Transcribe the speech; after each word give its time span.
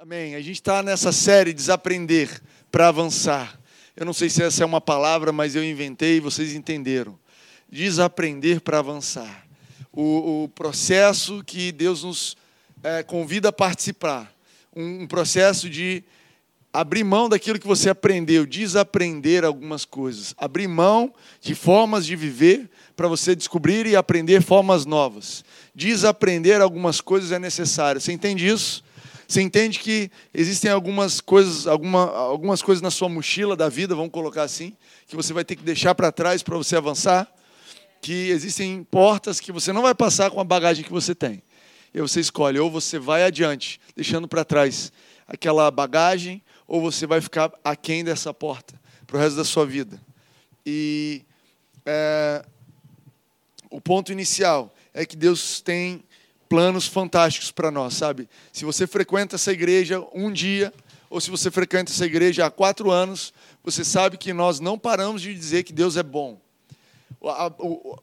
Amém. 0.00 0.36
A 0.36 0.40
gente 0.40 0.52
está 0.52 0.80
nessa 0.80 1.10
série 1.10 1.52
Desaprender 1.52 2.40
para 2.70 2.86
Avançar. 2.86 3.58
Eu 3.96 4.06
não 4.06 4.12
sei 4.12 4.30
se 4.30 4.40
essa 4.40 4.62
é 4.62 4.64
uma 4.64 4.80
palavra, 4.80 5.32
mas 5.32 5.56
eu 5.56 5.64
inventei 5.64 6.18
e 6.18 6.20
vocês 6.20 6.54
entenderam. 6.54 7.18
Desaprender 7.68 8.60
para 8.60 8.78
avançar. 8.78 9.44
O, 9.92 10.44
o, 10.44 10.48
processo 10.50 11.42
que 11.44 11.72
Deus 11.72 12.04
nos 12.04 12.36
é, 12.80 13.02
convida 13.02 13.48
a 13.48 13.52
participar. 13.52 14.32
Um, 14.72 15.02
um 15.02 15.06
processo 15.08 15.68
de 15.68 16.04
abrir 16.72 17.02
mão 17.02 17.28
daquilo 17.28 17.58
que 17.58 17.66
você 17.66 17.90
aprendeu, 17.90 18.46
desaprender 18.46 19.44
algumas 19.44 19.84
coisas. 19.84 20.32
Abrir 20.38 20.68
mão 20.68 21.12
de 21.40 21.56
formas 21.56 22.06
de 22.06 22.14
viver 22.14 22.70
para 22.94 23.08
você 23.08 23.34
descobrir 23.34 23.84
e 23.84 23.96
aprender 23.96 24.42
formas 24.42 24.86
novas. 24.86 25.44
Desaprender 25.74 26.60
algumas 26.60 27.00
coisas 27.00 27.32
é 27.32 27.38
necessário. 27.40 28.00
Você 28.00 28.12
entende 28.12 28.46
isso? 28.46 28.86
Você 29.28 29.42
entende 29.42 29.78
que 29.78 30.10
existem 30.32 30.70
algumas 30.70 31.20
coisas, 31.20 31.66
alguma, 31.66 32.10
algumas 32.16 32.62
coisas 32.62 32.80
na 32.80 32.90
sua 32.90 33.10
mochila 33.10 33.54
da 33.54 33.68
vida, 33.68 33.94
vamos 33.94 34.10
colocar 34.10 34.42
assim, 34.42 34.74
que 35.06 35.14
você 35.14 35.34
vai 35.34 35.44
ter 35.44 35.54
que 35.54 35.62
deixar 35.62 35.94
para 35.94 36.10
trás 36.10 36.42
para 36.42 36.56
você 36.56 36.76
avançar? 36.76 37.30
Que 38.00 38.30
existem 38.30 38.82
portas 38.84 39.38
que 39.38 39.52
você 39.52 39.70
não 39.70 39.82
vai 39.82 39.94
passar 39.94 40.30
com 40.30 40.40
a 40.40 40.44
bagagem 40.44 40.82
que 40.82 40.90
você 40.90 41.14
tem. 41.14 41.42
E 41.92 42.00
você 42.00 42.20
escolhe, 42.20 42.58
ou 42.58 42.70
você 42.70 42.98
vai 42.98 43.22
adiante, 43.22 43.78
deixando 43.94 44.26
para 44.26 44.46
trás 44.46 44.90
aquela 45.26 45.70
bagagem, 45.70 46.42
ou 46.66 46.80
você 46.80 47.06
vai 47.06 47.20
ficar 47.20 47.52
aquém 47.62 48.02
dessa 48.02 48.32
porta 48.32 48.80
para 49.06 49.18
o 49.18 49.20
resto 49.20 49.36
da 49.36 49.44
sua 49.44 49.66
vida. 49.66 50.00
E 50.64 51.22
é, 51.84 52.42
o 53.70 53.78
ponto 53.78 54.10
inicial 54.10 54.74
é 54.94 55.04
que 55.04 55.16
Deus 55.16 55.60
tem 55.60 56.02
planos 56.48 56.86
fantásticos 56.86 57.50
para 57.50 57.70
nós, 57.70 57.94
sabe? 57.94 58.28
Se 58.52 58.64
você 58.64 58.86
frequenta 58.86 59.36
essa 59.36 59.52
igreja 59.52 60.04
um 60.14 60.32
dia, 60.32 60.72
ou 61.10 61.20
se 61.20 61.30
você 61.30 61.50
frequenta 61.50 61.92
essa 61.92 62.06
igreja 62.06 62.46
há 62.46 62.50
quatro 62.50 62.90
anos, 62.90 63.32
você 63.62 63.84
sabe 63.84 64.16
que 64.16 64.32
nós 64.32 64.60
não 64.60 64.78
paramos 64.78 65.22
de 65.22 65.34
dizer 65.34 65.62
que 65.62 65.72
Deus 65.72 65.96
é 65.96 66.02
bom. 66.02 66.40
O, 67.20 67.98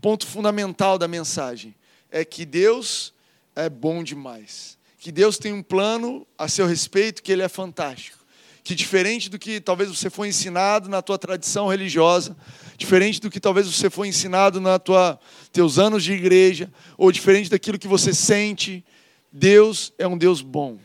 ponto 0.00 0.26
fundamental 0.26 0.98
da 0.98 1.08
mensagem 1.08 1.74
é 2.10 2.24
que 2.24 2.44
Deus 2.44 3.14
é 3.56 3.68
bom 3.70 4.02
demais. 4.02 4.76
Que 4.98 5.10
Deus 5.10 5.38
tem 5.38 5.52
um 5.52 5.62
plano 5.62 6.26
a 6.36 6.48
seu 6.48 6.66
respeito, 6.66 7.22
que 7.22 7.32
Ele 7.32 7.42
é 7.42 7.48
fantástico. 7.48 8.18
Que 8.64 8.74
diferente 8.74 9.28
do 9.28 9.38
que 9.38 9.60
talvez 9.60 9.90
você 9.90 10.08
foi 10.08 10.28
ensinado 10.28 10.88
na 10.88 11.02
tua 11.02 11.18
tradição 11.18 11.68
religiosa, 11.68 12.34
diferente 12.78 13.20
do 13.20 13.30
que 13.30 13.38
talvez 13.38 13.66
você 13.66 13.90
foi 13.90 14.08
ensinado 14.08 14.58
na 14.58 14.78
tua 14.78 15.20
teus 15.52 15.78
anos 15.78 16.02
de 16.02 16.14
igreja, 16.14 16.72
ou 16.96 17.12
diferente 17.12 17.50
daquilo 17.50 17.78
que 17.78 17.86
você 17.86 18.14
sente, 18.14 18.82
Deus 19.30 19.92
é 19.98 20.08
um 20.08 20.16
Deus 20.16 20.40
bom. 20.40 20.78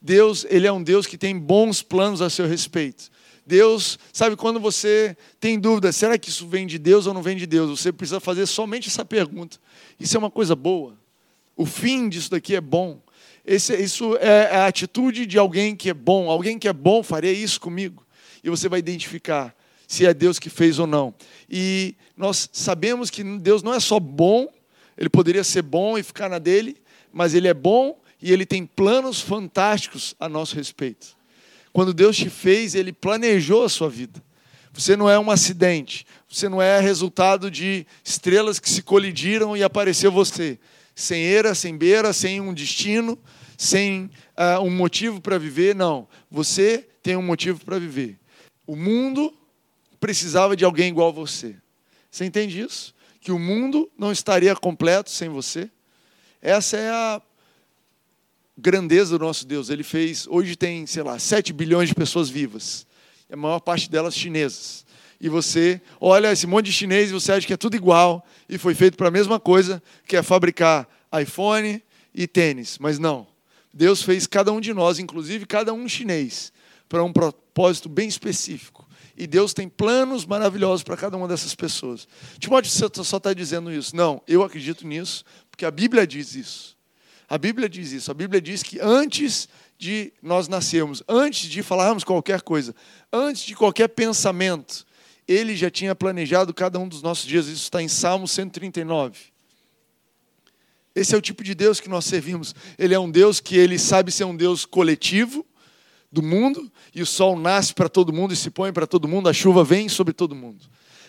Deus, 0.00 0.46
ele 0.48 0.66
é 0.66 0.72
um 0.72 0.82
Deus 0.82 1.06
que 1.06 1.18
tem 1.18 1.36
bons 1.36 1.82
planos 1.82 2.22
a 2.22 2.30
seu 2.30 2.46
respeito. 2.46 3.10
Deus, 3.44 3.98
sabe 4.12 4.36
quando 4.36 4.60
você 4.60 5.16
tem 5.40 5.58
dúvida, 5.58 5.90
será 5.90 6.18
que 6.18 6.28
isso 6.28 6.46
vem 6.46 6.66
de 6.66 6.78
Deus 6.78 7.06
ou 7.06 7.14
não 7.14 7.22
vem 7.22 7.36
de 7.36 7.46
Deus? 7.46 7.80
Você 7.80 7.90
precisa 7.90 8.20
fazer 8.20 8.46
somente 8.46 8.88
essa 8.88 9.04
pergunta. 9.04 9.58
Isso 9.98 10.14
é 10.16 10.18
uma 10.18 10.30
coisa 10.30 10.54
boa. 10.54 10.96
O 11.56 11.66
fim 11.66 12.08
disso 12.08 12.30
daqui 12.30 12.54
é 12.54 12.60
bom. 12.60 13.00
Esse, 13.50 13.74
isso 13.76 14.14
é 14.16 14.54
a 14.54 14.66
atitude 14.66 15.24
de 15.24 15.38
alguém 15.38 15.74
que 15.74 15.88
é 15.88 15.94
bom. 15.94 16.30
Alguém 16.30 16.58
que 16.58 16.68
é 16.68 16.72
bom 16.72 17.02
faria 17.02 17.32
isso 17.32 17.58
comigo. 17.58 18.06
E 18.44 18.50
você 18.50 18.68
vai 18.68 18.78
identificar 18.78 19.56
se 19.86 20.04
é 20.04 20.12
Deus 20.12 20.38
que 20.38 20.50
fez 20.50 20.78
ou 20.78 20.86
não. 20.86 21.14
E 21.48 21.96
nós 22.14 22.50
sabemos 22.52 23.08
que 23.08 23.24
Deus 23.24 23.62
não 23.62 23.72
é 23.72 23.80
só 23.80 23.98
bom, 23.98 24.48
ele 24.98 25.08
poderia 25.08 25.42
ser 25.42 25.62
bom 25.62 25.96
e 25.96 26.02
ficar 26.02 26.28
na 26.28 26.38
dele, 26.38 26.76
mas 27.10 27.32
ele 27.32 27.48
é 27.48 27.54
bom 27.54 27.98
e 28.20 28.30
ele 28.30 28.44
tem 28.44 28.66
planos 28.66 29.18
fantásticos 29.18 30.14
a 30.20 30.28
nosso 30.28 30.54
respeito. 30.54 31.16
Quando 31.72 31.94
Deus 31.94 32.18
te 32.18 32.28
fez, 32.28 32.74
ele 32.74 32.92
planejou 32.92 33.64
a 33.64 33.68
sua 33.70 33.88
vida. 33.88 34.22
Você 34.74 34.94
não 34.94 35.08
é 35.08 35.18
um 35.18 35.30
acidente, 35.30 36.06
você 36.28 36.50
não 36.50 36.60
é 36.60 36.80
resultado 36.80 37.50
de 37.50 37.86
estrelas 38.04 38.60
que 38.60 38.68
se 38.68 38.82
colidiram 38.82 39.56
e 39.56 39.62
apareceu 39.62 40.12
você. 40.12 40.58
Sem 40.94 41.24
era, 41.24 41.54
sem 41.54 41.78
beira, 41.78 42.12
sem 42.12 42.40
um 42.40 42.52
destino, 42.52 43.18
sem 43.58 44.04
uh, 44.36 44.62
um 44.62 44.70
motivo 44.70 45.20
para 45.20 45.36
viver, 45.36 45.74
não. 45.74 46.06
Você 46.30 46.86
tem 47.02 47.16
um 47.16 47.22
motivo 47.22 47.62
para 47.64 47.76
viver. 47.76 48.16
O 48.64 48.76
mundo 48.76 49.34
precisava 49.98 50.56
de 50.56 50.64
alguém 50.64 50.88
igual 50.88 51.08
a 51.08 51.12
você. 51.12 51.56
Você 52.08 52.24
entende 52.24 52.60
isso? 52.60 52.94
Que 53.20 53.32
o 53.32 53.38
mundo 53.38 53.90
não 53.98 54.12
estaria 54.12 54.54
completo 54.54 55.10
sem 55.10 55.28
você? 55.28 55.68
Essa 56.40 56.76
é 56.76 56.88
a 56.88 57.20
grandeza 58.56 59.18
do 59.18 59.24
nosso 59.24 59.44
Deus. 59.44 59.70
Ele 59.70 59.82
fez, 59.82 60.28
hoje 60.28 60.54
tem, 60.54 60.86
sei 60.86 61.02
lá, 61.02 61.18
7 61.18 61.52
bilhões 61.52 61.88
de 61.88 61.96
pessoas 61.96 62.30
vivas. 62.30 62.86
A 63.30 63.36
maior 63.36 63.58
parte 63.58 63.90
delas 63.90 64.14
chinesas. 64.14 64.86
E 65.20 65.28
você 65.28 65.80
olha 66.00 66.30
esse 66.30 66.46
monte 66.46 66.66
de 66.66 66.72
chinês 66.72 67.10
e 67.10 67.12
você 67.12 67.32
acha 67.32 67.44
que 67.44 67.52
é 67.52 67.56
tudo 67.56 67.74
igual 67.74 68.24
e 68.48 68.56
foi 68.56 68.72
feito 68.72 68.96
para 68.96 69.08
a 69.08 69.10
mesma 69.10 69.40
coisa, 69.40 69.82
que 70.06 70.16
é 70.16 70.22
fabricar 70.22 70.88
iPhone 71.20 71.82
e 72.14 72.28
tênis. 72.28 72.78
Mas 72.78 73.00
não. 73.00 73.26
Deus 73.78 74.02
fez 74.02 74.26
cada 74.26 74.52
um 74.52 74.60
de 74.60 74.74
nós, 74.74 74.98
inclusive 74.98 75.46
cada 75.46 75.72
um 75.72 75.88
chinês, 75.88 76.52
para 76.88 77.04
um 77.04 77.12
propósito 77.12 77.88
bem 77.88 78.08
específico. 78.08 78.84
E 79.16 79.24
Deus 79.24 79.54
tem 79.54 79.68
planos 79.68 80.26
maravilhosos 80.26 80.82
para 80.82 80.96
cada 80.96 81.16
uma 81.16 81.28
dessas 81.28 81.54
pessoas. 81.54 82.08
Timóteo, 82.40 82.72
você 82.72 83.04
só 83.04 83.18
está 83.18 83.32
dizendo 83.32 83.72
isso. 83.72 83.94
Não, 83.94 84.20
eu 84.26 84.42
acredito 84.42 84.84
nisso, 84.84 85.24
porque 85.48 85.64
a 85.64 85.70
Bíblia 85.70 86.04
diz 86.08 86.34
isso. 86.34 86.76
A 87.28 87.38
Bíblia 87.38 87.68
diz 87.68 87.92
isso. 87.92 88.10
A 88.10 88.14
Bíblia 88.14 88.40
diz 88.40 88.64
que 88.64 88.80
antes 88.80 89.48
de 89.78 90.12
nós 90.20 90.48
nascermos, 90.48 91.00
antes 91.08 91.48
de 91.48 91.62
falarmos 91.62 92.02
qualquer 92.02 92.42
coisa, 92.42 92.74
antes 93.12 93.44
de 93.44 93.54
qualquer 93.54 93.86
pensamento, 93.86 94.84
Ele 95.26 95.54
já 95.54 95.70
tinha 95.70 95.94
planejado 95.94 96.52
cada 96.52 96.80
um 96.80 96.88
dos 96.88 97.00
nossos 97.00 97.24
dias. 97.24 97.46
Isso 97.46 97.62
está 97.62 97.80
em 97.80 97.86
Salmo 97.86 98.26
139. 98.26 99.37
Esse 100.98 101.14
é 101.14 101.18
o 101.18 101.22
tipo 101.22 101.44
de 101.44 101.54
Deus 101.54 101.80
que 101.80 101.88
nós 101.88 102.04
servimos. 102.04 102.54
Ele 102.78 102.94
é 102.94 102.98
um 102.98 103.10
Deus 103.10 103.40
que 103.40 103.56
ele 103.56 103.78
sabe 103.78 104.10
ser 104.10 104.24
um 104.24 104.36
Deus 104.36 104.64
coletivo, 104.64 105.46
do 106.10 106.22
mundo, 106.22 106.70
e 106.94 107.02
o 107.02 107.06
sol 107.06 107.38
nasce 107.38 107.74
para 107.74 107.88
todo 107.88 108.12
mundo 108.12 108.32
e 108.32 108.36
se 108.36 108.50
põe 108.50 108.72
para 108.72 108.86
todo 108.86 109.06
mundo, 109.06 109.28
a 109.28 109.32
chuva 109.32 109.62
vem 109.62 109.88
sobre 109.88 110.14
todo 110.14 110.34
mundo. 110.34 110.64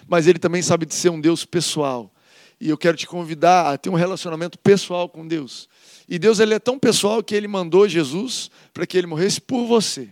Mas 0.07 0.27
ele 0.27 0.39
também 0.39 0.61
sabe 0.61 0.85
de 0.85 0.94
ser 0.94 1.09
um 1.09 1.22
Deus 1.22 1.45
pessoal. 1.45 2.13
E 2.59 2.69
eu 2.69 2.77
quero 2.77 2.97
te 2.97 3.07
convidar 3.07 3.72
a 3.72 3.77
ter 3.77 3.89
um 3.89 3.95
relacionamento 3.95 4.59
pessoal 4.59 5.07
com 5.07 5.25
Deus. 5.25 5.69
E 6.07 6.19
Deus 6.19 6.39
ele 6.39 6.53
é 6.53 6.59
tão 6.59 6.77
pessoal 6.77 7.23
que 7.23 7.33
ele 7.33 7.47
mandou 7.47 7.88
Jesus 7.88 8.51
para 8.73 8.85
que 8.85 8.97
ele 8.97 9.07
morresse 9.07 9.39
por 9.39 9.66
você. 9.66 10.09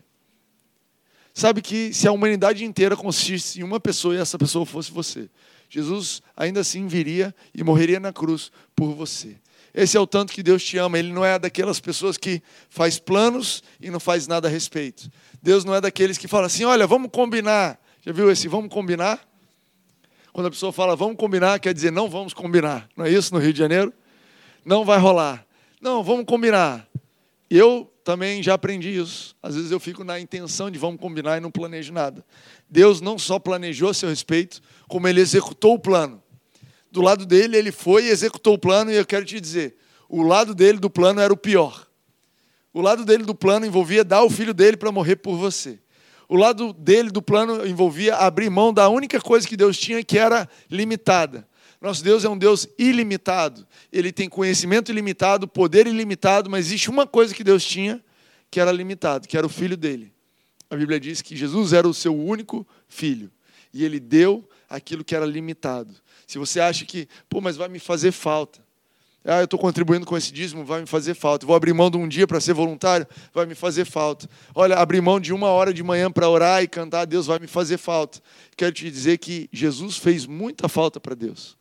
Sabe 1.33 1.61
que 1.61 1.93
se 1.93 2.07
a 2.07 2.11
humanidade 2.11 2.63
inteira 2.63 2.95
consistisse 2.95 3.59
em 3.59 3.63
uma 3.63 3.79
pessoa 3.79 4.15
e 4.15 4.17
essa 4.17 4.37
pessoa 4.37 4.65
fosse 4.65 4.91
você, 4.91 5.29
Jesus 5.69 6.21
ainda 6.35 6.61
assim 6.61 6.87
viria 6.87 7.35
e 7.53 7.63
morreria 7.63 7.99
na 7.99 8.13
cruz 8.13 8.51
por 8.75 8.93
você. 8.93 9.35
Esse 9.77 9.95
é 9.95 9.99
o 9.99 10.07
tanto 10.07 10.33
que 10.33 10.41
Deus 10.41 10.63
te 10.63 10.75
ama. 10.79 10.97
Ele 10.97 11.13
não 11.13 11.23
é 11.23 11.37
daquelas 11.37 11.79
pessoas 11.79 12.17
que 12.17 12.41
faz 12.67 12.97
planos 12.97 13.61
e 13.79 13.91
não 13.91 13.99
faz 13.99 14.27
nada 14.27 14.47
a 14.47 14.51
respeito. 14.51 15.07
Deus 15.39 15.63
não 15.63 15.75
é 15.75 15.79
daqueles 15.79 16.17
que 16.17 16.27
fala 16.27 16.47
assim: 16.47 16.63
olha, 16.63 16.87
vamos 16.87 17.11
combinar. 17.11 17.79
Já 18.03 18.11
viu 18.11 18.31
esse 18.31 18.47
vamos 18.47 18.73
combinar? 18.73 19.21
Quando 20.33 20.47
a 20.47 20.49
pessoa 20.49 20.73
fala 20.73 20.95
vamos 20.95 21.15
combinar, 21.15 21.59
quer 21.59 21.75
dizer 21.75 21.91
não 21.91 22.09
vamos 22.09 22.33
combinar. 22.33 22.89
Não 22.97 23.05
é 23.05 23.11
isso 23.11 23.31
no 23.31 23.39
Rio 23.39 23.53
de 23.53 23.59
Janeiro? 23.59 23.93
Não 24.65 24.83
vai 24.83 24.97
rolar. 24.97 25.45
Não, 25.79 26.03
vamos 26.03 26.25
combinar. 26.25 26.87
Eu 27.47 27.93
também 28.03 28.41
já 28.41 28.55
aprendi 28.55 28.97
isso. 28.97 29.35
Às 29.43 29.53
vezes 29.53 29.69
eu 29.69 29.79
fico 29.79 30.03
na 30.03 30.19
intenção 30.19 30.71
de 30.71 30.79
vamos 30.79 30.99
combinar 30.99 31.37
e 31.37 31.39
não 31.39 31.51
planejo 31.51 31.93
nada. 31.93 32.25
Deus 32.67 32.99
não 32.99 33.19
só 33.19 33.37
planejou 33.37 33.91
a 33.91 33.93
seu 33.93 34.09
respeito, 34.09 34.59
como 34.87 35.07
ele 35.07 35.21
executou 35.21 35.75
o 35.75 35.79
plano 35.79 36.19
do 36.91 37.01
lado 37.01 37.25
dele, 37.25 37.57
ele 37.57 37.71
foi 37.71 38.05
e 38.05 38.09
executou 38.09 38.55
o 38.55 38.59
plano, 38.59 38.91
e 38.91 38.95
eu 38.95 39.05
quero 39.05 39.25
te 39.25 39.39
dizer, 39.39 39.75
o 40.09 40.21
lado 40.21 40.55
dele 40.55 40.79
do 40.79 40.89
plano 40.89 41.19
era 41.19 41.33
o 41.33 41.37
pior. 41.37 41.87
O 42.73 42.81
lado 42.81 43.03
dele 43.03 43.23
do 43.23 43.33
plano 43.33 43.65
envolvia 43.65 44.03
dar 44.03 44.23
o 44.23 44.29
filho 44.29 44.53
dele 44.53 44.77
para 44.77 44.91
morrer 44.91 45.17
por 45.17 45.35
você. 45.35 45.79
O 46.29 46.35
lado 46.35 46.73
dele 46.73 47.09
do 47.09 47.21
plano 47.21 47.65
envolvia 47.65 48.15
abrir 48.15 48.49
mão 48.49 48.73
da 48.73 48.89
única 48.89 49.19
coisa 49.19 49.47
que 49.47 49.55
Deus 49.55 49.77
tinha, 49.77 50.03
que 50.03 50.19
era 50.19 50.47
limitada. 50.69 51.47
Nosso 51.79 52.03
Deus 52.03 52.25
é 52.25 52.29
um 52.29 52.37
Deus 52.37 52.67
ilimitado. 52.77 53.65
Ele 53.91 54.11
tem 54.11 54.27
conhecimento 54.27 54.91
ilimitado, 54.91 55.47
poder 55.47 55.87
ilimitado, 55.87 56.49
mas 56.49 56.67
existe 56.67 56.89
uma 56.89 57.07
coisa 57.07 57.33
que 57.33 57.43
Deus 57.43 57.63
tinha 57.63 58.03
que 58.49 58.59
era 58.59 58.71
limitado, 58.71 59.27
que 59.27 59.37
era 59.37 59.45
o 59.45 59.49
filho 59.49 59.77
dele. 59.77 60.13
A 60.69 60.75
Bíblia 60.75 60.99
diz 60.99 61.21
que 61.21 61.35
Jesus 61.35 61.73
era 61.73 61.87
o 61.87 61.93
seu 61.93 62.15
único 62.15 62.67
filho 62.87 63.31
e 63.73 63.83
ele 63.83 63.99
deu 63.99 64.47
aquilo 64.69 65.03
que 65.03 65.15
era 65.15 65.25
limitado. 65.25 65.93
Se 66.27 66.37
você 66.37 66.59
acha 66.59 66.85
que, 66.85 67.07
pô, 67.29 67.39
mas 67.39 67.55
vai 67.55 67.69
me 67.69 67.79
fazer 67.79 68.11
falta. 68.11 68.59
Ah, 69.23 69.39
eu 69.39 69.45
estou 69.45 69.59
contribuindo 69.59 70.05
com 70.05 70.15
esse 70.15 70.31
dízimo, 70.31 70.63
vai 70.63 70.81
me 70.81 70.87
fazer 70.87 71.13
falta. 71.13 71.45
Vou 71.45 71.55
abrir 71.55 71.73
mão 71.73 71.89
de 71.89 71.97
um 71.97 72.07
dia 72.07 72.27
para 72.27 72.39
ser 72.39 72.53
voluntário, 72.53 73.07
vai 73.33 73.45
me 73.45 73.55
fazer 73.55 73.83
falta. 73.83 74.29
Olha, 74.53 74.75
abrir 74.77 75.01
mão 75.01 75.19
de 75.19 75.33
uma 75.33 75.47
hora 75.47 75.73
de 75.73 75.83
manhã 75.83 76.11
para 76.11 76.29
orar 76.29 76.63
e 76.63 76.67
cantar 76.67 77.01
a 77.01 77.05
Deus 77.05 77.25
vai 77.25 77.39
me 77.39 77.47
fazer 77.47 77.77
falta. 77.77 78.21
Quero 78.55 78.71
te 78.71 78.89
dizer 78.89 79.17
que 79.17 79.49
Jesus 79.51 79.97
fez 79.97 80.25
muita 80.25 80.69
falta 80.69 80.99
para 80.99 81.15
Deus. 81.15 81.57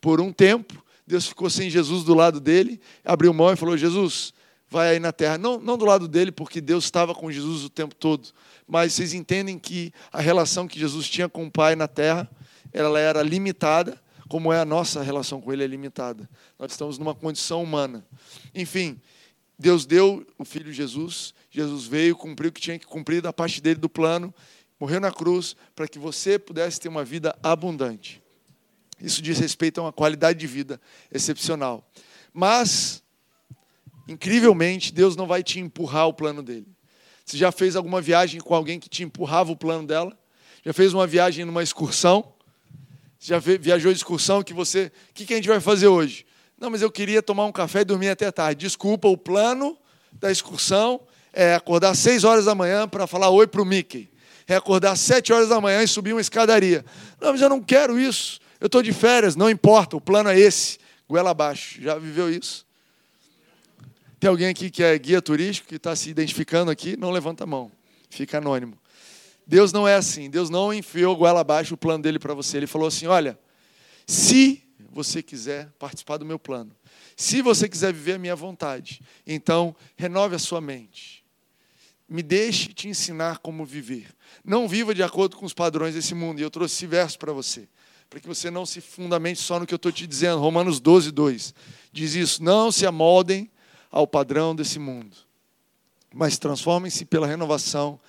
Por 0.00 0.20
um 0.20 0.32
tempo, 0.32 0.82
Deus 1.06 1.26
ficou 1.26 1.50
sem 1.50 1.68
Jesus 1.68 2.04
do 2.04 2.14
lado 2.14 2.40
dele, 2.40 2.80
abriu 3.04 3.32
mão 3.34 3.52
e 3.52 3.56
falou: 3.56 3.76
Jesus, 3.76 4.32
vai 4.70 4.92
aí 4.92 4.98
na 4.98 5.12
terra. 5.12 5.36
Não, 5.36 5.60
não 5.60 5.76
do 5.76 5.84
lado 5.84 6.08
dele, 6.08 6.32
porque 6.32 6.60
Deus 6.60 6.84
estava 6.84 7.14
com 7.14 7.30
Jesus 7.30 7.62
o 7.62 7.68
tempo 7.68 7.94
todo, 7.94 8.30
mas 8.66 8.94
vocês 8.94 9.12
entendem 9.12 9.58
que 9.58 9.92
a 10.10 10.20
relação 10.20 10.66
que 10.66 10.80
Jesus 10.80 11.08
tinha 11.08 11.28
com 11.28 11.44
o 11.44 11.50
Pai 11.50 11.76
na 11.76 11.86
terra, 11.86 12.28
ela 12.72 12.98
era 12.98 13.22
limitada, 13.22 14.00
como 14.28 14.52
é 14.52 14.60
a 14.60 14.64
nossa 14.64 15.02
relação 15.02 15.40
com 15.40 15.52
Ele 15.52 15.62
é 15.62 15.66
limitada. 15.66 16.28
Nós 16.58 16.72
estamos 16.72 16.98
numa 16.98 17.14
condição 17.14 17.62
humana. 17.62 18.06
Enfim, 18.54 19.00
Deus 19.58 19.84
deu 19.84 20.26
o 20.38 20.44
Filho 20.44 20.72
Jesus, 20.72 21.34
Jesus 21.50 21.86
veio, 21.86 22.16
cumpriu 22.16 22.48
o 22.50 22.52
que 22.52 22.60
tinha 22.60 22.78
que 22.78 22.86
cumprir 22.86 23.20
da 23.20 23.32
parte 23.32 23.60
dele 23.60 23.78
do 23.78 23.88
plano, 23.88 24.34
morreu 24.80 25.00
na 25.00 25.12
cruz 25.12 25.54
para 25.76 25.86
que 25.86 25.98
você 25.98 26.38
pudesse 26.38 26.80
ter 26.80 26.88
uma 26.88 27.04
vida 27.04 27.38
abundante. 27.42 28.22
Isso 29.00 29.20
diz 29.20 29.38
respeito 29.38 29.78
a 29.80 29.84
uma 29.84 29.92
qualidade 29.92 30.38
de 30.38 30.46
vida 30.46 30.80
excepcional. 31.12 31.88
Mas, 32.32 33.02
incrivelmente, 34.08 34.92
Deus 34.92 35.14
não 35.14 35.26
vai 35.26 35.42
te 35.42 35.60
empurrar 35.60 36.08
o 36.08 36.14
plano 36.14 36.42
dele. 36.42 36.66
Você 37.24 37.36
já 37.36 37.52
fez 37.52 37.76
alguma 37.76 38.00
viagem 38.00 38.40
com 38.40 38.54
alguém 38.54 38.80
que 38.80 38.88
te 38.88 39.02
empurrava 39.02 39.52
o 39.52 39.56
plano 39.56 39.86
dela? 39.86 40.18
Já 40.64 40.72
fez 40.72 40.94
uma 40.94 41.06
viagem 41.06 41.44
numa 41.44 41.62
excursão? 41.62 42.32
Já 43.24 43.38
viajou 43.38 43.92
de 43.92 43.98
excursão 43.98 44.42
que 44.42 44.52
você. 44.52 44.90
O 45.10 45.14
que, 45.14 45.24
que 45.24 45.32
a 45.32 45.36
gente 45.36 45.46
vai 45.46 45.60
fazer 45.60 45.86
hoje? 45.86 46.26
Não, 46.58 46.68
mas 46.68 46.82
eu 46.82 46.90
queria 46.90 47.22
tomar 47.22 47.46
um 47.46 47.52
café 47.52 47.82
e 47.82 47.84
dormir 47.84 48.08
até 48.08 48.28
tarde. 48.32 48.66
Desculpa, 48.66 49.06
o 49.06 49.16
plano 49.16 49.78
da 50.12 50.28
excursão 50.28 51.00
é 51.32 51.54
acordar 51.54 51.90
às 51.90 52.00
6 52.00 52.24
horas 52.24 52.46
da 52.46 52.54
manhã 52.54 52.88
para 52.88 53.06
falar 53.06 53.30
oi 53.30 53.46
para 53.46 53.62
o 53.62 53.64
Mickey. 53.64 54.10
É 54.48 54.56
acordar 54.56 54.90
às 54.90 55.00
7 55.00 55.32
horas 55.32 55.48
da 55.48 55.60
manhã 55.60 55.84
e 55.84 55.86
subir 55.86 56.12
uma 56.12 56.20
escadaria. 56.20 56.84
Não, 57.20 57.30
mas 57.30 57.40
eu 57.40 57.48
não 57.48 57.62
quero 57.62 57.96
isso. 57.96 58.40
Eu 58.60 58.66
estou 58.66 58.82
de 58.82 58.92
férias, 58.92 59.36
não 59.36 59.48
importa, 59.48 59.96
o 59.96 60.00
plano 60.00 60.28
é 60.28 60.38
esse. 60.38 60.78
Goela 61.08 61.30
abaixo. 61.30 61.80
Já 61.80 61.96
viveu 61.98 62.28
isso? 62.28 62.66
Tem 64.18 64.28
alguém 64.28 64.48
aqui 64.48 64.68
que 64.68 64.82
é 64.82 64.98
guia 64.98 65.22
turístico, 65.22 65.68
que 65.68 65.76
está 65.76 65.94
se 65.94 66.10
identificando 66.10 66.72
aqui? 66.72 66.96
Não 66.96 67.12
levanta 67.12 67.44
a 67.44 67.46
mão. 67.46 67.70
Fica 68.10 68.38
anônimo. 68.38 68.81
Deus 69.46 69.72
não 69.72 69.86
é 69.86 69.94
assim. 69.94 70.30
Deus 70.30 70.50
não 70.50 70.72
enfiou 70.72 71.16
goela 71.16 71.40
abaixo 71.40 71.74
o 71.74 71.76
plano 71.76 72.02
dele 72.02 72.18
para 72.18 72.34
você. 72.34 72.56
Ele 72.56 72.66
falou 72.66 72.88
assim: 72.88 73.06
olha, 73.06 73.38
se 74.06 74.62
você 74.90 75.22
quiser 75.22 75.70
participar 75.78 76.16
do 76.16 76.24
meu 76.24 76.38
plano, 76.38 76.74
se 77.16 77.42
você 77.42 77.68
quiser 77.68 77.92
viver 77.92 78.14
a 78.14 78.18
minha 78.18 78.36
vontade, 78.36 79.00
então 79.26 79.74
renove 79.96 80.34
a 80.34 80.38
sua 80.38 80.60
mente. 80.60 81.24
Me 82.08 82.22
deixe 82.22 82.72
te 82.72 82.88
ensinar 82.88 83.38
como 83.38 83.64
viver. 83.64 84.08
Não 84.44 84.68
viva 84.68 84.94
de 84.94 85.02
acordo 85.02 85.36
com 85.36 85.46
os 85.46 85.54
padrões 85.54 85.94
desse 85.94 86.14
mundo. 86.14 86.40
E 86.40 86.42
eu 86.42 86.50
trouxe 86.50 86.74
esse 86.74 86.86
verso 86.86 87.18
para 87.18 87.32
você, 87.32 87.66
para 88.10 88.20
que 88.20 88.28
você 88.28 88.50
não 88.50 88.66
se 88.66 88.80
fundamente 88.80 89.40
só 89.40 89.58
no 89.58 89.66
que 89.66 89.72
eu 89.72 89.76
estou 89.76 89.90
te 89.90 90.06
dizendo. 90.06 90.40
Romanos 90.40 90.78
12, 90.78 91.10
2 91.10 91.54
diz 91.90 92.14
isso: 92.14 92.42
Não 92.42 92.70
se 92.70 92.84
amoldem 92.86 93.50
ao 93.90 94.06
padrão 94.06 94.54
desse 94.54 94.78
mundo, 94.78 95.16
mas 96.12 96.38
transformem-se 96.38 97.04
pela 97.04 97.26
renovação 97.26 98.00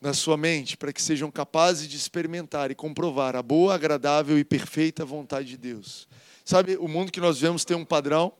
na 0.00 0.12
sua 0.12 0.36
mente, 0.36 0.76
para 0.76 0.92
que 0.92 1.02
sejam 1.02 1.30
capazes 1.30 1.88
de 1.88 1.96
experimentar 1.96 2.70
e 2.70 2.74
comprovar 2.74 3.34
a 3.34 3.42
boa, 3.42 3.74
agradável 3.74 4.38
e 4.38 4.44
perfeita 4.44 5.04
vontade 5.04 5.48
de 5.48 5.56
Deus. 5.56 6.08
Sabe, 6.44 6.76
o 6.76 6.88
mundo 6.88 7.12
que 7.12 7.20
nós 7.20 7.40
vemos 7.40 7.64
tem 7.64 7.76
um 7.76 7.84
padrão. 7.84 8.32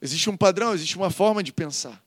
Existe 0.00 0.28
um 0.28 0.36
padrão, 0.36 0.74
existe 0.74 0.96
uma 0.96 1.10
forma 1.10 1.42
de 1.42 1.52
pensar. 1.52 2.04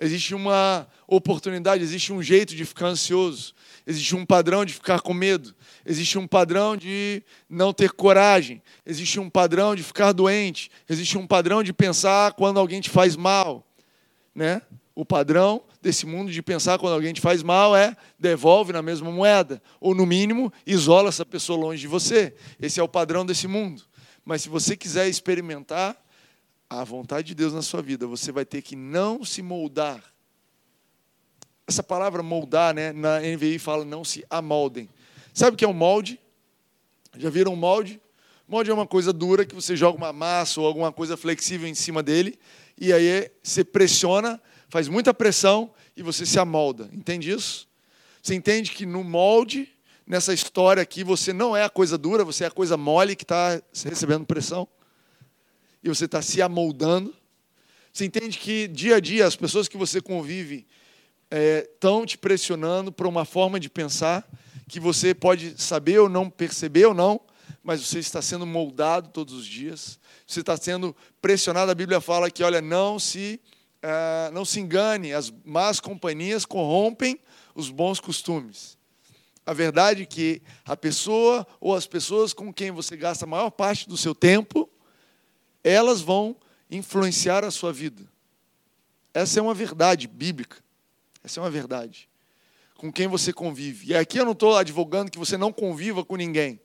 Existe 0.00 0.32
uma 0.32 0.86
oportunidade, 1.08 1.82
existe 1.82 2.12
um 2.12 2.22
jeito 2.22 2.54
de 2.54 2.64
ficar 2.64 2.86
ansioso. 2.86 3.52
Existe 3.84 4.14
um 4.14 4.24
padrão 4.24 4.64
de 4.64 4.72
ficar 4.72 5.00
com 5.00 5.12
medo. 5.12 5.52
Existe 5.84 6.16
um 6.16 6.26
padrão 6.26 6.76
de 6.76 7.20
não 7.50 7.72
ter 7.72 7.90
coragem. 7.90 8.62
Existe 8.86 9.18
um 9.18 9.28
padrão 9.28 9.74
de 9.74 9.82
ficar 9.82 10.12
doente. 10.12 10.70
Existe 10.88 11.18
um 11.18 11.26
padrão 11.26 11.64
de 11.64 11.72
pensar 11.72 12.32
quando 12.34 12.60
alguém 12.60 12.80
te 12.80 12.90
faz 12.90 13.16
mal. 13.16 13.66
Né? 14.32 14.62
O 14.98 15.04
padrão 15.04 15.62
desse 15.80 16.04
mundo 16.04 16.32
de 16.32 16.42
pensar 16.42 16.76
quando 16.76 16.94
alguém 16.94 17.12
te 17.12 17.20
faz 17.20 17.40
mal 17.40 17.76
é 17.76 17.96
devolve 18.18 18.72
na 18.72 18.82
mesma 18.82 19.12
moeda, 19.12 19.62
ou 19.78 19.94
no 19.94 20.04
mínimo, 20.04 20.52
isola 20.66 21.08
essa 21.08 21.24
pessoa 21.24 21.56
longe 21.56 21.80
de 21.80 21.86
você. 21.86 22.34
Esse 22.60 22.80
é 22.80 22.82
o 22.82 22.88
padrão 22.88 23.24
desse 23.24 23.46
mundo. 23.46 23.84
Mas 24.24 24.42
se 24.42 24.48
você 24.48 24.76
quiser 24.76 25.08
experimentar 25.08 25.96
a 26.68 26.82
vontade 26.82 27.28
de 27.28 27.36
Deus 27.36 27.52
na 27.52 27.62
sua 27.62 27.80
vida, 27.80 28.08
você 28.08 28.32
vai 28.32 28.44
ter 28.44 28.60
que 28.60 28.74
não 28.74 29.24
se 29.24 29.40
moldar. 29.40 30.02
Essa 31.64 31.84
palavra 31.84 32.20
moldar, 32.20 32.74
né, 32.74 32.92
na 32.92 33.20
NVI 33.20 33.60
fala 33.60 33.84
não 33.84 34.02
se 34.02 34.26
amoldem. 34.28 34.88
Sabe 35.32 35.54
o 35.54 35.56
que 35.56 35.64
é 35.64 35.68
um 35.68 35.72
molde? 35.72 36.18
Já 37.16 37.30
viram 37.30 37.52
um 37.52 37.56
molde? 37.56 38.00
Molde 38.48 38.68
é 38.68 38.74
uma 38.74 38.86
coisa 38.86 39.12
dura 39.12 39.46
que 39.46 39.54
você 39.54 39.76
joga 39.76 39.96
uma 39.96 40.12
massa 40.12 40.60
ou 40.60 40.66
alguma 40.66 40.90
coisa 40.90 41.16
flexível 41.16 41.68
em 41.68 41.74
cima 41.74 42.02
dele 42.02 42.36
e 42.76 42.92
aí 42.92 43.30
você 43.42 43.62
pressiona 43.62 44.40
faz 44.68 44.88
muita 44.88 45.12
pressão 45.14 45.72
e 45.96 46.02
você 46.02 46.24
se 46.24 46.38
amolda. 46.38 46.88
Entende 46.92 47.30
isso? 47.30 47.68
Você 48.22 48.34
entende 48.34 48.70
que 48.70 48.84
no 48.84 49.02
molde, 49.02 49.68
nessa 50.06 50.32
história 50.32 50.82
aqui, 50.82 51.02
você 51.02 51.32
não 51.32 51.56
é 51.56 51.64
a 51.64 51.70
coisa 51.70 51.96
dura, 51.96 52.24
você 52.24 52.44
é 52.44 52.46
a 52.46 52.50
coisa 52.50 52.76
mole 52.76 53.16
que 53.16 53.24
está 53.24 53.60
recebendo 53.84 54.26
pressão. 54.26 54.68
E 55.82 55.88
você 55.88 56.04
está 56.04 56.20
se 56.20 56.42
amoldando. 56.42 57.14
Você 57.92 58.04
entende 58.04 58.38
que 58.38 58.68
dia 58.68 58.96
a 58.96 59.00
dia 59.00 59.26
as 59.26 59.36
pessoas 59.36 59.68
que 59.68 59.76
você 59.76 60.00
convive 60.00 60.66
estão 61.64 62.02
é, 62.02 62.06
te 62.06 62.18
pressionando 62.18 62.90
para 62.90 63.08
uma 63.08 63.24
forma 63.24 63.58
de 63.60 63.68
pensar 63.68 64.28
que 64.68 64.78
você 64.78 65.14
pode 65.14 65.60
saber 65.60 65.98
ou 65.98 66.08
não, 66.08 66.28
perceber 66.28 66.86
ou 66.86 66.94
não, 66.94 67.20
mas 67.62 67.80
você 67.80 67.98
está 67.98 68.20
sendo 68.20 68.46
moldado 68.46 69.08
todos 69.08 69.34
os 69.34 69.46
dias. 69.46 69.98
Você 70.26 70.40
está 70.40 70.56
sendo 70.56 70.94
pressionado. 71.22 71.70
A 71.70 71.74
Bíblia 71.74 72.00
fala 72.00 72.30
que, 72.30 72.42
olha, 72.42 72.60
não 72.60 72.98
se 72.98 73.40
ah, 73.82 74.30
não 74.32 74.44
se 74.44 74.60
engane, 74.60 75.12
as 75.12 75.32
más 75.44 75.80
companhias 75.80 76.44
corrompem 76.44 77.20
os 77.54 77.70
bons 77.70 78.00
costumes. 78.00 78.76
A 79.44 79.52
verdade 79.52 80.02
é 80.02 80.06
que 80.06 80.42
a 80.64 80.76
pessoa 80.76 81.46
ou 81.60 81.74
as 81.74 81.86
pessoas 81.86 82.32
com 82.32 82.52
quem 82.52 82.70
você 82.70 82.96
gasta 82.96 83.24
a 83.24 83.28
maior 83.28 83.50
parte 83.50 83.88
do 83.88 83.96
seu 83.96 84.14
tempo, 84.14 84.68
elas 85.64 86.00
vão 86.00 86.36
influenciar 86.70 87.44
a 87.44 87.50
sua 87.50 87.72
vida. 87.72 88.02
Essa 89.14 89.40
é 89.40 89.42
uma 89.42 89.54
verdade 89.54 90.06
bíblica. 90.06 90.58
Essa 91.24 91.40
é 91.40 91.42
uma 91.42 91.50
verdade. 91.50 92.08
Com 92.76 92.92
quem 92.92 93.08
você 93.08 93.32
convive. 93.32 93.88
E 93.88 93.94
aqui 93.94 94.18
eu 94.18 94.24
não 94.24 94.32
estou 94.32 94.56
advogando 94.56 95.10
que 95.10 95.18
você 95.18 95.36
não 95.36 95.52
conviva 95.52 96.04
com 96.04 96.16
ninguém. 96.16 96.60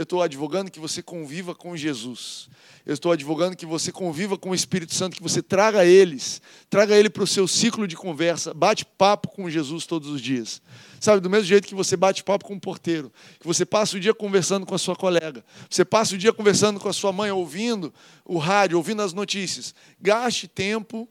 Eu 0.00 0.04
estou 0.04 0.22
advogando 0.22 0.70
que 0.70 0.80
você 0.80 1.02
conviva 1.02 1.54
com 1.54 1.76
Jesus. 1.76 2.48
Eu 2.86 2.94
estou 2.94 3.12
advogando 3.12 3.54
que 3.54 3.66
você 3.66 3.92
conviva 3.92 4.38
com 4.38 4.48
o 4.48 4.54
Espírito 4.54 4.94
Santo, 4.94 5.14
que 5.14 5.22
você 5.22 5.42
traga 5.42 5.84
eles, 5.84 6.40
traga 6.70 6.96
ele 6.96 7.10
para 7.10 7.22
o 7.22 7.26
seu 7.26 7.46
ciclo 7.46 7.86
de 7.86 7.94
conversa, 7.94 8.54
bate 8.54 8.82
papo 8.82 9.28
com 9.28 9.50
Jesus 9.50 9.84
todos 9.84 10.08
os 10.08 10.22
dias. 10.22 10.62
Sabe, 10.98 11.20
do 11.20 11.28
mesmo 11.28 11.44
jeito 11.44 11.68
que 11.68 11.74
você 11.74 11.98
bate 11.98 12.24
papo 12.24 12.46
com 12.46 12.54
o 12.54 12.60
porteiro, 12.60 13.12
que 13.38 13.46
você 13.46 13.66
passa 13.66 13.98
o 13.98 14.00
dia 14.00 14.14
conversando 14.14 14.64
com 14.64 14.74
a 14.74 14.78
sua 14.78 14.96
colega, 14.96 15.44
você 15.68 15.84
passa 15.84 16.14
o 16.14 16.18
dia 16.18 16.32
conversando 16.32 16.80
com 16.80 16.88
a 16.88 16.94
sua 16.94 17.12
mãe, 17.12 17.30
ouvindo 17.30 17.92
o 18.24 18.38
rádio, 18.38 18.78
ouvindo 18.78 19.02
as 19.02 19.12
notícias. 19.12 19.74
Gaste 20.00 20.48
tempo, 20.48 21.06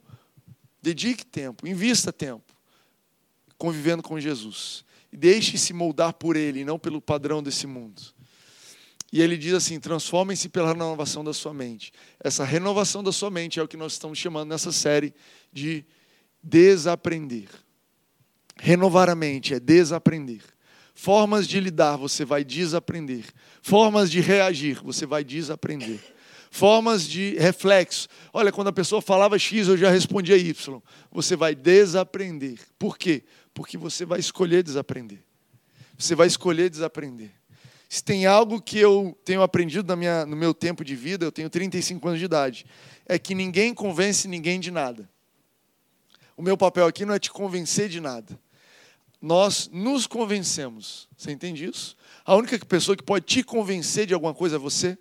dedique 0.82 1.24
tempo, 1.24 1.68
invista 1.68 2.12
tempo 2.12 2.56
convivendo 3.56 4.02
com 4.02 4.20
Jesus. 4.20 4.84
E 5.14 5.18
deixe-se 5.18 5.74
moldar 5.74 6.14
por 6.14 6.36
ele, 6.36 6.66
não 6.66 6.80
pelo 6.80 7.00
padrão 7.00 7.44
desse 7.44 7.68
mundo. 7.68 8.18
E 9.12 9.22
ele 9.22 9.38
diz 9.38 9.54
assim: 9.54 9.80
transformem-se 9.80 10.50
pela 10.50 10.70
renovação 10.70 11.24
da 11.24 11.34
sua 11.34 11.54
mente. 11.54 11.92
Essa 12.20 12.44
renovação 12.44 13.04
da 13.04 13.12
sua 13.12 13.30
mente 13.30 13.60
é 13.60 13.64
o 13.64 13.68
que 13.68 13.78
nós 13.78 13.94
estamos 13.94 14.18
chamando 14.18 14.50
nessa 14.50 14.72
série 14.72 15.14
de 15.52 15.86
desaprender. 16.44 17.50
Renovar 18.58 19.10
a 19.10 19.16
mente 19.16 19.54
é 19.54 19.60
desaprender. 19.60 20.42
Formas 20.94 21.48
de 21.48 21.60
lidar, 21.62 21.96
você 21.96 22.26
vai 22.26 22.44
desaprender. 22.44 23.24
Formas 23.62 24.12
de 24.12 24.20
reagir, 24.20 24.82
você 24.84 25.06
vai 25.06 25.24
desaprender. 25.24 26.00
Formas 26.52 27.08
de 27.08 27.36
reflexo. 27.38 28.08
Olha, 28.34 28.52
quando 28.52 28.68
a 28.68 28.74
pessoa 28.74 29.02
falava 29.02 29.40
X, 29.40 29.68
eu 29.68 29.78
já 29.78 29.90
respondia 29.90 30.36
Y. 30.36 30.82
Você 31.12 31.36
vai 31.36 31.56
desaprender. 31.56 32.60
Por 32.78 32.98
quê? 32.98 33.24
Porque 33.54 33.78
você 33.78 34.04
vai 34.04 34.20
escolher 34.20 34.62
desaprender. 34.62 35.20
Você 35.98 36.16
vai 36.16 36.28
escolher 36.28 36.70
desaprender. 36.70 37.32
Se 37.90 38.04
tem 38.04 38.28
algo 38.28 38.62
que 38.62 38.78
eu 38.78 39.18
tenho 39.26 39.42
aprendido 39.42 39.88
na 39.88 39.96
minha, 39.96 40.24
no 40.24 40.36
meu 40.36 40.54
tempo 40.54 40.86
de 40.86 40.96
vida, 40.96 41.26
eu 41.26 41.32
tenho 41.32 41.50
35 41.50 42.08
anos 42.08 42.20
de 42.20 42.26
idade, 42.26 42.68
é 43.08 43.18
que 43.18 43.34
ninguém 43.34 43.74
convence 43.74 44.28
ninguém 44.28 44.60
de 44.60 44.70
nada. 44.70 45.10
O 46.38 46.44
meu 46.44 46.56
papel 46.56 46.86
aqui 46.86 47.04
não 47.04 47.16
é 47.16 47.20
te 47.20 47.32
convencer 47.32 47.90
de 47.90 48.00
nada. 48.00 48.40
Nós 49.20 49.68
nos 49.74 50.06
convencemos. 50.06 51.10
Você 51.18 51.32
entende 51.32 51.66
isso? 51.66 51.98
A 52.24 52.36
única 52.36 52.64
pessoa 52.64 52.96
que 52.96 53.04
pode 53.04 53.26
te 53.26 53.44
convencer 53.44 54.06
de 54.06 54.14
alguma 54.14 54.36
coisa 54.36 54.58
é 54.58 54.60
você. 54.60 54.96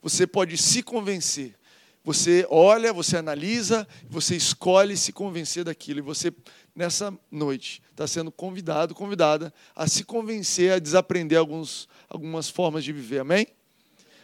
Você 0.00 0.24
pode 0.24 0.56
se 0.56 0.84
convencer. 0.84 1.58
Você 2.02 2.46
olha, 2.48 2.92
você 2.92 3.18
analisa, 3.18 3.86
você 4.08 4.34
escolhe 4.34 4.96
se 4.96 5.12
convencer 5.12 5.64
daquilo. 5.64 5.98
E 5.98 6.02
você 6.02 6.32
nessa 6.74 7.12
noite 7.30 7.82
está 7.90 8.06
sendo 8.06 8.30
convidado, 8.30 8.94
convidada 8.94 9.52
a 9.76 9.86
se 9.86 10.02
convencer 10.02 10.72
a 10.72 10.78
desaprender 10.78 11.38
alguns, 11.38 11.88
algumas 12.08 12.48
formas 12.48 12.84
de 12.84 12.92
viver. 12.92 13.20
Amém? 13.20 13.46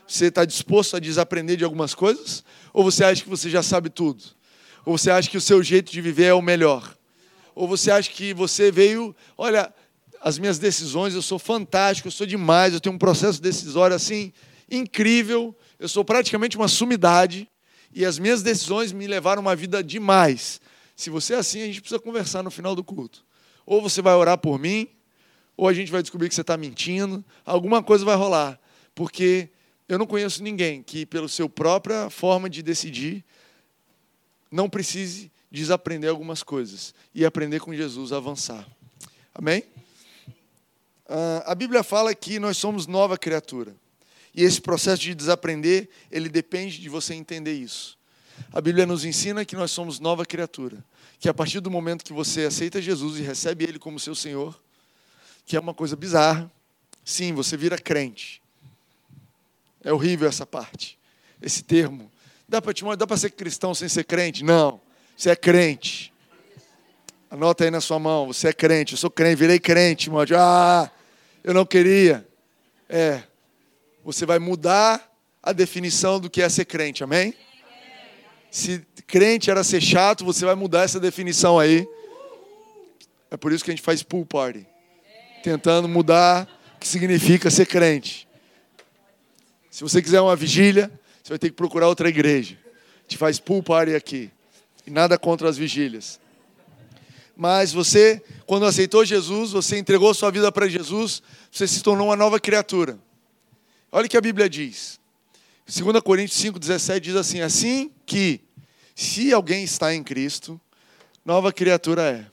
Você 0.08 0.26
está 0.26 0.44
disposto 0.44 0.96
a 0.96 1.00
desaprender 1.00 1.56
de 1.56 1.64
algumas 1.64 1.94
coisas? 1.94 2.42
Ou 2.72 2.82
você 2.82 3.04
acha 3.04 3.22
que 3.22 3.28
você 3.28 3.50
já 3.50 3.62
sabe 3.62 3.90
tudo? 3.90 4.22
Ou 4.84 4.96
você 4.96 5.10
acha 5.10 5.28
que 5.28 5.36
o 5.36 5.40
seu 5.40 5.62
jeito 5.62 5.92
de 5.92 6.00
viver 6.00 6.26
é 6.26 6.34
o 6.34 6.40
melhor? 6.40 6.96
Ou 7.54 7.68
você 7.68 7.90
acha 7.90 8.10
que 8.10 8.32
você 8.32 8.70
veio, 8.70 9.14
olha, 9.36 9.74
as 10.20 10.38
minhas 10.38 10.58
decisões, 10.58 11.14
eu 11.14 11.22
sou 11.22 11.38
fantástico, 11.38 12.08
eu 12.08 12.12
sou 12.12 12.26
demais, 12.26 12.72
eu 12.72 12.80
tenho 12.80 12.94
um 12.94 12.98
processo 12.98 13.42
decisório 13.42 13.94
assim 13.94 14.32
incrível, 14.70 15.54
eu 15.78 15.88
sou 15.88 16.04
praticamente 16.04 16.56
uma 16.56 16.68
sumidade 16.68 17.48
e 17.92 18.04
as 18.04 18.18
minhas 18.18 18.42
decisões 18.42 18.92
me 18.92 19.06
levaram 19.06 19.42
uma 19.42 19.56
vida 19.56 19.82
demais. 19.82 20.60
Se 20.94 21.10
você 21.10 21.34
é 21.34 21.38
assim, 21.38 21.62
a 21.62 21.66
gente 21.66 21.80
precisa 21.80 22.00
conversar 22.00 22.42
no 22.42 22.50
final 22.50 22.74
do 22.74 22.84
culto. 22.84 23.24
Ou 23.64 23.82
você 23.82 24.00
vai 24.00 24.14
orar 24.14 24.38
por 24.38 24.58
mim, 24.58 24.88
ou 25.56 25.68
a 25.68 25.72
gente 25.72 25.90
vai 25.90 26.02
descobrir 26.02 26.28
que 26.28 26.34
você 26.34 26.42
está 26.42 26.56
mentindo, 26.56 27.24
alguma 27.44 27.82
coisa 27.82 28.04
vai 28.04 28.16
rolar, 28.16 28.60
porque 28.94 29.48
eu 29.88 29.98
não 29.98 30.06
conheço 30.06 30.42
ninguém 30.42 30.82
que, 30.82 31.06
pela 31.06 31.28
sua 31.28 31.48
própria 31.48 32.10
forma 32.10 32.50
de 32.50 32.62
decidir, 32.62 33.24
não 34.50 34.68
precise 34.68 35.30
desaprender 35.50 36.10
algumas 36.10 36.42
coisas 36.42 36.94
e 37.14 37.24
aprender 37.24 37.60
com 37.60 37.74
Jesus 37.74 38.12
a 38.12 38.16
avançar. 38.16 38.66
Amém? 39.34 39.62
Uh, 41.08 41.42
a 41.44 41.54
Bíblia 41.54 41.82
fala 41.82 42.14
que 42.14 42.38
nós 42.38 42.56
somos 42.56 42.86
nova 42.86 43.16
criatura. 43.16 43.74
E 44.36 44.44
esse 44.44 44.60
processo 44.60 45.00
de 45.00 45.14
desaprender, 45.14 45.88
ele 46.12 46.28
depende 46.28 46.78
de 46.78 46.90
você 46.90 47.14
entender 47.14 47.54
isso. 47.54 47.96
A 48.52 48.60
Bíblia 48.60 48.84
nos 48.84 49.02
ensina 49.02 49.46
que 49.46 49.56
nós 49.56 49.70
somos 49.70 49.98
nova 49.98 50.26
criatura. 50.26 50.84
Que 51.18 51.26
a 51.26 51.32
partir 51.32 51.60
do 51.60 51.70
momento 51.70 52.04
que 52.04 52.12
você 52.12 52.44
aceita 52.44 52.82
Jesus 52.82 53.18
e 53.18 53.22
recebe 53.22 53.64
Ele 53.64 53.78
como 53.78 53.98
seu 53.98 54.14
Senhor, 54.14 54.60
que 55.46 55.56
é 55.56 55.60
uma 55.60 55.72
coisa 55.72 55.96
bizarra, 55.96 56.52
sim, 57.02 57.32
você 57.32 57.56
vira 57.56 57.78
crente. 57.78 58.42
É 59.82 59.90
horrível 59.90 60.28
essa 60.28 60.44
parte, 60.44 60.98
esse 61.40 61.62
termo. 61.62 62.10
Dá 62.46 62.60
para 62.60 63.16
ser 63.16 63.30
cristão 63.30 63.74
sem 63.74 63.88
ser 63.88 64.04
crente? 64.04 64.44
Não. 64.44 64.80
Você 65.16 65.30
é 65.30 65.36
crente. 65.36 66.12
Anota 67.30 67.64
aí 67.64 67.70
na 67.70 67.80
sua 67.80 67.98
mão, 67.98 68.26
você 68.26 68.48
é 68.48 68.52
crente. 68.52 68.92
Eu 68.92 68.98
sou 68.98 69.10
crente, 69.10 69.36
virei 69.36 69.58
crente, 69.58 70.08
irmão. 70.08 70.22
Ah, 70.38 70.90
eu 71.42 71.54
não 71.54 71.64
queria. 71.64 72.28
É. 72.86 73.22
Você 74.06 74.24
vai 74.24 74.38
mudar 74.38 75.04
a 75.42 75.52
definição 75.52 76.20
do 76.20 76.30
que 76.30 76.40
é 76.40 76.48
ser 76.48 76.64
crente, 76.64 77.02
amém? 77.02 77.34
Se 78.52 78.86
crente 79.04 79.50
era 79.50 79.64
ser 79.64 79.80
chato, 79.80 80.24
você 80.24 80.44
vai 80.44 80.54
mudar 80.54 80.82
essa 80.82 81.00
definição 81.00 81.58
aí. 81.58 81.84
É 83.32 83.36
por 83.36 83.52
isso 83.52 83.64
que 83.64 83.70
a 83.72 83.74
gente 83.74 83.82
faz 83.82 84.04
pool 84.04 84.24
party. 84.24 84.64
Tentando 85.42 85.88
mudar 85.88 86.48
o 86.76 86.78
que 86.78 86.86
significa 86.86 87.50
ser 87.50 87.66
crente. 87.66 88.28
Se 89.72 89.82
você 89.82 90.00
quiser 90.00 90.20
uma 90.20 90.36
vigília, 90.36 90.88
você 91.20 91.30
vai 91.30 91.38
ter 91.40 91.48
que 91.50 91.56
procurar 91.56 91.88
outra 91.88 92.08
igreja. 92.08 92.56
A 92.64 93.02
gente 93.02 93.18
faz 93.18 93.40
pool 93.40 93.60
party 93.60 93.96
aqui. 93.96 94.30
E 94.86 94.90
nada 94.92 95.18
contra 95.18 95.48
as 95.48 95.56
vigílias. 95.56 96.20
Mas 97.36 97.72
você, 97.72 98.22
quando 98.46 98.66
aceitou 98.66 99.04
Jesus, 99.04 99.50
você 99.50 99.76
entregou 99.76 100.14
sua 100.14 100.30
vida 100.30 100.52
para 100.52 100.68
Jesus, 100.68 101.20
você 101.50 101.66
se 101.66 101.82
tornou 101.82 102.06
uma 102.06 102.16
nova 102.16 102.38
criatura. 102.38 103.04
Olha 103.96 104.04
o 104.04 104.10
que 104.10 104.16
a 104.18 104.20
Bíblia 104.20 104.46
diz. 104.46 105.00
2 105.66 106.02
Coríntios 106.02 106.38
5,17 106.38 107.00
diz 107.00 107.16
assim: 107.16 107.40
Assim 107.40 107.90
que, 108.04 108.42
se 108.94 109.32
alguém 109.32 109.64
está 109.64 109.94
em 109.94 110.04
Cristo, 110.04 110.60
nova 111.24 111.50
criatura 111.50 112.02
é. 112.02 112.26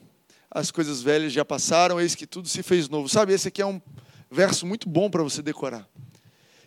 As 0.52 0.72
coisas 0.72 1.02
velhas 1.02 1.32
já 1.32 1.46
passaram, 1.46 2.02
eis 2.02 2.16
que 2.16 2.28
tudo 2.28 2.50
se 2.50 2.62
fez 2.62 2.90
novo. 2.90 3.08
Sabe, 3.08 3.32
esse 3.32 3.48
aqui 3.48 3.62
é 3.62 3.66
um 3.66 3.82
verso 4.30 4.66
muito 4.66 4.90
bom 4.90 5.10
para 5.10 5.24
você 5.24 5.42
decorar. 5.42 5.88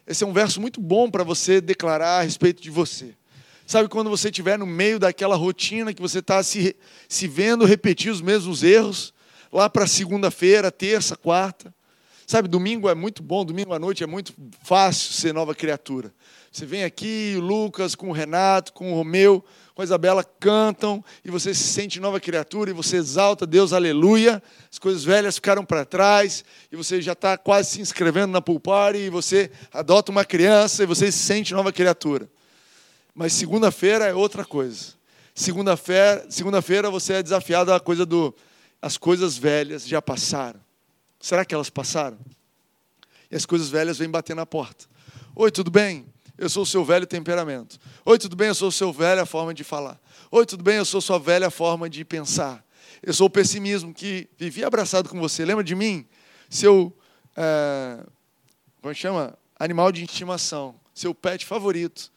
Esse 0.06 0.24
é 0.24 0.26
um 0.26 0.32
verso 0.32 0.62
muito 0.62 0.80
bom 0.80 1.10
para 1.10 1.22
você 1.22 1.60
declarar 1.60 2.20
a 2.20 2.22
respeito 2.22 2.62
de 2.62 2.70
você. 2.70 3.14
Sabe 3.66 3.90
quando 3.90 4.08
você 4.08 4.30
estiver 4.30 4.58
no 4.58 4.64
meio 4.64 4.98
daquela 4.98 5.36
rotina 5.36 5.92
que 5.92 6.00
você 6.00 6.20
está 6.20 6.42
se, 6.42 6.74
se 7.06 7.28
vendo 7.28 7.66
repetir 7.66 8.10
os 8.10 8.22
mesmos 8.22 8.62
erros, 8.62 9.12
lá 9.52 9.68
para 9.68 9.86
segunda-feira, 9.86 10.72
terça, 10.72 11.14
quarta. 11.18 11.75
Sabe, 12.26 12.48
domingo 12.48 12.88
é 12.88 12.94
muito 12.94 13.22
bom, 13.22 13.44
domingo 13.44 13.72
à 13.72 13.78
noite 13.78 14.02
é 14.02 14.06
muito 14.06 14.34
fácil 14.64 15.12
ser 15.12 15.32
nova 15.32 15.54
criatura. 15.54 16.12
Você 16.50 16.66
vem 16.66 16.82
aqui, 16.82 17.34
o 17.36 17.40
Lucas 17.40 17.94
com 17.94 18.08
o 18.08 18.12
Renato, 18.12 18.72
com 18.72 18.90
o 18.90 18.96
Romeu, 18.96 19.44
com 19.76 19.80
a 19.80 19.84
Isabela 19.84 20.24
cantam 20.24 21.04
e 21.24 21.30
você 21.30 21.54
se 21.54 21.62
sente 21.62 22.00
nova 22.00 22.18
criatura 22.18 22.70
e 22.70 22.72
você 22.72 22.96
exalta 22.96 23.46
Deus, 23.46 23.72
aleluia. 23.72 24.42
As 24.72 24.76
coisas 24.76 25.04
velhas 25.04 25.36
ficaram 25.36 25.64
para 25.64 25.84
trás 25.84 26.44
e 26.72 26.74
você 26.74 27.00
já 27.00 27.12
está 27.12 27.38
quase 27.38 27.70
se 27.70 27.80
inscrevendo 27.80 28.32
na 28.32 28.42
pool 28.42 28.58
party 28.58 28.98
e 28.98 29.10
você 29.10 29.48
adota 29.72 30.10
uma 30.10 30.24
criança 30.24 30.82
e 30.82 30.86
você 30.86 31.12
se 31.12 31.18
sente 31.18 31.54
nova 31.54 31.72
criatura. 31.72 32.28
Mas 33.14 33.34
segunda-feira 33.34 34.04
é 34.04 34.14
outra 34.14 34.44
coisa. 34.44 34.94
Segunda-feira, 35.32 36.26
segunda-feira 36.28 36.90
você 36.90 37.12
é 37.12 37.22
desafiado 37.22 37.72
à 37.72 37.78
coisa 37.78 38.04
do 38.04 38.34
as 38.82 38.98
coisas 38.98 39.38
velhas 39.38 39.86
já 39.86 40.02
passaram. 40.02 40.65
Será 41.20 41.44
que 41.44 41.54
elas 41.54 41.70
passaram? 41.70 42.18
E 43.30 43.36
as 43.36 43.44
coisas 43.46 43.68
velhas 43.68 43.98
vêm 43.98 44.08
bater 44.08 44.36
na 44.36 44.46
porta. 44.46 44.86
Oi, 45.34 45.50
tudo 45.50 45.70
bem? 45.70 46.06
Eu 46.38 46.48
sou 46.48 46.62
o 46.62 46.66
seu 46.66 46.84
velho 46.84 47.06
temperamento. 47.06 47.78
Oi, 48.04 48.18
tudo 48.18 48.36
bem? 48.36 48.48
Eu 48.48 48.54
sou 48.54 48.68
o 48.68 48.72
seu 48.72 48.92
velha 48.92 49.24
forma 49.24 49.54
de 49.54 49.64
falar. 49.64 50.00
Oi, 50.30 50.44
tudo 50.44 50.62
bem? 50.62 50.76
Eu 50.76 50.84
sou 50.84 51.00
sua 51.00 51.18
velha 51.18 51.50
forma 51.50 51.88
de 51.88 52.04
pensar. 52.04 52.64
Eu 53.02 53.12
sou 53.12 53.26
o 53.26 53.30
pessimismo 53.30 53.92
que 53.92 54.28
vivia 54.38 54.66
abraçado 54.66 55.08
com 55.08 55.18
você. 55.18 55.44
Lembra 55.44 55.64
de 55.64 55.74
mim? 55.74 56.06
Seu. 56.48 56.96
É, 57.36 58.04
como 58.80 58.92
é 58.92 58.94
chama? 58.94 59.38
Animal 59.58 59.90
de 59.90 60.04
estimação. 60.04 60.74
Seu 60.94 61.14
pet 61.14 61.44
favorito 61.44 62.10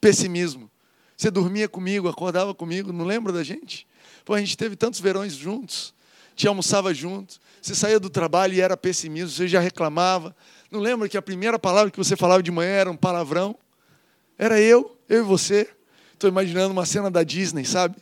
pessimismo. 0.00 0.70
Você 1.16 1.30
dormia 1.30 1.68
comigo, 1.68 2.08
acordava 2.08 2.54
comigo, 2.54 2.92
não 2.92 3.04
lembra 3.04 3.32
da 3.32 3.44
gente? 3.44 3.86
Pô, 4.24 4.34
a 4.34 4.40
gente 4.40 4.56
teve 4.56 4.74
tantos 4.74 5.00
verões 5.00 5.34
juntos, 5.34 5.92
te 6.34 6.48
almoçava 6.48 6.94
junto, 6.94 7.38
você 7.60 7.74
saía 7.74 8.00
do 8.00 8.08
trabalho 8.08 8.54
e 8.54 8.60
era 8.60 8.76
pessimismo, 8.76 9.30
você 9.30 9.46
já 9.46 9.60
reclamava. 9.60 10.34
Não 10.70 10.80
lembra 10.80 11.08
que 11.08 11.16
a 11.16 11.22
primeira 11.22 11.58
palavra 11.58 11.90
que 11.90 11.98
você 11.98 12.16
falava 12.16 12.42
de 12.42 12.50
manhã 12.50 12.70
era 12.70 12.90
um 12.90 12.96
palavrão? 12.96 13.56
Era 14.38 14.60
eu, 14.60 14.96
eu 15.08 15.20
e 15.20 15.22
você. 15.22 15.68
Estou 16.14 16.28
imaginando 16.28 16.72
uma 16.72 16.86
cena 16.86 17.10
da 17.10 17.22
Disney, 17.22 17.64
sabe? 17.64 17.96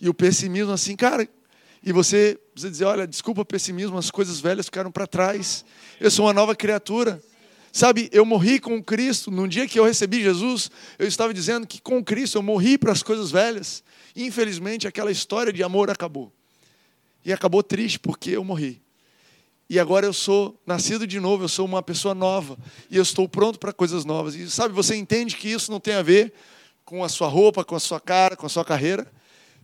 E 0.00 0.08
o 0.08 0.14
pessimismo 0.14 0.72
assim, 0.72 0.94
cara, 0.94 1.28
e 1.82 1.92
você, 1.92 2.38
você 2.54 2.70
dizer, 2.70 2.84
olha, 2.84 3.06
desculpa 3.06 3.44
pessimismo, 3.44 3.98
as 3.98 4.10
coisas 4.10 4.40
velhas 4.40 4.66
ficaram 4.66 4.90
para 4.92 5.06
trás. 5.06 5.64
Eu 6.00 6.10
sou 6.10 6.26
uma 6.26 6.32
nova 6.32 6.54
criatura. 6.54 7.22
Sabe, 7.72 8.08
eu 8.12 8.24
morri 8.24 8.60
com 8.60 8.80
Cristo. 8.82 9.30
No 9.30 9.48
dia 9.48 9.66
que 9.66 9.80
eu 9.80 9.84
recebi 9.84 10.22
Jesus, 10.22 10.70
eu 10.98 11.08
estava 11.08 11.34
dizendo 11.34 11.66
que 11.66 11.80
com 11.80 12.04
Cristo 12.04 12.38
eu 12.38 12.42
morri 12.42 12.78
para 12.78 12.92
as 12.92 13.02
coisas 13.02 13.32
velhas. 13.32 13.82
Infelizmente, 14.14 14.86
aquela 14.86 15.10
história 15.10 15.52
de 15.52 15.62
amor 15.62 15.90
acabou. 15.90 16.32
E 17.24 17.32
acabou 17.32 17.62
triste 17.62 17.98
porque 17.98 18.30
eu 18.30 18.44
morri. 18.44 18.83
E 19.68 19.78
agora 19.78 20.06
eu 20.06 20.12
sou 20.12 20.60
nascido 20.66 21.06
de 21.06 21.18
novo, 21.18 21.44
eu 21.44 21.48
sou 21.48 21.64
uma 21.64 21.82
pessoa 21.82 22.14
nova. 22.14 22.58
E 22.90 22.96
eu 22.96 23.02
estou 23.02 23.28
pronto 23.28 23.58
para 23.58 23.72
coisas 23.72 24.04
novas. 24.04 24.34
E 24.34 24.50
sabe, 24.50 24.74
você 24.74 24.94
entende 24.94 25.36
que 25.36 25.48
isso 25.48 25.70
não 25.70 25.80
tem 25.80 25.94
a 25.94 26.02
ver 26.02 26.32
com 26.84 27.02
a 27.02 27.08
sua 27.08 27.28
roupa, 27.28 27.64
com 27.64 27.74
a 27.74 27.80
sua 27.80 27.98
cara, 27.98 28.36
com 28.36 28.46
a 28.46 28.48
sua 28.48 28.64
carreira. 28.64 29.10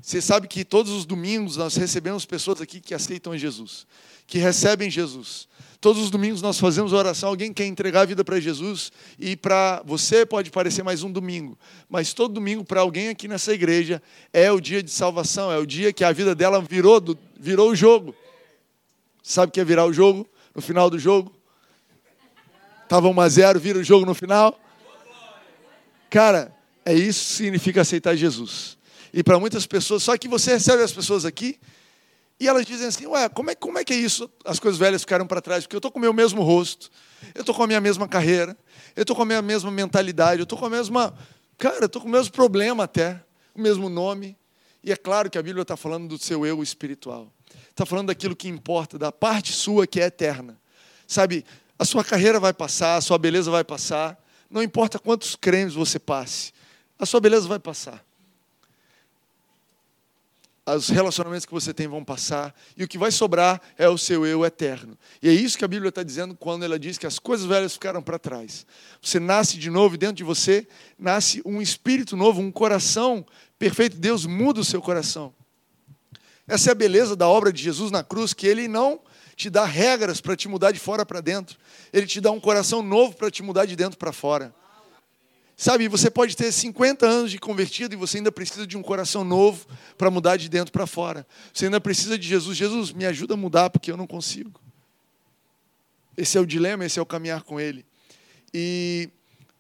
Você 0.01 0.23
sabe 0.23 0.49
que 0.49 0.65
todos 0.65 0.93
os 0.93 1.05
domingos 1.05 1.59
nós 1.59 1.77
recebemos 1.77 2.25
pessoas 2.25 2.63
aqui 2.63 2.81
que 2.81 2.95
aceitam 2.95 3.37
Jesus, 3.37 3.87
que 4.27 4.39
recebem 4.39 4.91
Jesus. 4.91 5.47
Todos 5.79 6.03
os 6.03 6.11
domingos 6.11 6.41
nós 6.41 6.59
fazemos 6.59 6.95
oração. 6.95 7.29
Alguém 7.29 7.53
quer 7.53 7.67
entregar 7.67 8.03
a 8.03 8.05
vida 8.07 8.25
para 8.25 8.41
Jesus 8.41 8.91
e 9.19 9.37
para 9.37 9.83
você 9.85 10.25
pode 10.25 10.51
parecer 10.51 10.83
mais 10.83 11.03
um 11.03 11.13
domingo, 11.13 11.59
mas 11.89 12.15
todo 12.15 12.33
domingo 12.33 12.65
para 12.65 12.81
alguém 12.81 13.09
aqui 13.09 13.29
nessa 13.29 13.53
igreja 13.53 14.03
é 14.33 14.51
o 14.51 14.61
dia 14.61 14.83
de 14.83 14.91
salvação, 14.91 15.53
é 15.53 15.59
o 15.59 15.67
dia 15.67 15.93
que 15.93 16.05
a 16.05 16.13
vida 16.13 16.35
dela 16.35 16.63
virou, 16.63 17.03
virou 17.39 17.71
o 17.71 17.75
jogo. 17.75 18.15
Sabe 19.23 19.51
o 19.51 19.53
que 19.53 19.61
é 19.61 19.65
virar 19.65 19.87
o 19.87 19.93
jogo? 19.93 20.27
No 20.55 20.63
final 20.63 20.89
do 20.91 20.99
jogo? 20.99 21.35
Estava 22.85 23.09
1 23.09 23.21
a 23.21 23.29
0, 23.29 23.61
vira 23.61 23.79
o 23.79 23.85
jogo 23.85 24.05
no 24.05 24.15
final. 24.15 24.59
Cara, 26.09 26.53
é 26.85 26.93
isso 26.93 27.29
que 27.29 27.35
significa 27.35 27.83
aceitar 27.83 28.17
Jesus. 28.17 28.77
E 29.13 29.23
para 29.23 29.39
muitas 29.39 29.67
pessoas, 29.67 30.03
só 30.03 30.17
que 30.17 30.27
você 30.29 30.53
recebe 30.53 30.83
as 30.83 30.93
pessoas 30.93 31.25
aqui 31.25 31.59
e 32.41 32.49
elas 32.49 32.65
dizem 32.65 32.89
assim: 32.89 33.07
Ué, 33.07 33.29
como 33.29 33.51
é, 33.51 33.55
como 33.55 33.79
é 33.79 33.85
que 33.85 33.93
é 33.93 33.97
isso? 33.97 34.29
As 34.45 34.59
coisas 34.59 34.79
velhas 34.79 35.03
ficaram 35.03 35.27
para 35.27 35.41
trás, 35.43 35.65
porque 35.65 35.77
eu 35.77 35.79
estou 35.79 35.91
com 35.93 35.99
o 35.99 36.03
meu 36.03 36.13
mesmo 36.13 36.43
rosto, 36.43 36.91
eu 37.35 37.41
estou 37.41 37.55
com 37.55 37.63
a 37.63 37.67
minha 37.67 37.81
mesma 37.81 38.09
carreira, 38.09 38.57
eu 38.97 39.03
estou 39.03 39.15
com 39.15 39.23
a 39.23 39.27
minha 39.27 39.43
mesma 39.43 39.71
mentalidade, 39.71 40.41
eu 40.41 40.45
estou 40.45 40.59
com 40.59 40.67
a 40.67 40.71
mesma. 40.71 41.15
Cara, 41.59 41.81
eu 41.81 41.87
estou 41.87 42.01
com 42.01 42.09
o 42.09 42.11
mesmo 42.11 42.33
problema 42.33 42.85
até, 42.85 43.23
o 43.55 43.61
mesmo 43.61 43.91
nome. 43.91 44.37
E 44.83 44.91
é 44.91 44.97
claro 44.97 45.29
que 45.29 45.37
a 45.37 45.43
Bíblia 45.43 45.63
está 45.63 45.77
falando 45.77 46.09
do 46.09 46.19
seu 46.19 46.47
eu 46.47 46.63
espiritual, 46.63 47.31
está 47.71 47.87
falando 47.87 48.09
daquilo 48.09 48.37
que 48.37 48.49
importa, 48.49 48.99
da 48.99 49.11
parte 49.11 49.53
sua 49.53 49.87
que 49.87 50.01
é 50.01 50.05
eterna. 50.05 50.59
Sabe, 51.07 51.45
a 51.79 51.85
sua 51.85 52.05
carreira 52.05 52.39
vai 52.39 52.53
passar, 52.53 52.97
a 52.97 53.01
sua 53.01 53.17
beleza 53.17 53.51
vai 53.51 53.65
passar, 53.65 54.23
não 54.51 54.63
importa 54.63 54.99
quantos 54.99 55.35
cremes 55.35 55.75
você 55.75 55.99
passe, 55.99 56.53
a 56.99 57.07
sua 57.07 57.21
beleza 57.21 57.49
vai 57.49 57.59
passar. 57.59 58.05
os 60.67 60.89
relacionamentos 60.89 61.47
que 61.47 61.53
você 61.53 61.73
tem 61.73 61.89
vão 61.89 62.05
passar, 62.05 62.55
e 62.77 62.85
o 62.85 62.89
que 62.89 62.99
vai 62.99 63.11
sobrar 63.11 63.61
é 63.79 63.89
o 63.89 63.97
seu 63.97 64.27
eu 64.27 64.45
eterno. 64.45 64.97
E 65.23 65.29
é 65.29 65.33
isso 65.33 65.57
que 65.57 65.65
a 65.65 65.69
Bíblia 65.69 65.89
está 65.89 66.03
dizendo 66.03 66.35
quando 66.35 66.65
ela 66.65 66.79
diz 66.79 66.99
que 66.99 67.07
as 67.07 67.19
coisas 67.19 67.47
velhas 67.47 67.73
ficaram 67.73 68.03
para 68.03 68.19
trás. 68.19 68.67
Você 69.01 69.19
nasce 69.19 69.57
de 69.57 69.71
novo, 69.71 69.95
e 69.95 69.99
dentro 69.99 70.17
de 70.17 70.25
você 70.25 70.69
nasce 70.99 71.43
um 71.45 71.63
espírito 71.63 72.17
novo, 72.17 72.41
um 72.41 72.53
coração 72.53 73.25
perfeito. 73.59 73.97
Deus 73.97 74.27
muda 74.27 74.61
o 74.61 74.65
seu 74.65 74.83
coração. 74.83 75.35
Essa 76.51 76.71
é 76.71 76.73
a 76.73 76.75
beleza 76.75 77.15
da 77.15 77.29
obra 77.29 77.53
de 77.53 77.63
Jesus 77.63 77.93
na 77.93 78.03
cruz, 78.03 78.35
que 78.35 78.45
ele 78.45 78.67
não 78.67 79.01
te 79.37 79.49
dá 79.49 79.65
regras 79.65 80.21
para 80.21 80.35
te 80.35 80.49
mudar 80.49 80.73
de 80.73 80.81
fora 80.81 81.07
para 81.07 81.21
dentro, 81.21 81.57
ele 81.93 82.07
te 82.09 82.21
dá 82.21 82.33
um 82.33 82.41
coração 82.41 82.83
novo 82.83 83.15
para 83.15 83.31
te 83.31 83.41
mudar 83.41 83.67
de 83.67 83.77
dentro 83.77 83.97
para 83.97 84.13
fora. 84.13 84.53
Sabe, 85.57 85.87
você 85.87 86.11
pode 86.11 86.37
ter 86.37 86.51
50 86.51 87.07
anos 87.07 87.31
de 87.31 87.39
convertido 87.39 87.95
e 87.95 87.97
você 87.97 88.17
ainda 88.17 88.33
precisa 88.33 88.67
de 88.67 88.77
um 88.77 88.83
coração 88.83 89.23
novo 89.23 89.65
para 89.97 90.11
mudar 90.11 90.37
de 90.37 90.49
dentro 90.49 90.73
para 90.73 90.89
fora. 90.89 91.25
Você 91.55 91.67
ainda 91.67 91.81
precisa 91.81 92.19
de 92.19 92.27
Jesus. 92.27 92.57
Jesus, 92.57 92.93
me 92.93 93.07
ajuda 93.07 93.35
a 93.35 93.37
mudar 93.37 93.71
porque 93.71 93.93
eu 93.93 93.97
não 93.97 94.07
consigo. 94.07 94.61
Esse 96.17 96.37
é 96.37 96.41
o 96.41 96.47
dilema, 96.47 96.85
esse 96.85 96.99
é 96.99 97.03
o 97.03 97.07
caminhar 97.07 97.43
com 97.45 97.61
Ele. 97.61 97.87
E 98.53 99.09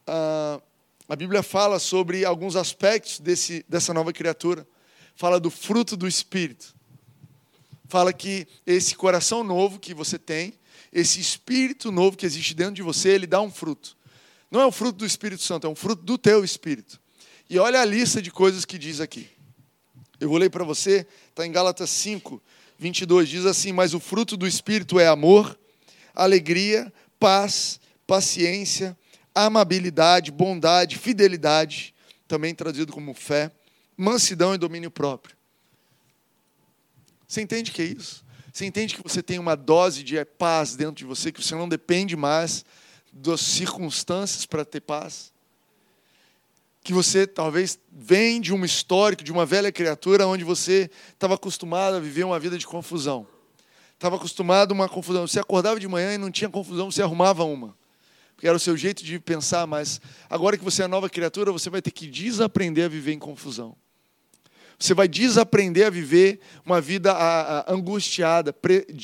uh, 0.08 0.60
a 1.08 1.14
Bíblia 1.14 1.42
fala 1.42 1.78
sobre 1.78 2.24
alguns 2.24 2.56
aspectos 2.56 3.20
desse, 3.20 3.64
dessa 3.68 3.94
nova 3.94 4.12
criatura. 4.12 4.66
Fala 5.14 5.38
do 5.38 5.50
fruto 5.50 5.96
do 5.96 6.08
Espírito. 6.08 6.79
Fala 7.90 8.12
que 8.12 8.46
esse 8.64 8.94
coração 8.94 9.42
novo 9.42 9.80
que 9.80 9.92
você 9.92 10.16
tem, 10.16 10.54
esse 10.92 11.20
Espírito 11.20 11.90
novo 11.90 12.16
que 12.16 12.24
existe 12.24 12.54
dentro 12.54 12.74
de 12.74 12.82
você, 12.82 13.08
ele 13.08 13.26
dá 13.26 13.40
um 13.40 13.50
fruto. 13.50 13.96
Não 14.48 14.60
é 14.60 14.66
o 14.66 14.70
fruto 14.70 15.00
do 15.00 15.04
Espírito 15.04 15.42
Santo, 15.42 15.66
é 15.66 15.70
um 15.70 15.74
fruto 15.74 16.04
do 16.04 16.16
teu 16.16 16.44
espírito. 16.44 17.00
E 17.48 17.58
olha 17.58 17.80
a 17.80 17.84
lista 17.84 18.22
de 18.22 18.30
coisas 18.30 18.64
que 18.64 18.78
diz 18.78 19.00
aqui. 19.00 19.28
Eu 20.20 20.28
vou 20.28 20.38
ler 20.38 20.50
para 20.50 20.62
você, 20.62 21.04
está 21.30 21.44
em 21.44 21.50
Gálatas 21.50 21.90
5, 21.90 22.40
22, 22.78 23.28
diz 23.28 23.44
assim: 23.44 23.72
Mas 23.72 23.92
o 23.92 23.98
fruto 23.98 24.36
do 24.36 24.46
Espírito 24.46 25.00
é 25.00 25.08
amor, 25.08 25.58
alegria, 26.14 26.92
paz, 27.18 27.80
paciência, 28.06 28.96
amabilidade, 29.34 30.30
bondade, 30.30 30.96
fidelidade, 30.96 31.92
também 32.28 32.54
traduzido 32.54 32.92
como 32.92 33.14
fé, 33.14 33.50
mansidão 33.96 34.54
e 34.54 34.58
domínio 34.58 34.92
próprio. 34.92 35.39
Você 37.30 37.42
entende 37.42 37.70
que 37.70 37.80
é 37.80 37.84
isso? 37.84 38.24
Você 38.52 38.66
entende 38.66 38.96
que 38.96 39.02
você 39.04 39.22
tem 39.22 39.38
uma 39.38 39.54
dose 39.54 40.02
de 40.02 40.24
paz 40.24 40.74
dentro 40.74 40.96
de 40.96 41.04
você, 41.04 41.30
que 41.30 41.40
você 41.40 41.54
não 41.54 41.68
depende 41.68 42.16
mais 42.16 42.64
das 43.12 43.40
circunstâncias 43.40 44.44
para 44.44 44.64
ter 44.64 44.80
paz. 44.80 45.32
Que 46.82 46.92
você 46.92 47.28
talvez 47.28 47.78
vem 47.92 48.40
de 48.40 48.52
um 48.52 48.64
histórico, 48.64 49.22
de 49.22 49.30
uma 49.30 49.46
velha 49.46 49.70
criatura, 49.70 50.26
onde 50.26 50.42
você 50.42 50.90
estava 51.12 51.34
acostumado 51.34 51.94
a 51.94 52.00
viver 52.00 52.24
uma 52.24 52.40
vida 52.40 52.58
de 52.58 52.66
confusão. 52.66 53.24
Estava 53.94 54.16
acostumado 54.16 54.72
a 54.72 54.74
uma 54.74 54.88
confusão. 54.88 55.24
Você 55.24 55.38
acordava 55.38 55.78
de 55.78 55.86
manhã 55.86 56.14
e 56.14 56.18
não 56.18 56.32
tinha 56.32 56.50
confusão, 56.50 56.90
você 56.90 57.00
arrumava 57.00 57.44
uma. 57.44 57.78
Porque 58.34 58.48
era 58.48 58.56
o 58.56 58.60
seu 58.60 58.76
jeito 58.76 59.04
de 59.04 59.20
pensar, 59.20 59.68
mas 59.68 60.00
agora 60.28 60.58
que 60.58 60.64
você 60.64 60.82
é 60.82 60.88
nova 60.88 61.08
criatura, 61.08 61.52
você 61.52 61.70
vai 61.70 61.80
ter 61.80 61.92
que 61.92 62.08
desaprender 62.08 62.86
a 62.86 62.88
viver 62.88 63.12
em 63.12 63.20
confusão. 63.20 63.76
Você 64.80 64.94
vai 64.94 65.06
desaprender 65.06 65.86
a 65.86 65.90
viver 65.90 66.40
uma 66.64 66.80
vida 66.80 67.14
angustiada, 67.68 68.54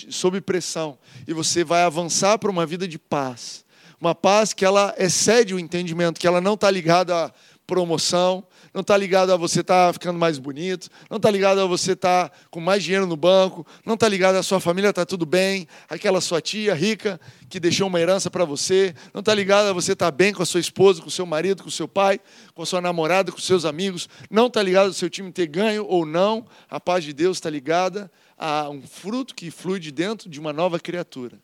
sob 0.08 0.40
pressão. 0.40 0.98
E 1.28 1.34
você 1.34 1.62
vai 1.62 1.82
avançar 1.82 2.38
para 2.38 2.50
uma 2.50 2.64
vida 2.64 2.88
de 2.88 2.98
paz 2.98 3.66
uma 4.00 4.14
paz 4.14 4.52
que 4.52 4.64
ela 4.64 4.94
excede 4.98 5.54
o 5.54 5.58
entendimento, 5.58 6.20
que 6.20 6.26
ela 6.26 6.40
não 6.40 6.54
está 6.54 6.70
ligada 6.70 7.26
à 7.26 7.32
promoção, 7.66 8.44
não 8.76 8.82
está 8.82 8.94
ligada 8.94 9.32
a 9.32 9.38
você 9.38 9.60
estar 9.62 9.86
tá 9.86 9.92
ficando 9.94 10.18
mais 10.18 10.38
bonito, 10.38 10.90
não 11.08 11.16
está 11.16 11.30
ligada 11.30 11.62
a 11.62 11.66
você 11.66 11.92
estar 11.92 12.28
tá 12.28 12.36
com 12.50 12.60
mais 12.60 12.84
dinheiro 12.84 13.06
no 13.06 13.16
banco, 13.16 13.66
não 13.86 13.94
está 13.94 14.06
ligada 14.06 14.38
a 14.38 14.42
sua 14.42 14.60
família 14.60 14.90
está 14.90 15.06
tudo 15.06 15.24
bem, 15.24 15.66
aquela 15.88 16.20
sua 16.20 16.42
tia 16.42 16.74
rica 16.74 17.18
que 17.48 17.58
deixou 17.58 17.86
uma 17.86 17.98
herança 17.98 18.30
para 18.30 18.44
você, 18.44 18.94
não 19.14 19.20
está 19.20 19.34
ligada 19.34 19.70
a 19.70 19.72
você 19.72 19.94
estar 19.94 20.08
tá 20.08 20.10
bem 20.10 20.30
com 20.30 20.42
a 20.42 20.46
sua 20.46 20.60
esposa, 20.60 21.00
com 21.00 21.08
o 21.08 21.10
seu 21.10 21.24
marido, 21.24 21.62
com 21.62 21.70
o 21.70 21.72
seu 21.72 21.88
pai, 21.88 22.20
com 22.54 22.60
a 22.60 22.66
sua 22.66 22.82
namorada, 22.82 23.32
com 23.32 23.38
os 23.38 23.46
seus 23.46 23.64
amigos, 23.64 24.10
não 24.30 24.48
está 24.48 24.62
ligada 24.62 24.88
ao 24.88 24.92
seu 24.92 25.08
time 25.08 25.32
ter 25.32 25.46
ganho 25.46 25.86
ou 25.86 26.04
não, 26.04 26.44
a 26.68 26.78
paz 26.78 27.02
de 27.02 27.14
Deus 27.14 27.38
está 27.38 27.48
ligada 27.48 28.12
a 28.36 28.68
um 28.68 28.82
fruto 28.82 29.34
que 29.34 29.50
flui 29.50 29.80
de 29.80 29.90
dentro 29.90 30.28
de 30.28 30.38
uma 30.38 30.52
nova 30.52 30.78
criatura 30.78 31.40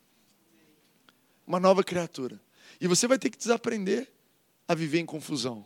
uma 1.45 1.59
nova 1.59 1.83
criatura. 1.83 2.39
E 2.79 2.87
você 2.87 3.05
vai 3.05 3.19
ter 3.19 3.29
que 3.29 3.37
desaprender 3.37 4.09
a 4.65 4.73
viver 4.73 4.99
em 4.99 5.05
confusão. 5.05 5.65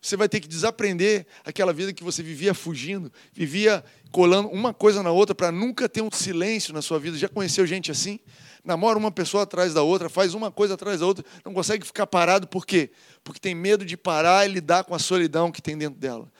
Você 0.00 0.16
vai 0.16 0.28
ter 0.28 0.40
que 0.40 0.48
desaprender 0.48 1.26
aquela 1.44 1.72
vida 1.72 1.92
que 1.92 2.04
você 2.04 2.22
vivia 2.22 2.54
fugindo, 2.54 3.12
vivia 3.32 3.84
colando 4.10 4.48
uma 4.48 4.72
coisa 4.72 5.02
na 5.02 5.10
outra 5.10 5.34
para 5.34 5.50
nunca 5.50 5.88
ter 5.88 6.02
um 6.02 6.10
silêncio 6.10 6.72
na 6.72 6.80
sua 6.80 6.98
vida. 6.98 7.18
Já 7.18 7.28
conheceu 7.28 7.66
gente 7.66 7.90
assim? 7.90 8.20
Namora 8.64 8.98
uma 8.98 9.10
pessoa 9.10 9.44
atrás 9.44 9.72
da 9.72 9.82
outra, 9.82 10.08
faz 10.08 10.34
uma 10.34 10.50
coisa 10.50 10.74
atrás 10.74 11.00
da 11.00 11.06
outra, 11.06 11.24
não 11.44 11.54
consegue 11.54 11.86
ficar 11.86 12.06
parado, 12.06 12.46
por 12.46 12.66
quê? 12.66 12.90
Porque 13.24 13.40
tem 13.40 13.54
medo 13.54 13.84
de 13.84 13.96
parar 13.96 14.46
e 14.48 14.52
lidar 14.52 14.84
com 14.84 14.94
a 14.94 14.98
solidão 14.98 15.50
que 15.50 15.62
tem 15.62 15.76
dentro 15.76 15.98
dela. 15.98 16.30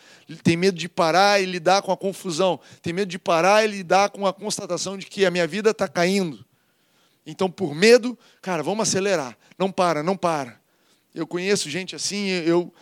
Tem 0.43 0.57
medo 0.57 0.77
de 0.77 0.89
parar 0.89 1.41
e 1.41 1.47
lidar 1.47 1.83
com 1.83 1.91
a 1.91 1.97
confusão. 1.97 2.61
Tem 2.83 2.93
medo 2.93 3.09
de 3.09 3.19
parar 3.19 3.65
e 3.65 3.69
lidar 3.69 4.11
com 4.11 4.27
a 4.27 4.33
constatação 4.33 4.99
de 4.99 5.07
que 5.07 5.25
a 5.25 5.31
minha 5.31 5.47
vida 5.47 5.71
está 5.71 5.89
caindo. 5.89 6.45
Então, 7.25 7.51
por 7.51 7.75
medo, 7.75 8.19
cara, 8.41 8.63
vamos 8.63 8.89
acelerar. 8.89 9.37
Não 9.59 9.71
para, 9.71 10.03
não 10.03 10.17
para. 10.17 10.61
Eu 11.15 11.27
conheço 11.27 11.69
gente 11.71 11.97
assim, 11.97 12.29
eu 12.29 12.73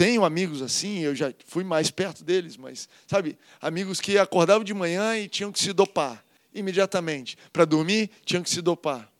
tenho 0.00 0.24
amigos 0.24 0.62
assim, 0.62 1.00
eu 1.00 1.14
já 1.14 1.30
fui 1.44 1.62
mais 1.62 1.90
perto 1.90 2.24
deles, 2.24 2.56
mas, 2.56 2.88
sabe, 3.06 3.36
amigos 3.60 4.00
que 4.00 4.16
acordavam 4.16 4.64
de 4.64 4.72
manhã 4.72 5.18
e 5.18 5.28
tinham 5.28 5.52
que 5.52 5.60
se 5.60 5.74
dopar 5.74 6.24
imediatamente. 6.54 7.36
Para 7.52 7.66
dormir, 7.66 8.08
tinham 8.24 8.42
que 8.42 8.48
se 8.48 8.62
dopar. 8.62 9.12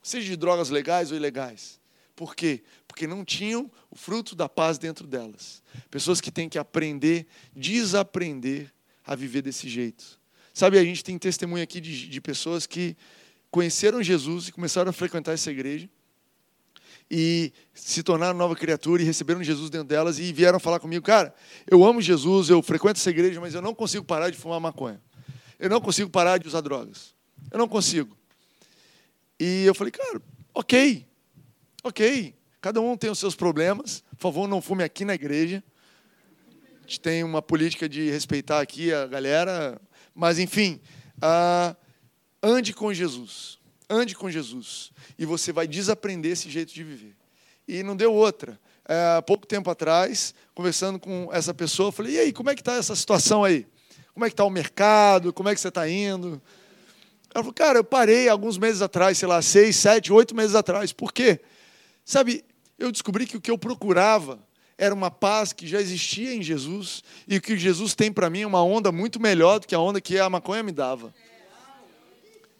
Seja 0.00 0.28
de 0.28 0.36
drogas 0.36 0.70
legais 0.70 1.10
ou 1.10 1.16
ilegais. 1.16 1.80
Por 2.14 2.36
quê? 2.36 2.62
Porque 2.86 3.04
não 3.04 3.24
tinham 3.24 3.68
o 3.90 3.96
fruto 3.96 4.36
da 4.36 4.48
paz 4.48 4.78
dentro 4.78 5.08
delas. 5.08 5.60
Pessoas 5.90 6.20
que 6.20 6.30
têm 6.30 6.48
que 6.48 6.56
aprender, 6.56 7.26
desaprender 7.52 8.72
a 9.04 9.16
viver 9.16 9.42
desse 9.42 9.68
jeito. 9.68 10.20
Sabe, 10.54 10.78
a 10.78 10.84
gente 10.84 11.02
tem 11.02 11.18
testemunho 11.18 11.64
aqui 11.64 11.80
de, 11.80 12.06
de 12.06 12.20
pessoas 12.20 12.64
que 12.64 12.96
conheceram 13.50 14.00
Jesus 14.04 14.46
e 14.46 14.52
começaram 14.52 14.90
a 14.90 14.92
frequentar 14.92 15.32
essa 15.32 15.50
igreja 15.50 15.90
e 17.10 17.52
se 17.74 18.02
tornaram 18.02 18.36
nova 18.36 18.54
criatura 18.54 19.02
e 19.02 19.04
receberam 19.04 19.42
Jesus 19.42 19.70
dentro 19.70 19.88
delas 19.88 20.18
e 20.18 20.32
vieram 20.32 20.60
falar 20.60 20.78
comigo, 20.78 21.04
cara, 21.04 21.34
eu 21.66 21.84
amo 21.84 22.00
Jesus, 22.00 22.50
eu 22.50 22.62
frequento 22.62 22.98
essa 23.00 23.10
igreja, 23.10 23.40
mas 23.40 23.54
eu 23.54 23.62
não 23.62 23.74
consigo 23.74 24.04
parar 24.04 24.30
de 24.30 24.36
fumar 24.36 24.60
maconha. 24.60 25.00
Eu 25.58 25.70
não 25.70 25.80
consigo 25.80 26.10
parar 26.10 26.38
de 26.38 26.46
usar 26.46 26.60
drogas. 26.60 27.14
Eu 27.50 27.58
não 27.58 27.66
consigo. 27.66 28.16
E 29.40 29.64
eu 29.64 29.74
falei, 29.74 29.90
cara, 29.90 30.20
ok, 30.54 31.06
ok. 31.82 32.34
Cada 32.60 32.80
um 32.80 32.96
tem 32.96 33.10
os 33.10 33.18
seus 33.18 33.34
problemas. 33.34 34.02
Por 34.10 34.22
favor, 34.22 34.48
não 34.48 34.60
fume 34.60 34.84
aqui 34.84 35.04
na 35.04 35.14
igreja. 35.14 35.62
A 36.78 36.82
gente 36.82 37.00
tem 37.00 37.24
uma 37.24 37.40
política 37.40 37.88
de 37.88 38.10
respeitar 38.10 38.60
aqui 38.60 38.92
a 38.92 39.06
galera. 39.06 39.80
Mas, 40.14 40.38
enfim, 40.38 40.80
uh, 41.16 41.76
Ande 42.42 42.72
com 42.72 42.94
Jesus. 42.94 43.57
Ande 43.88 44.14
com 44.14 44.30
Jesus. 44.30 44.90
E 45.18 45.24
você 45.24 45.52
vai 45.52 45.66
desaprender 45.66 46.32
esse 46.32 46.50
jeito 46.50 46.72
de 46.72 46.84
viver. 46.84 47.16
E 47.66 47.82
não 47.82 47.96
deu 47.96 48.12
outra. 48.12 48.58
É, 48.86 49.20
pouco 49.20 49.46
tempo 49.46 49.70
atrás, 49.70 50.34
conversando 50.54 50.98
com 50.98 51.28
essa 51.32 51.52
pessoa, 51.52 51.88
eu 51.88 51.92
falei: 51.92 52.14
e 52.14 52.18
aí, 52.18 52.32
como 52.32 52.50
é 52.50 52.54
que 52.54 52.60
está 52.60 52.74
essa 52.74 52.96
situação 52.96 53.44
aí? 53.44 53.66
Como 54.14 54.24
é 54.24 54.28
que 54.28 54.32
está 54.34 54.44
o 54.44 54.50
mercado? 54.50 55.32
Como 55.32 55.48
é 55.48 55.54
que 55.54 55.60
você 55.60 55.68
está 55.68 55.88
indo? 55.88 56.40
Ela 57.34 57.44
falou: 57.44 57.52
cara, 57.52 57.78
eu 57.78 57.84
parei 57.84 58.28
alguns 58.28 58.58
meses 58.58 58.80
atrás, 58.82 59.18
sei 59.18 59.28
lá, 59.28 59.40
seis, 59.42 59.76
sete, 59.76 60.12
oito 60.12 60.34
meses 60.34 60.54
atrás. 60.54 60.92
Por 60.92 61.12
quê? 61.12 61.40
Sabe, 62.04 62.44
eu 62.78 62.90
descobri 62.90 63.26
que 63.26 63.36
o 63.36 63.40
que 63.40 63.50
eu 63.50 63.58
procurava 63.58 64.38
era 64.78 64.94
uma 64.94 65.10
paz 65.10 65.52
que 65.52 65.66
já 65.66 65.80
existia 65.80 66.32
em 66.32 66.42
Jesus 66.42 67.02
e 67.26 67.36
o 67.36 67.40
que 67.42 67.58
Jesus 67.58 67.94
tem 67.94 68.12
para 68.12 68.30
mim 68.30 68.42
é 68.42 68.46
uma 68.46 68.62
onda 68.62 68.92
muito 68.92 69.20
melhor 69.20 69.58
do 69.58 69.66
que 69.66 69.74
a 69.74 69.80
onda 69.80 70.00
que 70.00 70.18
a 70.18 70.30
maconha 70.30 70.62
me 70.62 70.72
dava. 70.72 71.12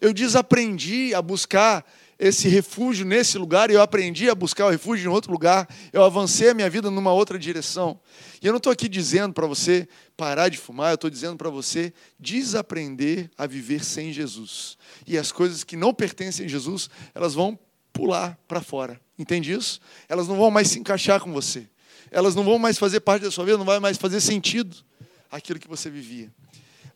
Eu 0.01 0.13
desaprendi 0.13 1.13
a 1.13 1.21
buscar 1.21 1.85
esse 2.19 2.49
refúgio 2.49 3.05
nesse 3.05 3.37
lugar 3.37 3.71
e 3.71 3.75
eu 3.75 3.81
aprendi 3.81 4.29
a 4.29 4.35
buscar 4.35 4.65
o 4.65 4.69
refúgio 4.69 5.09
em 5.09 5.13
outro 5.13 5.31
lugar. 5.31 5.67
Eu 5.93 6.03
avancei 6.03 6.49
a 6.49 6.53
minha 6.53 6.69
vida 6.69 6.91
numa 6.91 7.13
outra 7.13 7.39
direção. 7.39 7.97
E 8.41 8.45
eu 8.45 8.51
não 8.51 8.57
estou 8.57 8.73
aqui 8.73 8.89
dizendo 8.89 9.33
para 9.33 9.47
você 9.47 9.87
parar 10.17 10.49
de 10.49 10.57
fumar, 10.57 10.91
eu 10.91 10.95
estou 10.95 11.09
dizendo 11.09 11.37
para 11.37 11.49
você 11.49 11.93
desaprender 12.19 13.31
a 13.37 13.47
viver 13.47 13.85
sem 13.85 14.11
Jesus. 14.11 14.77
E 15.07 15.17
as 15.17 15.31
coisas 15.31 15.63
que 15.63 15.77
não 15.77 15.93
pertencem 15.93 16.45
a 16.45 16.49
Jesus, 16.49 16.89
elas 17.15 17.33
vão 17.33 17.57
pular 17.93 18.37
para 18.47 18.61
fora. 18.61 18.99
Entende 19.17 19.53
isso? 19.53 19.79
Elas 20.09 20.27
não 20.27 20.35
vão 20.35 20.51
mais 20.51 20.67
se 20.67 20.79
encaixar 20.79 21.21
com 21.21 21.31
você. 21.31 21.67
Elas 22.11 22.35
não 22.35 22.43
vão 22.43 22.59
mais 22.59 22.77
fazer 22.77 22.99
parte 22.99 23.23
da 23.23 23.31
sua 23.31 23.45
vida, 23.45 23.57
não 23.57 23.65
vai 23.65 23.79
mais 23.79 23.97
fazer 23.97 24.19
sentido 24.19 24.75
aquilo 25.31 25.59
que 25.59 25.67
você 25.67 25.89
vivia. 25.89 26.29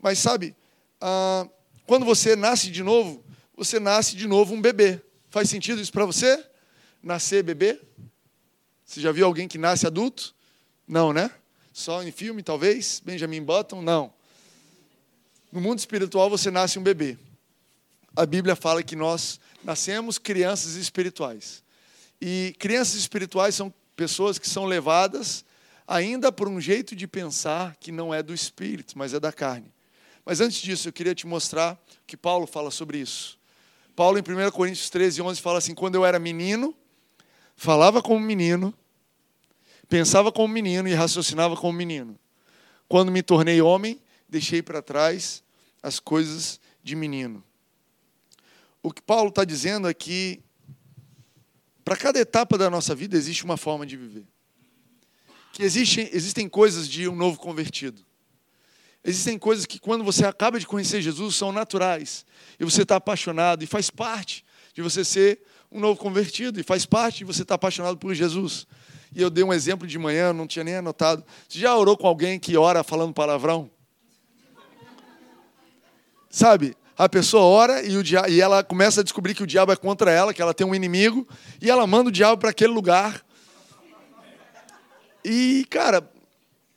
Mas 0.01 0.19
sabe, 0.19 0.55
ah, 0.99 1.47
quando 1.85 2.05
você 2.05 2.35
nasce 2.35 2.69
de 2.69 2.83
novo, 2.83 3.23
você 3.55 3.79
nasce 3.79 4.15
de 4.15 4.27
novo 4.27 4.53
um 4.53 4.61
bebê. 4.61 5.01
Faz 5.29 5.49
sentido 5.49 5.81
isso 5.81 5.91
para 5.91 6.05
você? 6.05 6.43
Nascer 7.01 7.43
bebê? 7.43 7.79
Você 8.85 9.01
já 9.01 9.11
viu 9.11 9.25
alguém 9.25 9.47
que 9.47 9.57
nasce 9.57 9.87
adulto? 9.87 10.35
Não, 10.87 11.11
né? 11.11 11.31
Só 11.73 12.03
em 12.03 12.11
filme, 12.11 12.43
talvez? 12.43 13.01
Benjamin 13.03 13.43
Button? 13.43 13.81
Não. 13.81 14.13
No 15.51 15.59
mundo 15.59 15.79
espiritual 15.79 16.29
você 16.29 16.51
nasce 16.51 16.77
um 16.77 16.83
bebê. 16.83 17.17
A 18.15 18.25
Bíblia 18.25 18.55
fala 18.55 18.83
que 18.83 18.95
nós 18.95 19.39
nascemos 19.63 20.17
crianças 20.19 20.75
espirituais. 20.75 21.63
E 22.21 22.55
crianças 22.59 22.95
espirituais 22.95 23.55
são 23.55 23.73
pessoas 23.95 24.37
que 24.37 24.47
são 24.47 24.65
levadas 24.65 25.43
ainda 25.87 26.31
por 26.31 26.47
um 26.47 26.61
jeito 26.61 26.95
de 26.95 27.07
pensar 27.07 27.75
que 27.79 27.91
não 27.91 28.13
é 28.13 28.21
do 28.21 28.33
espírito, 28.33 28.97
mas 28.97 29.13
é 29.13 29.19
da 29.19 29.31
carne. 29.31 29.72
Mas 30.25 30.39
antes 30.39 30.61
disso, 30.61 30.87
eu 30.87 30.93
queria 30.93 31.13
te 31.13 31.27
mostrar 31.27 31.81
que 32.07 32.15
Paulo 32.15 32.47
fala 32.47 32.71
sobre 32.71 32.99
isso. 32.99 33.37
Paulo, 33.95 34.17
em 34.17 34.21
1 34.21 34.51
Coríntios 34.51 34.89
13, 34.89 35.21
11, 35.21 35.41
fala 35.41 35.57
assim: 35.57 35.75
Quando 35.75 35.95
eu 35.95 36.05
era 36.05 36.17
menino, 36.17 36.75
falava 37.55 38.01
como 38.01 38.19
menino, 38.19 38.73
pensava 39.87 40.31
como 40.31 40.47
menino 40.47 40.87
e 40.87 40.93
raciocinava 40.93 41.55
como 41.55 41.73
menino. 41.73 42.17
Quando 42.87 43.11
me 43.11 43.21
tornei 43.21 43.61
homem, 43.61 44.01
deixei 44.27 44.61
para 44.61 44.81
trás 44.81 45.43
as 45.81 45.99
coisas 45.99 46.59
de 46.81 46.95
menino. 46.95 47.43
O 48.81 48.91
que 48.91 49.01
Paulo 49.01 49.29
está 49.29 49.45
dizendo 49.45 49.87
é 49.87 49.93
que, 49.93 50.41
para 51.85 51.95
cada 51.95 52.19
etapa 52.19 52.57
da 52.57 52.69
nossa 52.69 52.95
vida, 52.95 53.15
existe 53.15 53.43
uma 53.43 53.57
forma 53.57 53.85
de 53.85 53.95
viver. 53.95 54.25
Que 55.53 55.63
existem, 55.63 56.09
existem 56.11 56.49
coisas 56.49 56.87
de 56.87 57.07
um 57.07 57.15
novo 57.15 57.37
convertido. 57.37 58.03
Existem 59.03 59.37
coisas 59.37 59.65
que, 59.65 59.79
quando 59.79 60.03
você 60.03 60.25
acaba 60.25 60.59
de 60.59 60.65
conhecer 60.65 61.01
Jesus, 61.01 61.35
são 61.35 61.51
naturais. 61.51 62.25
E 62.59 62.63
você 62.63 62.83
está 62.83 62.95
apaixonado, 62.95 63.63
e 63.63 63.67
faz 63.67 63.89
parte 63.89 64.45
de 64.73 64.81
você 64.81 65.03
ser 65.03 65.41
um 65.71 65.79
novo 65.79 65.99
convertido, 65.99 66.59
e 66.59 66.63
faz 66.63 66.85
parte 66.85 67.19
de 67.19 67.25
você 67.25 67.41
estar 67.41 67.55
apaixonado 67.55 67.97
por 67.97 68.13
Jesus. 68.13 68.65
E 69.13 69.21
eu 69.21 69.29
dei 69.29 69.43
um 69.43 69.53
exemplo 69.53 69.85
de 69.85 69.99
manhã, 69.99 70.31
não 70.31 70.47
tinha 70.47 70.63
nem 70.63 70.75
anotado. 70.75 71.23
Você 71.47 71.59
já 71.59 71.75
orou 71.75 71.97
com 71.97 72.07
alguém 72.07 72.39
que 72.39 72.55
ora 72.55 72.83
falando 72.83 73.13
palavrão? 73.13 73.69
Sabe? 76.29 76.75
A 76.97 77.09
pessoa 77.09 77.43
ora 77.43 77.83
e, 77.83 77.97
o 77.97 78.03
e 78.29 78.39
ela 78.39 78.63
começa 78.63 79.01
a 79.01 79.03
descobrir 79.03 79.35
que 79.35 79.43
o 79.43 79.47
diabo 79.47 79.71
é 79.71 79.75
contra 79.75 80.11
ela, 80.11 80.33
que 80.33 80.41
ela 80.41 80.53
tem 80.53 80.65
um 80.65 80.73
inimigo, 80.73 81.27
e 81.61 81.69
ela 81.69 81.85
manda 81.85 82.09
o 82.09 82.11
diabo 82.11 82.39
para 82.39 82.51
aquele 82.51 82.71
lugar. 82.71 83.23
E, 85.25 85.65
cara, 85.69 86.07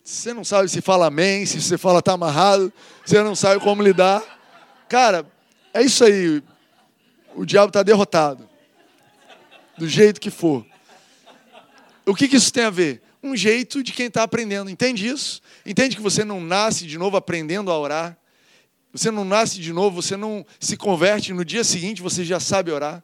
você 0.07 0.33
não 0.33 0.45
sabe 0.45 0.69
se 0.69 0.81
fala 0.81 1.09
amém, 1.09 1.45
se 1.45 1.61
você 1.61 1.77
fala 1.77 2.01
tá 2.01 2.13
amarrado, 2.13 2.73
você 3.05 3.21
não 3.25 3.35
sabe 3.35 3.61
como 3.61 3.83
lidar. 3.83 4.23
Cara, 4.89 5.27
é 5.75 5.83
isso 5.83 6.05
aí. 6.05 6.41
O 7.35 7.45
diabo 7.45 7.71
está 7.71 7.83
derrotado. 7.83 8.49
Do 9.77 9.89
jeito 9.89 10.21
que 10.21 10.31
for. 10.31 10.65
O 12.07 12.15
que, 12.15 12.29
que 12.29 12.37
isso 12.37 12.53
tem 12.53 12.63
a 12.63 12.71
ver? 12.71 13.03
Um 13.21 13.35
jeito 13.37 13.83
de 13.83 13.93
quem 13.93 14.07
está 14.07 14.23
aprendendo. 14.23 14.71
Entende 14.71 15.09
isso? 15.09 15.43
Entende 15.67 15.97
que 15.97 16.03
você 16.03 16.25
não 16.25 16.41
nasce 16.41 16.87
de 16.87 16.97
novo 16.97 17.17
aprendendo 17.17 17.69
a 17.73 17.77
orar? 17.77 18.17
Você 18.93 19.11
não 19.11 19.25
nasce 19.25 19.59
de 19.61 19.73
novo, 19.73 20.01
você 20.01 20.17
não 20.17 20.47
se 20.61 20.77
converte 20.77 21.33
no 21.33 21.45
dia 21.45 21.65
seguinte, 21.65 22.01
você 22.01 22.25
já 22.25 22.39
sabe 22.39 22.71
orar. 22.71 23.03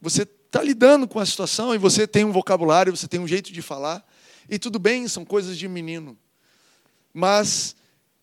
Você 0.00 0.22
está 0.22 0.62
lidando 0.62 1.08
com 1.08 1.18
a 1.18 1.26
situação 1.26 1.74
e 1.74 1.78
você 1.78 2.06
tem 2.06 2.24
um 2.24 2.30
vocabulário, 2.30 2.96
você 2.96 3.08
tem 3.08 3.18
um 3.18 3.26
jeito 3.26 3.52
de 3.52 3.60
falar. 3.60 4.06
E 4.48 4.56
tudo 4.56 4.78
bem, 4.78 5.08
são 5.08 5.24
coisas 5.24 5.58
de 5.58 5.66
menino 5.66 6.16
mas 7.18 7.74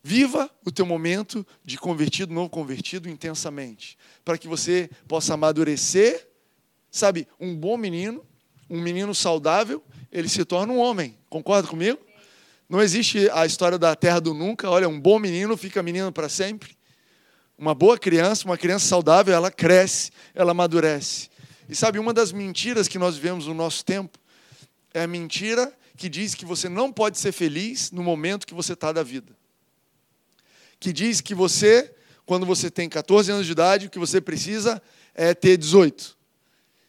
viva 0.02 0.50
o 0.64 0.72
teu 0.72 0.86
momento 0.86 1.46
de 1.66 1.78
convertido, 1.78 2.34
novo 2.34 2.50
convertido 2.50 3.10
intensamente, 3.10 3.98
para 4.24 4.38
que 4.38 4.48
você 4.48 4.90
possa 5.06 5.34
amadurecer, 5.34 6.26
sabe, 6.90 7.28
um 7.38 7.54
bom 7.54 7.76
menino, 7.76 8.26
um 8.70 8.80
menino 8.80 9.14
saudável, 9.14 9.84
ele 10.10 10.30
se 10.30 10.46
torna 10.46 10.72
um 10.72 10.80
homem. 10.80 11.18
Concorda 11.30 11.68
comigo? 11.68 12.00
Não 12.70 12.82
existe 12.82 13.30
a 13.32 13.46
história 13.46 13.78
da 13.78 13.94
terra 13.98 14.22
do 14.22 14.34
nunca. 14.34 14.70
Olha, 14.70 14.88
um 14.88 14.98
bom 14.98 15.20
menino 15.20 15.58
fica 15.58 15.84
menino 15.84 16.10
para 16.10 16.30
sempre. 16.30 16.78
Uma 17.58 17.76
boa 17.76 17.98
criança, 17.98 18.46
uma 18.46 18.58
criança 18.58 18.88
saudável, 18.88 19.36
ela 19.36 19.52
cresce, 19.52 20.10
ela 20.34 20.52
amadurece. 20.52 21.30
E 21.68 21.76
sabe, 21.76 22.00
uma 22.00 22.14
das 22.14 22.32
mentiras 22.32 22.88
que 22.88 22.98
nós 22.98 23.16
vivemos 23.16 23.46
no 23.48 23.54
nosso 23.54 23.84
tempo 23.84 24.18
é 24.94 25.04
a 25.04 25.08
mentira 25.08 25.74
que 25.96 26.10
diz 26.10 26.36
que 26.36 26.46
você 26.46 26.68
não 26.68 26.92
pode 26.92 27.18
ser 27.18 27.32
feliz 27.32 27.92
no 27.92 28.04
momento 28.04 28.46
que 28.46 28.54
você 28.54 28.74
está 28.74 28.92
da 28.92 29.04
vida. 29.04 29.36
Que 30.80 30.92
diz 30.92 31.22
que 31.22 31.34
você, 31.34 31.94
quando 32.26 32.46
você 32.46 32.70
tem 32.70 32.90
14 32.90 33.32
anos 33.32 33.46
de 33.46 33.52
idade, 33.52 33.88
o 33.88 33.90
que 33.90 34.00
você 34.00 34.20
precisa 34.20 34.82
é 35.14 35.34
ter 35.34 35.58
18. 35.58 36.16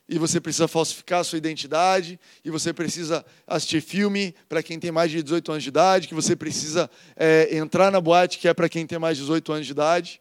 E 0.08 0.18
você 0.18 0.40
precisa 0.40 0.68
falsificar 0.68 1.20
a 1.20 1.24
sua 1.24 1.38
identidade, 1.38 2.18
e 2.44 2.50
você 2.50 2.72
precisa 2.72 3.24
assistir 3.46 3.80
filme 3.80 4.34
para 4.48 4.62
quem 4.62 4.78
tem 4.78 4.92
mais 4.92 5.10
de 5.10 5.22
18 5.22 5.50
anos 5.50 5.62
de 5.64 5.68
idade, 5.68 6.08
que 6.08 6.14
você 6.14 6.36
precisa 6.36 6.88
é, 7.16 7.56
entrar 7.56 7.90
na 7.90 8.00
boate 8.00 8.38
que 8.38 8.46
é 8.46 8.54
para 8.54 8.68
quem 8.68 8.86
tem 8.86 8.98
mais 8.98 9.16
de 9.16 9.24
18 9.24 9.52
anos 9.52 9.66
de 9.66 9.72
idade. 9.72 10.20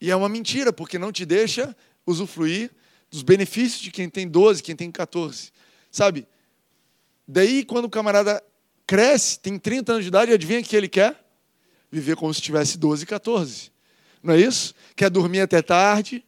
E 0.00 0.10
é 0.10 0.16
uma 0.16 0.28
mentira, 0.28 0.72
porque 0.72 0.98
não 0.98 1.10
te 1.10 1.24
deixa 1.24 1.74
usufruir 2.06 2.70
dos 3.10 3.22
benefícios 3.22 3.80
de 3.80 3.90
quem 3.90 4.08
tem 4.08 4.28
12, 4.28 4.62
quem 4.62 4.76
tem 4.76 4.90
14. 4.90 5.50
Sabe? 5.90 6.26
Daí, 7.30 7.62
quando 7.62 7.84
o 7.84 7.90
camarada 7.90 8.42
cresce, 8.86 9.38
tem 9.38 9.58
30 9.58 9.92
anos 9.92 10.04
de 10.04 10.08
idade, 10.08 10.32
adivinha 10.32 10.60
o 10.60 10.64
que 10.64 10.74
ele 10.74 10.88
quer? 10.88 11.22
Viver 11.92 12.16
como 12.16 12.32
se 12.32 12.40
tivesse 12.40 12.78
12, 12.78 13.04
14. 13.04 13.70
Não 14.22 14.32
é 14.32 14.40
isso? 14.40 14.74
Quer 14.96 15.10
dormir 15.10 15.40
até 15.40 15.60
tarde. 15.60 16.24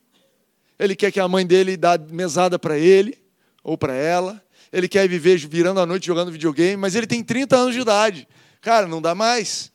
Ele 0.78 0.94
quer 0.94 1.10
que 1.10 1.18
a 1.18 1.26
mãe 1.26 1.46
dele 1.46 1.74
dá 1.74 1.96
mesada 1.96 2.58
para 2.58 2.78
ele 2.78 3.18
ou 3.64 3.78
para 3.78 3.94
ela. 3.94 4.44
Ele 4.70 4.88
quer 4.88 5.08
viver 5.08 5.38
virando 5.38 5.80
a 5.80 5.86
noite 5.86 6.06
jogando 6.06 6.30
videogame, 6.30 6.76
mas 6.76 6.94
ele 6.94 7.06
tem 7.06 7.24
30 7.24 7.56
anos 7.56 7.74
de 7.74 7.80
idade. 7.80 8.28
Cara, 8.60 8.86
não 8.86 9.00
dá 9.00 9.14
mais. 9.14 9.72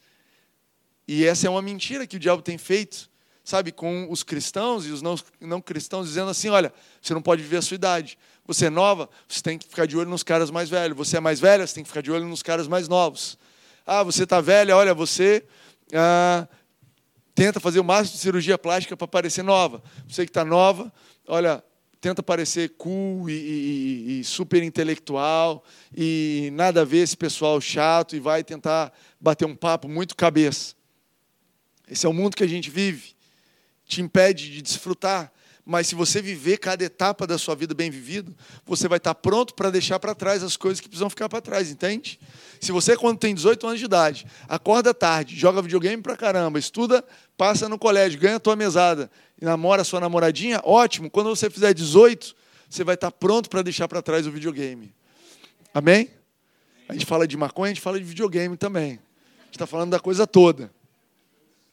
E 1.07 1.25
essa 1.25 1.47
é 1.47 1.49
uma 1.49 1.61
mentira 1.61 2.05
que 2.05 2.17
o 2.17 2.19
diabo 2.19 2.43
tem 2.43 2.57
feito, 2.57 3.09
sabe, 3.45 3.71
com 3.71 4.07
os 4.09 4.23
cristãos 4.23 4.85
e 4.87 4.89
os 4.89 5.01
não, 5.01 5.15
não 5.39 5.61
cristãos, 5.61 6.07
dizendo 6.07 6.31
assim: 6.31 6.49
olha, 6.49 6.73
você 7.01 7.13
não 7.13 7.21
pode 7.21 7.43
viver 7.43 7.57
a 7.57 7.61
sua 7.61 7.75
idade. 7.75 8.17
Você 8.47 8.65
é 8.65 8.69
nova, 8.69 9.09
você 9.27 9.41
tem 9.41 9.57
que 9.57 9.67
ficar 9.67 9.85
de 9.85 9.95
olho 9.95 10.09
nos 10.09 10.23
caras 10.23 10.51
mais 10.51 10.69
velhos. 10.69 10.97
Você 10.97 11.17
é 11.17 11.19
mais 11.19 11.39
velha, 11.39 11.65
você 11.65 11.75
tem 11.75 11.83
que 11.83 11.89
ficar 11.89 12.01
de 12.01 12.11
olho 12.11 12.25
nos 12.25 12.43
caras 12.43 12.67
mais 12.67 12.87
novos. 12.87 13.37
Ah, 13.85 14.03
você 14.03 14.23
está 14.23 14.41
velha, 14.41 14.75
olha, 14.75 14.93
você 14.93 15.45
ah, 15.93 16.47
tenta 17.35 17.59
fazer 17.59 17.79
o 17.79 17.83
máximo 17.83 18.15
de 18.15 18.21
cirurgia 18.21 18.57
plástica 18.57 18.97
para 18.97 19.07
parecer 19.07 19.43
nova. 19.43 19.81
Você 20.07 20.25
que 20.25 20.31
está 20.31 20.43
nova, 20.43 20.91
olha, 21.27 21.63
tenta 22.01 22.21
parecer 22.21 22.69
cool 22.77 23.29
e, 23.29 23.33
e, 23.33 24.19
e, 24.19 24.23
super 24.23 24.61
intelectual 24.61 25.63
e 25.95 26.49
nada 26.53 26.81
a 26.81 26.85
ver 26.85 26.99
esse 26.99 27.17
pessoal 27.17 27.59
chato 27.61 28.15
e 28.15 28.19
vai 28.19 28.43
tentar 28.43 28.93
bater 29.19 29.45
um 29.45 29.55
papo 29.55 29.87
muito 29.87 30.15
cabeça. 30.15 30.75
Esse 31.87 32.05
é 32.05 32.09
o 32.09 32.13
mundo 32.13 32.35
que 32.35 32.43
a 32.43 32.47
gente 32.47 32.69
vive. 32.69 33.14
Te 33.85 34.01
impede 34.01 34.51
de 34.51 34.61
desfrutar 34.61 35.31
mas 35.65 35.87
se 35.87 35.95
você 35.95 36.21
viver 36.21 36.57
cada 36.59 36.83
etapa 36.83 37.25
da 37.25 37.39
sua 37.39 37.55
vida 37.55 37.73
bem 37.73 37.89
vivido, 37.89 38.35
você 38.67 38.87
vai 38.87 38.97
estar 38.97 39.15
pronto 39.15 39.55
para 39.55 39.71
deixar 39.71 39.99
para 39.99 40.13
trás 40.13 40.43
as 40.43 40.55
coisas 40.55 40.79
que 40.79 40.87
precisam 40.87 41.09
ficar 41.09 41.27
para 41.27 41.41
trás, 41.41 41.71
entende? 41.71 42.19
Se 42.61 42.71
você, 42.71 42.95
quando 42.95 43.17
tem 43.17 43.33
18 43.33 43.65
anos 43.65 43.79
de 43.79 43.85
idade, 43.85 44.27
acorda 44.47 44.93
tarde, 44.93 45.35
joga 45.35 45.63
videogame 45.63 46.03
para 46.03 46.15
caramba, 46.15 46.59
estuda, 46.59 47.03
passa 47.35 47.67
no 47.67 47.79
colégio, 47.79 48.19
ganha 48.19 48.35
a 48.35 48.39
tua 48.39 48.55
mesada 48.55 49.09
e 49.41 49.43
namora 49.43 49.81
a 49.81 49.85
sua 49.85 49.99
namoradinha, 49.99 50.61
ótimo. 50.63 51.09
Quando 51.09 51.29
você 51.35 51.49
fizer 51.49 51.73
18, 51.73 52.35
você 52.69 52.83
vai 52.83 52.93
estar 52.93 53.09
pronto 53.09 53.49
para 53.49 53.63
deixar 53.63 53.87
para 53.87 54.03
trás 54.03 54.27
o 54.27 54.31
videogame. 54.31 54.93
Amém? 55.73 56.11
A 56.87 56.93
gente 56.93 57.07
fala 57.07 57.27
de 57.27 57.35
maconha, 57.35 57.71
a 57.71 57.73
gente 57.73 57.81
fala 57.81 57.97
de 57.97 58.05
videogame 58.05 58.55
também. 58.55 58.99
A 59.39 59.45
gente 59.45 59.53
está 59.53 59.65
falando 59.65 59.89
da 59.89 59.99
coisa 59.99 60.27
toda 60.27 60.71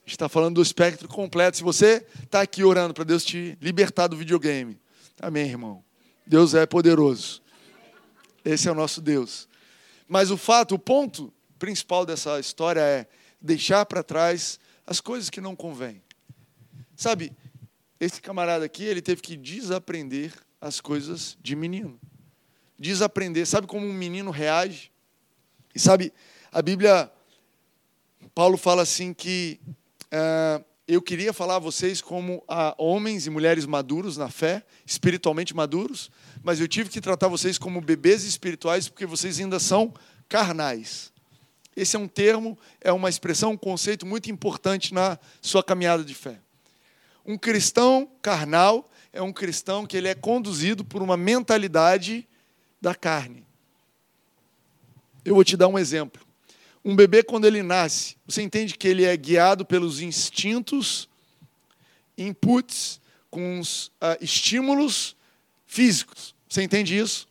está 0.06 0.28
falando 0.28 0.56
do 0.56 0.62
espectro 0.62 1.08
completo. 1.08 1.56
Se 1.56 1.62
você 1.62 2.06
está 2.22 2.40
aqui 2.40 2.64
orando 2.64 2.94
para 2.94 3.04
Deus 3.04 3.24
te 3.24 3.56
libertar 3.60 4.08
do 4.08 4.16
videogame, 4.16 4.78
amém, 5.20 5.48
irmão. 5.48 5.84
Deus 6.26 6.54
é 6.54 6.66
poderoso. 6.66 7.42
Esse 8.44 8.68
é 8.68 8.72
o 8.72 8.74
nosso 8.74 9.00
Deus. 9.00 9.48
Mas 10.08 10.30
o 10.30 10.36
fato, 10.36 10.74
o 10.74 10.78
ponto 10.78 11.32
principal 11.58 12.04
dessa 12.04 12.40
história 12.40 12.80
é 12.80 13.06
deixar 13.40 13.86
para 13.86 14.02
trás 14.02 14.58
as 14.86 15.00
coisas 15.00 15.30
que 15.30 15.40
não 15.40 15.54
convêm. 15.54 16.02
Sabe, 16.96 17.32
esse 17.98 18.20
camarada 18.20 18.64
aqui, 18.64 18.84
ele 18.84 19.00
teve 19.00 19.22
que 19.22 19.36
desaprender 19.36 20.32
as 20.60 20.80
coisas 20.80 21.36
de 21.40 21.54
menino. 21.54 21.98
Desaprender. 22.78 23.46
Sabe 23.46 23.66
como 23.66 23.86
um 23.86 23.92
menino 23.92 24.30
reage? 24.30 24.90
E 25.74 25.78
sabe, 25.78 26.12
a 26.50 26.60
Bíblia, 26.60 27.10
Paulo 28.34 28.56
fala 28.56 28.82
assim 28.82 29.14
que 29.14 29.60
é, 30.12 30.62
eu 30.86 31.00
queria 31.00 31.32
falar 31.32 31.56
a 31.56 31.58
vocês 31.58 32.02
como 32.02 32.44
a 32.46 32.74
homens 32.76 33.26
e 33.26 33.30
mulheres 33.30 33.64
maduros 33.64 34.18
na 34.18 34.28
fé, 34.28 34.62
espiritualmente 34.84 35.56
maduros, 35.56 36.10
mas 36.42 36.60
eu 36.60 36.68
tive 36.68 36.90
que 36.90 37.00
tratar 37.00 37.28
vocês 37.28 37.56
como 37.56 37.80
bebês 37.80 38.24
espirituais 38.24 38.88
porque 38.88 39.06
vocês 39.06 39.40
ainda 39.40 39.58
são 39.58 39.94
carnais. 40.28 41.10
Esse 41.74 41.96
é 41.96 41.98
um 41.98 42.06
termo, 42.06 42.58
é 42.82 42.92
uma 42.92 43.08
expressão, 43.08 43.52
um 43.52 43.56
conceito 43.56 44.04
muito 44.04 44.30
importante 44.30 44.92
na 44.92 45.18
sua 45.40 45.64
caminhada 45.64 46.04
de 46.04 46.14
fé. 46.14 46.38
Um 47.24 47.38
cristão 47.38 48.10
carnal 48.20 48.90
é 49.14 49.22
um 49.22 49.32
cristão 49.32 49.86
que 49.86 49.96
ele 49.96 50.08
é 50.08 50.14
conduzido 50.14 50.84
por 50.84 51.00
uma 51.00 51.16
mentalidade 51.16 52.28
da 52.80 52.94
carne. 52.94 53.46
Eu 55.24 55.34
vou 55.34 55.44
te 55.44 55.56
dar 55.56 55.68
um 55.68 55.78
exemplo. 55.78 56.31
Um 56.84 56.96
bebê, 56.96 57.22
quando 57.22 57.44
ele 57.44 57.62
nasce, 57.62 58.16
você 58.26 58.42
entende 58.42 58.76
que 58.76 58.88
ele 58.88 59.04
é 59.04 59.16
guiado 59.16 59.64
pelos 59.64 60.00
instintos, 60.00 61.08
inputs, 62.18 63.00
com 63.30 63.60
os 63.60 63.86
uh, 63.86 64.18
estímulos 64.20 65.16
físicos. 65.64 66.34
Você 66.48 66.62
entende 66.62 66.98
isso? 66.98 67.28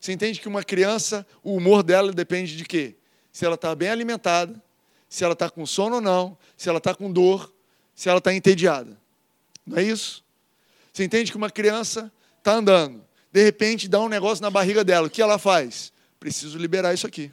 Você 0.00 0.12
entende 0.12 0.40
que 0.40 0.46
uma 0.46 0.62
criança, 0.62 1.26
o 1.42 1.56
humor 1.56 1.82
dela 1.82 2.12
depende 2.12 2.56
de 2.56 2.64
quê? 2.64 2.94
Se 3.32 3.44
ela 3.44 3.56
está 3.56 3.74
bem 3.74 3.88
alimentada, 3.88 4.62
se 5.08 5.24
ela 5.24 5.32
está 5.32 5.50
com 5.50 5.66
sono 5.66 5.96
ou 5.96 6.00
não, 6.00 6.38
se 6.56 6.68
ela 6.68 6.78
está 6.78 6.94
com 6.94 7.12
dor, 7.12 7.52
se 7.96 8.08
ela 8.08 8.18
está 8.18 8.32
entediada. 8.32 8.96
Não 9.66 9.78
é 9.78 9.82
isso? 9.82 10.22
Você 10.92 11.02
entende 11.04 11.32
que 11.32 11.36
uma 11.36 11.50
criança 11.50 12.12
está 12.38 12.54
andando, 12.54 13.04
de 13.32 13.42
repente 13.42 13.88
dá 13.88 14.00
um 14.00 14.08
negócio 14.08 14.40
na 14.40 14.50
barriga 14.50 14.84
dela, 14.84 15.08
o 15.08 15.10
que 15.10 15.20
ela 15.20 15.38
faz? 15.38 15.92
Preciso 16.20 16.56
liberar 16.56 16.94
isso 16.94 17.06
aqui 17.06 17.32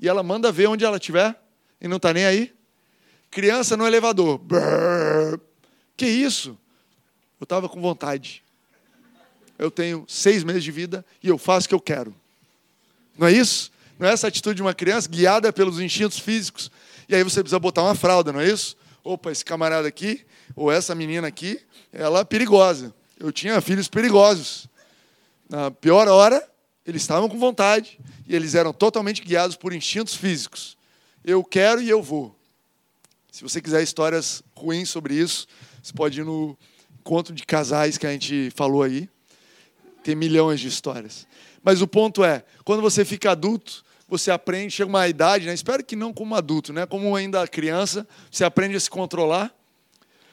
e 0.00 0.08
ela 0.08 0.22
manda 0.22 0.52
ver 0.52 0.68
onde 0.68 0.84
ela 0.84 0.96
estiver 0.96 1.40
e 1.80 1.88
não 1.88 1.96
está 1.96 2.12
nem 2.12 2.24
aí. 2.24 2.54
Criança 3.30 3.76
no 3.76 3.86
elevador. 3.86 4.38
Brrr. 4.38 5.40
Que 5.96 6.06
isso? 6.06 6.56
Eu 7.40 7.44
estava 7.44 7.68
com 7.68 7.80
vontade. 7.80 8.42
Eu 9.58 9.70
tenho 9.70 10.04
seis 10.08 10.44
meses 10.44 10.62
de 10.62 10.70
vida 10.70 11.04
e 11.22 11.28
eu 11.28 11.36
faço 11.36 11.66
o 11.66 11.68
que 11.68 11.74
eu 11.74 11.80
quero. 11.80 12.14
Não 13.16 13.26
é 13.26 13.32
isso? 13.32 13.72
Não 13.98 14.08
é 14.08 14.12
essa 14.12 14.28
atitude 14.28 14.56
de 14.56 14.62
uma 14.62 14.72
criança 14.72 15.08
guiada 15.08 15.52
pelos 15.52 15.80
instintos 15.80 16.18
físicos. 16.18 16.70
E 17.08 17.14
aí 17.14 17.22
você 17.24 17.40
precisa 17.40 17.58
botar 17.58 17.82
uma 17.82 17.94
fralda, 17.94 18.32
não 18.32 18.40
é 18.40 18.48
isso? 18.48 18.76
Opa, 19.02 19.32
esse 19.32 19.44
camarada 19.44 19.88
aqui, 19.88 20.24
ou 20.54 20.70
essa 20.70 20.94
menina 20.94 21.26
aqui, 21.26 21.60
ela 21.92 22.20
é 22.20 22.24
perigosa. 22.24 22.94
Eu 23.18 23.32
tinha 23.32 23.60
filhos 23.60 23.88
perigosos. 23.88 24.68
Na 25.48 25.70
pior 25.70 26.06
hora, 26.06 26.48
eles 26.88 27.02
estavam 27.02 27.28
com 27.28 27.38
vontade 27.38 28.00
e 28.26 28.34
eles 28.34 28.54
eram 28.54 28.72
totalmente 28.72 29.20
guiados 29.22 29.56
por 29.56 29.74
instintos 29.74 30.14
físicos. 30.14 30.74
Eu 31.22 31.44
quero 31.44 31.82
e 31.82 31.90
eu 31.90 32.02
vou. 32.02 32.34
Se 33.30 33.42
você 33.42 33.60
quiser 33.60 33.82
histórias 33.82 34.42
ruins 34.56 34.88
sobre 34.88 35.14
isso, 35.14 35.46
você 35.82 35.92
pode 35.92 36.18
ir 36.18 36.24
no 36.24 36.56
encontro 36.98 37.34
de 37.34 37.44
casais 37.44 37.98
que 37.98 38.06
a 38.06 38.10
gente 38.10 38.50
falou 38.56 38.82
aí. 38.82 39.06
Tem 40.02 40.14
milhões 40.14 40.60
de 40.60 40.68
histórias. 40.68 41.26
Mas 41.62 41.82
o 41.82 41.86
ponto 41.86 42.24
é, 42.24 42.42
quando 42.64 42.80
você 42.80 43.04
fica 43.04 43.32
adulto, 43.32 43.84
você 44.08 44.30
aprende, 44.30 44.72
chega 44.72 44.88
uma 44.88 45.06
idade, 45.06 45.44
né? 45.44 45.52
espero 45.52 45.84
que 45.84 45.94
não 45.94 46.10
como 46.10 46.34
adulto, 46.34 46.72
né? 46.72 46.86
como 46.86 47.14
ainda 47.14 47.46
criança, 47.46 48.08
você 48.30 48.44
aprende 48.44 48.74
a 48.76 48.80
se 48.80 48.88
controlar. 48.88 49.54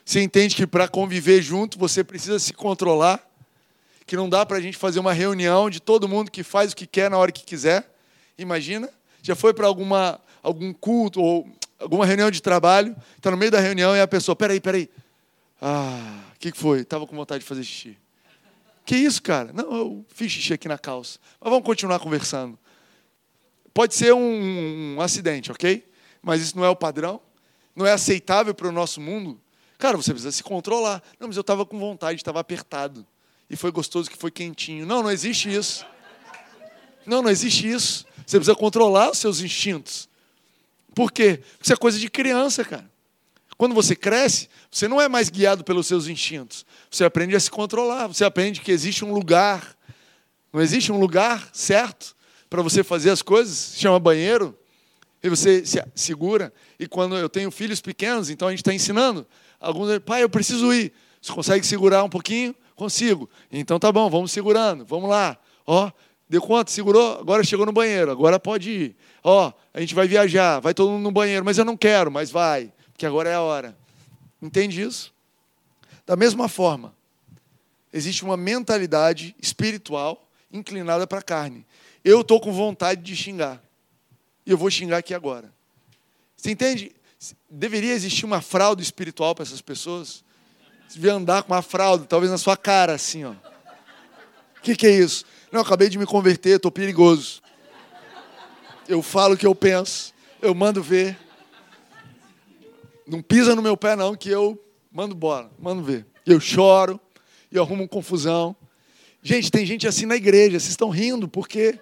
Você 0.05 0.21
entende 0.21 0.55
que 0.55 0.65
para 0.65 0.87
conviver 0.87 1.41
junto, 1.41 1.77
você 1.77 2.01
precisa 2.01 2.39
se 2.39 2.53
controlar 2.53 3.29
que 4.05 4.15
não 4.15 4.29
dá 4.29 4.45
para 4.45 4.57
a 4.57 4.61
gente 4.61 4.77
fazer 4.77 4.99
uma 4.99 5.13
reunião 5.13 5.69
de 5.69 5.79
todo 5.79 6.07
mundo 6.07 6.29
que 6.29 6.43
faz 6.43 6.71
o 6.71 6.75
que 6.75 6.85
quer 6.85 7.09
na 7.09 7.17
hora 7.17 7.31
que 7.31 7.43
quiser. 7.43 7.91
Imagina? 8.37 8.89
Já 9.21 9.35
foi 9.35 9.53
para 9.53 9.65
alguma 9.65 10.19
algum 10.43 10.71
culto 10.71 11.19
ou 11.19 11.49
alguma 11.79 12.05
reunião 12.05 12.29
de 12.29 12.41
trabalho, 12.41 12.95
está 13.17 13.31
no 13.31 13.37
meio 13.37 13.51
da 13.51 13.59
reunião 13.59 13.95
e 13.95 14.01
a 14.01 14.07
pessoa, 14.07 14.35
peraí, 14.35 14.61
peraí. 14.61 14.89
Ah, 15.59 16.21
o 16.35 16.39
que, 16.39 16.51
que 16.51 16.57
foi? 16.57 16.81
Estava 16.81 17.07
com 17.07 17.15
vontade 17.15 17.39
de 17.39 17.47
fazer 17.47 17.63
xixi. 17.63 17.97
Que 18.85 18.95
isso, 18.95 19.21
cara? 19.23 19.51
Não, 19.51 19.75
eu 19.75 20.05
fiz 20.09 20.31
xixi 20.31 20.53
aqui 20.53 20.67
na 20.67 20.77
calça. 20.77 21.17
Mas 21.41 21.49
vamos 21.49 21.65
continuar 21.65 21.99
conversando. 21.99 22.59
Pode 23.73 23.95
ser 23.95 24.13
um, 24.13 24.95
um 24.95 25.01
acidente, 25.01 25.51
ok? 25.51 25.83
Mas 26.21 26.41
isso 26.41 26.55
não 26.55 26.63
é 26.63 26.69
o 26.69 26.75
padrão. 26.75 27.19
Não 27.75 27.85
é 27.85 27.91
aceitável 27.91 28.53
para 28.53 28.67
o 28.67 28.71
nosso 28.71 29.01
mundo. 29.01 29.41
Cara, 29.79 29.97
você 29.97 30.11
precisa 30.11 30.31
se 30.31 30.43
controlar. 30.43 31.01
Não, 31.19 31.27
mas 31.27 31.35
eu 31.35 31.41
estava 31.41 31.65
com 31.65 31.79
vontade, 31.79 32.19
estava 32.19 32.39
apertado 32.39 33.05
e 33.49 33.55
foi 33.55 33.71
gostoso 33.71 34.09
que 34.09 34.17
foi 34.17 34.31
quentinho. 34.31 34.85
Não, 34.85 35.03
não 35.03 35.11
existe 35.11 35.53
isso. 35.53 35.85
Não, 37.05 37.21
não 37.21 37.29
existe 37.29 37.69
isso. 37.69 38.05
Você 38.25 38.37
precisa 38.37 38.55
controlar 38.55 39.11
os 39.11 39.19
seus 39.19 39.39
instintos. 39.39 40.09
Por 40.93 41.11
quê? 41.11 41.37
Porque 41.37 41.63
isso 41.63 41.73
é 41.73 41.75
coisa 41.75 41.99
de 41.99 42.09
criança, 42.09 42.63
cara. 42.63 42.89
Quando 43.57 43.75
você 43.75 43.95
cresce, 43.95 44.49
você 44.69 44.87
não 44.87 44.99
é 44.99 45.07
mais 45.07 45.29
guiado 45.29 45.63
pelos 45.63 45.87
seus 45.87 46.07
instintos. 46.07 46.65
Você 46.89 47.05
aprende 47.05 47.35
a 47.35 47.39
se 47.39 47.49
controlar. 47.49 48.07
Você 48.07 48.25
aprende 48.25 48.61
que 48.61 48.71
existe 48.71 49.05
um 49.05 49.13
lugar. 49.13 49.75
Não 50.51 50.61
existe 50.61 50.91
um 50.91 50.99
lugar 50.99 51.49
certo 51.53 52.15
para 52.49 52.61
você 52.61 52.83
fazer 52.83 53.11
as 53.11 53.21
coisas. 53.21 53.75
Chama 53.77 53.99
banheiro. 53.99 54.57
E 55.21 55.29
você 55.29 55.65
se 55.65 55.83
segura. 55.95 56.51
E 56.79 56.87
quando 56.87 57.15
eu 57.15 57.29
tenho 57.29 57.49
filhos 57.51 57.81
pequenos, 57.81 58.29
então 58.29 58.47
a 58.47 58.51
gente 58.51 58.61
está 58.61 58.73
ensinando. 58.73 59.25
Alguns, 59.59 59.99
pai, 59.99 60.23
eu 60.23 60.29
preciso 60.29 60.73
ir. 60.73 60.91
Você 61.21 61.31
consegue 61.31 61.65
segurar 61.65 62.03
um 62.03 62.09
pouquinho? 62.09 62.53
Consigo. 62.75 63.29
Então 63.51 63.79
tá 63.79 63.91
bom, 63.91 64.09
vamos 64.09 64.31
segurando. 64.31 64.85
Vamos 64.85 65.09
lá. 65.09 65.37
Ó, 65.65 65.91
deu 66.29 66.41
conta, 66.41 66.71
segurou, 66.71 67.19
agora 67.19 67.43
chegou 67.43 67.65
no 67.65 67.71
banheiro, 67.71 68.11
agora 68.11 68.39
pode 68.39 68.69
ir. 68.69 68.95
Ó, 69.23 69.51
a 69.73 69.79
gente 69.79 69.95
vai 69.95 70.07
viajar, 70.07 70.59
vai 70.59 70.73
todo 70.73 70.91
mundo 70.91 71.03
no 71.03 71.11
banheiro, 71.11 71.45
mas 71.45 71.57
eu 71.57 71.65
não 71.65 71.77
quero, 71.77 72.11
mas 72.11 72.29
vai, 72.29 72.71
porque 72.91 73.05
agora 73.05 73.29
é 73.29 73.35
a 73.35 73.41
hora. 73.41 73.77
Entende 74.41 74.81
isso? 74.81 75.13
Da 76.05 76.15
mesma 76.15 76.47
forma, 76.47 76.93
existe 77.91 78.23
uma 78.23 78.37
mentalidade 78.37 79.35
espiritual 79.41 80.27
inclinada 80.51 81.07
para 81.07 81.19
a 81.19 81.23
carne. 81.23 81.65
Eu 82.03 82.21
estou 82.21 82.39
com 82.39 82.51
vontade 82.51 83.01
de 83.01 83.15
xingar. 83.15 83.61
E 84.45 84.51
eu 84.51 84.57
vou 84.57 84.69
xingar 84.69 84.97
aqui 84.97 85.13
agora. 85.13 85.51
Você 86.37 86.51
entende? 86.51 86.91
Deveria 87.49 87.93
existir 87.93 88.25
uma 88.25 88.41
fraude 88.41 88.83
espiritual 88.83 89.33
para 89.33 89.43
essas 89.43 89.61
pessoas? 89.61 90.23
Você 90.87 90.95
devia 90.95 91.13
andar 91.13 91.43
com 91.43 91.53
uma 91.53 91.61
fralda, 91.61 92.05
talvez 92.05 92.31
na 92.31 92.37
sua 92.37 92.55
cara, 92.55 92.93
assim, 92.93 93.23
ó. 93.25 93.31
O 93.31 94.61
que, 94.61 94.75
que 94.75 94.87
é 94.87 94.91
isso? 94.91 95.25
Não, 95.51 95.61
acabei 95.61 95.89
de 95.89 95.97
me 95.97 96.05
converter, 96.05 96.55
estou 96.55 96.71
perigoso. 96.71 97.41
Eu 98.87 99.01
falo 99.01 99.33
o 99.33 99.37
que 99.37 99.45
eu 99.45 99.55
penso, 99.55 100.13
eu 100.41 100.53
mando 100.53 100.81
ver. 100.81 101.17
Não 103.07 103.21
pisa 103.21 103.55
no 103.55 103.61
meu 103.61 103.77
pé, 103.77 103.95
não, 103.95 104.15
que 104.15 104.29
eu 104.29 104.59
mando 104.91 105.15
bola, 105.15 105.51
mando 105.59 105.83
ver. 105.83 106.05
Eu 106.25 106.39
choro, 106.39 106.99
eu 107.51 107.61
arrumo 107.61 107.87
confusão. 107.87 108.55
Gente, 109.21 109.51
tem 109.51 109.65
gente 109.65 109.87
assim 109.87 110.05
na 110.05 110.15
igreja, 110.15 110.59
vocês 110.59 110.71
estão 110.71 110.89
rindo, 110.89 111.27
porque 111.27 111.79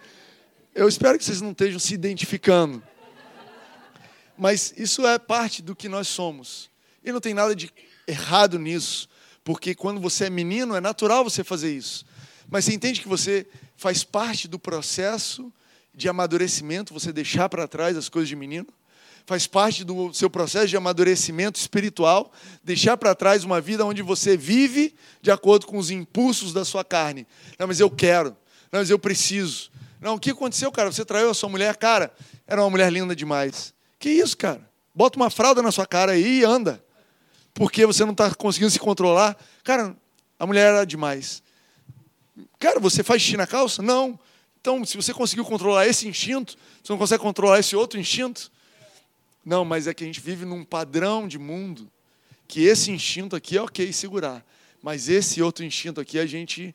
eu 0.74 0.88
espero 0.88 1.18
que 1.18 1.26
vocês 1.26 1.42
não 1.42 1.52
estejam 1.52 1.80
se 1.80 1.94
identificando. 1.94 2.82
Mas 4.38 4.74
isso 4.78 5.06
é 5.06 5.20
parte 5.20 5.62
do 5.62 5.76
que 5.76 5.88
nós 5.88 6.08
somos. 6.08 6.70
E 7.04 7.12
não 7.12 7.20
tem 7.20 7.34
nada 7.34 7.56
de 7.56 7.72
errado 8.08 8.60
nisso, 8.60 9.08
porque 9.44 9.76
quando 9.76 10.00
você 10.00 10.26
é 10.26 10.30
menino 10.30 10.76
é 10.76 10.82
natural 10.82 11.24
você 11.24 11.44
fazer 11.44 11.76
isso. 11.76 12.06
Mas 12.50 12.66
você 12.66 12.74
entende 12.74 13.02
que 13.02 13.08
você 13.08 13.48
faz 13.76 14.04
parte 14.04 14.48
do 14.48 14.60
processo 14.60 15.52
de 15.94 16.08
amadurecimento, 16.10 16.94
você 16.94 17.12
deixar 17.12 17.50
para 17.50 17.68
trás 17.68 17.98
as 17.98 18.10
coisas 18.10 18.30
de 18.30 18.36
menino? 18.36 18.68
Faz 19.26 19.48
parte 19.48 19.84
do 19.84 20.14
seu 20.14 20.30
processo 20.30 20.68
de 20.68 20.76
amadurecimento 20.76 21.58
espiritual, 21.58 22.32
deixar 22.64 22.98
para 22.98 23.16
trás 23.16 23.44
uma 23.44 23.62
vida 23.62 23.86
onde 23.86 24.02
você 24.02 24.36
vive 24.36 24.94
de 25.22 25.32
acordo 25.32 25.66
com 25.66 25.78
os 25.78 25.90
impulsos 25.90 26.52
da 26.52 26.66
sua 26.66 26.84
carne. 26.84 27.26
Não, 27.58 27.68
mas 27.68 27.80
eu 27.80 27.90
quero. 27.90 28.36
Não, 28.72 28.80
mas 28.80 28.90
eu 28.90 29.00
preciso. 29.00 29.72
Não, 30.02 30.16
o 30.16 30.20
que 30.20 30.32
aconteceu, 30.32 30.70
cara? 30.72 30.92
Você 30.92 31.06
traiu 31.06 31.30
a 31.30 31.34
sua 31.34 31.48
mulher? 31.48 31.78
Cara, 31.78 32.14
era 32.46 32.62
uma 32.62 32.70
mulher 32.70 32.92
linda 32.92 33.16
demais. 33.16 33.74
Que 33.98 34.10
isso, 34.10 34.36
cara? 34.36 34.70
Bota 34.94 35.18
uma 35.18 35.30
fralda 35.30 35.62
na 35.62 35.72
sua 35.72 35.86
cara 35.86 36.12
aí 36.12 36.40
e 36.40 36.44
anda 36.44 36.84
porque 37.54 37.86
você 37.86 38.04
não 38.04 38.12
está 38.12 38.34
conseguindo 38.34 38.72
se 38.72 38.80
controlar. 38.80 39.38
Cara, 39.64 39.96
a 40.40 40.46
mulher 40.46 40.68
era 40.68 40.86
demais. 40.86 41.44
Cara, 42.60 42.80
você 42.80 43.04
faz 43.04 43.22
xixi 43.22 43.38
na 43.38 43.46
calça? 43.46 43.82
Não. 43.82 44.20
Então, 44.60 44.84
se 44.86 44.96
você 44.96 45.14
conseguiu 45.14 45.46
controlar 45.46 45.88
esse 45.88 46.08
instinto, 46.08 46.56
você 46.82 46.92
não 46.92 46.98
consegue 46.98 47.22
controlar 47.22 47.60
esse 47.60 47.76
outro 47.76 48.00
instinto? 48.00 48.52
Não, 49.46 49.66
mas 49.66 49.88
é 49.88 49.94
que 49.94 50.04
a 50.04 50.08
gente 50.08 50.22
vive 50.22 50.46
num 50.46 50.64
padrão 50.64 51.28
de 51.28 51.38
mundo 51.38 51.92
que 52.48 52.62
esse 52.62 52.92
instinto 52.92 53.36
aqui 53.36 53.58
é 53.58 53.62
ok 53.62 53.92
segurar, 53.92 54.46
mas 54.82 55.10
esse 55.10 55.42
outro 55.42 55.66
instinto 55.66 56.00
aqui 56.00 56.18
a 56.18 56.26
gente 56.26 56.74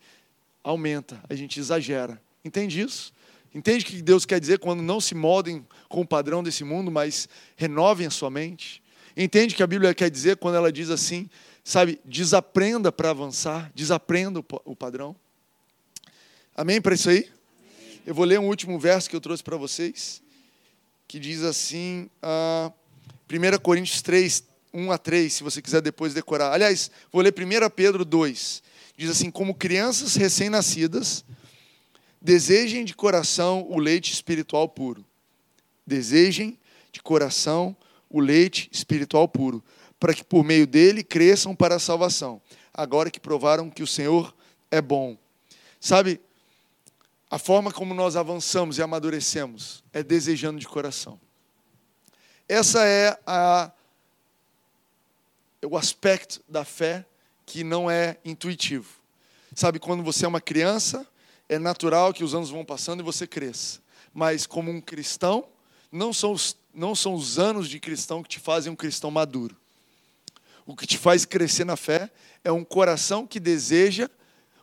aumenta, 0.62 1.23
a 1.29 1.35
gente 1.35 1.59
exagera. 1.59 2.21
Entende 2.45 2.81
isso? 2.81 3.12
Entende 3.55 3.85
o 3.85 3.88
que 3.88 4.03
Deus 4.03 4.27
quer 4.27 4.38
dizer 4.38 4.59
quando 4.59 4.83
não 4.83 5.01
se 5.01 5.14
moldem 5.14 5.67
com 5.88 6.03
o 6.03 6.07
padrão 6.07 6.43
desse 6.43 6.64
mundo, 6.64 6.91
mas 6.91 7.29
renovem 7.57 8.07
a 8.07 8.11
sua 8.11 8.31
mente? 8.31 8.83
Entende 9.20 9.57
que 9.57 9.64
a 9.64 9.66
Bíblia 9.66 9.92
quer 9.92 10.09
dizer 10.09 10.37
quando 10.37 10.54
ela 10.54 10.70
diz 10.70 10.90
assim, 10.90 11.28
sabe, 11.64 12.00
desaprenda 12.04 12.92
para 12.92 13.11
avançar, 13.11 13.68
desaprenda 13.74 14.38
o 14.64 14.76
padrão. 14.76 15.16
Amém 16.54 16.81
para 16.81 16.94
isso 16.94 17.11
aí? 17.11 17.28
Eu 18.07 18.14
vou 18.14 18.24
ler 18.24 18.38
um 18.38 18.46
último 18.46 18.78
verso 18.78 19.11
que 19.11 19.16
eu 19.16 19.20
trouxe 19.20 19.42
para 19.42 19.57
vocês, 19.57 20.22
que 21.09 21.18
diz 21.18 21.42
assim, 21.42 22.09
uh, 22.22 22.72
1 23.28 23.59
Coríntios 23.59 24.00
3, 24.02 24.44
1 24.72 24.92
a 24.92 24.98
3, 24.98 25.33
se 25.33 25.42
você 25.42 25.61
quiser 25.61 25.81
depois 25.81 26.14
decorar. 26.14 26.52
Aliás, 26.52 26.88
vou 27.11 27.20
ler 27.20 27.35
1 27.37 27.70
Pedro 27.70 28.04
2. 28.04 28.62
Diz 28.96 29.11
assim: 29.11 29.33
Como 29.33 29.52
crianças 29.52 30.14
recém-nascidas, 30.14 31.24
desejem 32.22 32.85
de 32.85 32.94
coração 32.94 33.66
o 33.68 33.81
leite 33.81 34.12
espiritual 34.12 34.68
puro. 34.68 35.04
Desejem 35.85 36.57
de 36.92 37.02
coração 37.02 37.76
o 38.11 38.21
leite 38.21 38.68
espiritual 38.73 39.29
puro, 39.29 39.62
para 39.99 40.14
que 40.14 40.25
por 40.25 40.44
meio 40.44 40.66
dele 40.66 41.03
cresçam 41.03 41.55
para 41.55 41.77
a 41.77 41.81
salvação, 41.81 42.40
agora 42.73 43.11
que 43.11 43.21
provaram 43.21 43.71
que 43.71 43.83
o 43.83 43.87
Senhor 43.87 44.35
é 44.71 44.81
bom. 44.81 45.16
Sabe, 45.81 46.21
a 47.31 47.38
forma 47.38 47.73
como 47.73 47.94
nós 47.94 48.16
avançamos 48.16 48.79
e 48.79 48.83
amadurecemos 48.83 49.85
é 49.92 50.03
desejando 50.03 50.59
de 50.59 50.66
coração. 50.66 51.21
Essa 52.49 52.87
é 52.87 53.18
a, 53.27 53.71
o 55.62 55.77
aspecto 55.77 56.40
da 56.49 56.64
fé 56.64 57.05
que 57.44 57.62
não 57.62 57.90
é 57.90 58.16
intuitivo. 58.25 58.88
Sabe, 59.55 59.79
quando 59.79 60.03
você 60.03 60.25
é 60.25 60.29
uma 60.29 60.40
criança, 60.40 61.07
é 61.49 61.59
natural 61.59 62.14
que 62.14 62.25
os 62.25 62.35
anos 62.35 62.51
vão 62.51 62.64
passando 62.64 63.01
e 63.01 63.05
você 63.05 63.27
cresça. 63.27 63.81
Mas 64.14 64.47
como 64.47 64.71
um 64.71 64.81
cristão, 64.81 65.47
não 65.92 66.12
são 66.12 66.33
os, 66.33 66.57
não 66.79 66.95
são 66.95 67.14
os 67.14 67.38
anos 67.38 67.69
de 67.69 67.81
cristão 67.81 68.23
que 68.23 68.29
te 68.29 68.38
fazem 68.38 68.73
um 68.73 68.77
cristão 68.77 69.11
maduro. 69.11 69.57
O 70.64 70.77
que 70.77 70.87
te 70.87 70.97
faz 70.97 71.25
crescer 71.25 71.64
na 71.64 71.77
fé 71.77 72.11
é 72.45 72.53
um 72.53 72.64
coração 72.64 73.27
que 73.27 73.41
deseja 73.41 74.09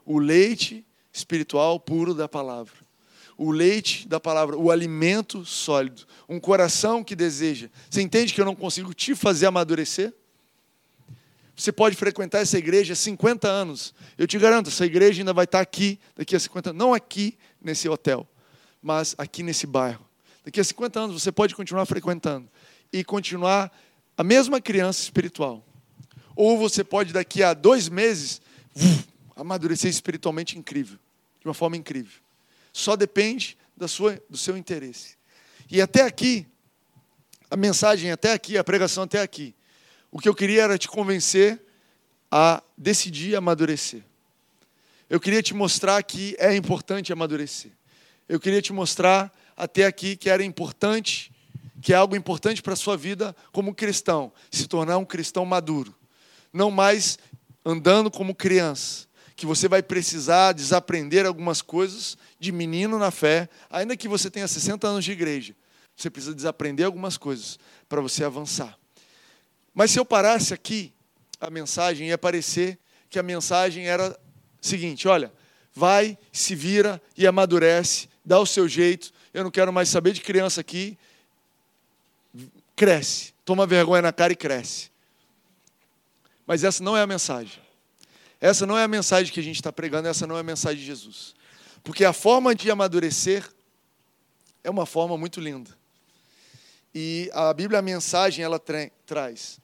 o 0.05 0.17
leite 0.17 0.85
espiritual 1.11 1.79
puro 1.79 2.13
da 2.13 2.27
palavra 2.27 2.85
o 3.37 3.51
leite 3.51 4.07
da 4.07 4.19
palavra, 4.19 4.57
o 4.57 4.71
alimento 4.71 5.45
sólido, 5.45 6.05
um 6.27 6.39
coração 6.39 7.03
que 7.03 7.15
deseja. 7.15 7.69
Você 7.89 8.01
entende 8.01 8.33
que 8.33 8.39
eu 8.39 8.45
não 8.45 8.55
consigo 8.55 8.93
te 8.93 9.13
fazer 9.13 9.45
amadurecer? 9.45 10.13
Você 11.55 11.71
pode 11.71 11.95
frequentar 11.95 12.39
essa 12.39 12.57
igreja 12.57 12.93
há 12.93 12.95
50 12.95 13.47
anos. 13.47 13.93
Eu 14.17 14.27
te 14.27 14.37
garanto, 14.37 14.69
essa 14.69 14.85
igreja 14.85 15.21
ainda 15.21 15.33
vai 15.33 15.45
estar 15.45 15.61
aqui 15.61 15.99
daqui 16.15 16.35
a 16.35 16.39
50 16.39 16.69
anos. 16.69 16.79
Não 16.79 16.93
aqui 16.93 17.37
nesse 17.61 17.87
hotel, 17.87 18.27
mas 18.81 19.15
aqui 19.17 19.41
nesse 19.41 19.65
bairro. 19.65 20.05
Daqui 20.45 20.59
a 20.59 20.63
50 20.63 20.99
anos 20.99 21.23
você 21.23 21.31
pode 21.31 21.55
continuar 21.55 21.87
frequentando 21.87 22.47
e 22.93 23.03
continuar 23.03 23.75
a 24.15 24.23
mesma 24.23 24.61
criança 24.61 25.01
espiritual. 25.01 25.65
Ou 26.35 26.55
você 26.55 26.83
pode, 26.83 27.11
daqui 27.11 27.41
a 27.41 27.55
dois 27.55 27.89
meses, 27.89 28.39
amadurecer 29.35 29.89
espiritualmente 29.89 30.55
incrível, 30.55 30.99
de 31.41 31.47
uma 31.47 31.53
forma 31.55 31.75
incrível. 31.75 32.21
Só 32.71 32.95
depende 32.95 33.57
da 33.75 33.87
sua, 33.87 34.21
do 34.29 34.37
seu 34.37 34.55
interesse. 34.55 35.17
E 35.69 35.81
até 35.81 36.03
aqui, 36.03 36.45
a 37.49 37.57
mensagem 37.57 38.11
até 38.11 38.31
aqui, 38.31 38.55
a 38.55 38.63
pregação 38.63 39.05
até 39.05 39.21
aqui, 39.21 39.55
o 40.11 40.19
que 40.19 40.29
eu 40.29 40.35
queria 40.35 40.61
era 40.61 40.77
te 40.77 40.87
convencer 40.87 41.59
a 42.29 42.61
decidir 42.77 43.35
amadurecer. 43.35 44.03
Eu 45.09 45.19
queria 45.19 45.41
te 45.41 45.55
mostrar 45.55 46.03
que 46.03 46.35
é 46.37 46.55
importante 46.55 47.11
amadurecer. 47.11 47.71
Eu 48.29 48.39
queria 48.39 48.61
te 48.61 48.71
mostrar 48.71 49.33
até 49.55 49.85
aqui 49.85 50.15
que 50.15 50.29
era 50.29 50.43
importante, 50.43 51.31
que 51.81 51.93
é 51.93 51.95
algo 51.95 52.15
importante 52.15 52.61
para 52.61 52.73
a 52.73 52.77
sua 52.77 52.97
vida 52.97 53.35
como 53.51 53.73
cristão, 53.73 54.31
se 54.51 54.67
tornar 54.67 54.97
um 54.97 55.05
cristão 55.05 55.45
maduro. 55.45 55.95
Não 56.51 56.71
mais 56.71 57.17
andando 57.63 58.11
como 58.11 58.35
criança, 58.35 59.07
que 59.35 59.45
você 59.45 59.67
vai 59.67 59.83
precisar 59.83 60.53
desaprender 60.53 61.25
algumas 61.25 61.61
coisas 61.61 62.17
de 62.39 62.51
menino 62.51 62.97
na 62.97 63.11
fé, 63.11 63.49
ainda 63.69 63.97
que 63.97 64.07
você 64.07 64.29
tenha 64.29 64.47
60 64.47 64.87
anos 64.87 65.03
de 65.03 65.11
igreja. 65.11 65.55
Você 65.95 66.09
precisa 66.09 66.33
desaprender 66.33 66.85
algumas 66.85 67.17
coisas 67.17 67.59
para 67.87 68.01
você 68.01 68.23
avançar. 68.23 68.77
Mas 69.73 69.91
se 69.91 69.99
eu 69.99 70.05
parasse 70.05 70.53
aqui 70.53 70.93
a 71.39 71.49
mensagem, 71.49 72.07
ia 72.07 72.17
parecer 72.17 72.79
que 73.09 73.19
a 73.19 73.23
mensagem 73.23 73.87
era 73.87 74.17
seguinte: 74.61 75.07
olha, 75.07 75.31
vai, 75.73 76.17
se 76.31 76.55
vira 76.55 77.01
e 77.17 77.27
amadurece, 77.27 78.07
dá 78.25 78.39
o 78.39 78.45
seu 78.45 78.67
jeito. 78.67 79.13
Eu 79.33 79.43
não 79.43 79.51
quero 79.51 79.71
mais 79.71 79.89
saber 79.89 80.13
de 80.13 80.21
criança 80.21 80.61
aqui. 80.61 80.97
Cresce, 82.75 83.33
toma 83.45 83.65
vergonha 83.65 84.01
na 84.01 84.11
cara 84.11 84.33
e 84.33 84.35
cresce. 84.35 84.89
Mas 86.45 86.63
essa 86.63 86.83
não 86.83 86.97
é 86.97 87.01
a 87.01 87.07
mensagem. 87.07 87.61
Essa 88.41 88.65
não 88.65 88.77
é 88.77 88.83
a 88.83 88.87
mensagem 88.87 89.31
que 89.33 89.39
a 89.39 89.43
gente 89.43 89.55
está 89.55 89.71
pregando, 89.71 90.07
essa 90.07 90.27
não 90.27 90.35
é 90.35 90.41
a 90.41 90.43
mensagem 90.43 90.79
de 90.79 90.85
Jesus. 90.85 91.33
Porque 91.83 92.03
a 92.03 92.11
forma 92.11 92.53
de 92.53 92.69
amadurecer 92.69 93.49
é 94.63 94.69
uma 94.69 94.85
forma 94.85 95.17
muito 95.17 95.39
linda. 95.39 95.69
E 96.93 97.29
a 97.33 97.53
Bíblia, 97.53 97.79
a 97.79 97.81
mensagem, 97.81 98.43
ela 98.43 98.59
tra 98.59 98.89
traz. 99.05 99.59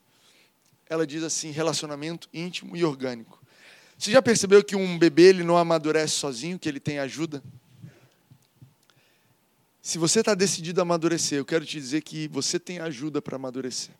Ela 0.88 1.06
diz 1.06 1.22
assim: 1.22 1.50
relacionamento 1.50 2.28
íntimo 2.32 2.76
e 2.76 2.84
orgânico. 2.84 3.42
Você 3.98 4.10
já 4.10 4.20
percebeu 4.20 4.62
que 4.64 4.76
um 4.76 4.98
bebê 4.98 5.28
ele 5.28 5.44
não 5.44 5.56
amadurece 5.56 6.14
sozinho, 6.14 6.58
que 6.58 6.68
ele 6.68 6.80
tem 6.80 6.98
ajuda? 6.98 7.42
Se 9.82 9.98
você 9.98 10.20
está 10.20 10.32
decidido 10.32 10.80
a 10.80 10.82
amadurecer, 10.82 11.38
eu 11.38 11.44
quero 11.44 11.66
te 11.66 11.80
dizer 11.80 12.02
que 12.02 12.28
você 12.28 12.56
tem 12.56 12.78
ajuda 12.78 13.20
para 13.20 13.34
amadurecer. 13.34 13.92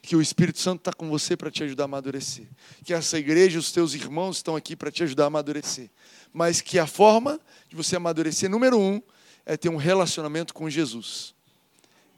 Que 0.00 0.14
o 0.14 0.22
Espírito 0.22 0.60
Santo 0.60 0.78
está 0.78 0.92
com 0.92 1.10
você 1.10 1.36
para 1.36 1.50
te 1.50 1.64
ajudar 1.64 1.82
a 1.82 1.86
amadurecer, 1.86 2.46
que 2.84 2.94
essa 2.94 3.18
igreja, 3.18 3.58
os 3.58 3.72
teus 3.72 3.92
irmãos 3.92 4.36
estão 4.36 4.54
aqui 4.54 4.76
para 4.76 4.90
te 4.90 5.02
ajudar 5.02 5.24
a 5.24 5.26
amadurecer, 5.26 5.90
mas 6.32 6.60
que 6.60 6.78
a 6.78 6.86
forma 6.86 7.40
de 7.68 7.74
você 7.74 7.96
amadurecer, 7.96 8.48
número 8.48 8.78
um, 8.78 9.02
é 9.44 9.56
ter 9.56 9.68
um 9.68 9.76
relacionamento 9.76 10.54
com 10.54 10.70
Jesus, 10.70 11.34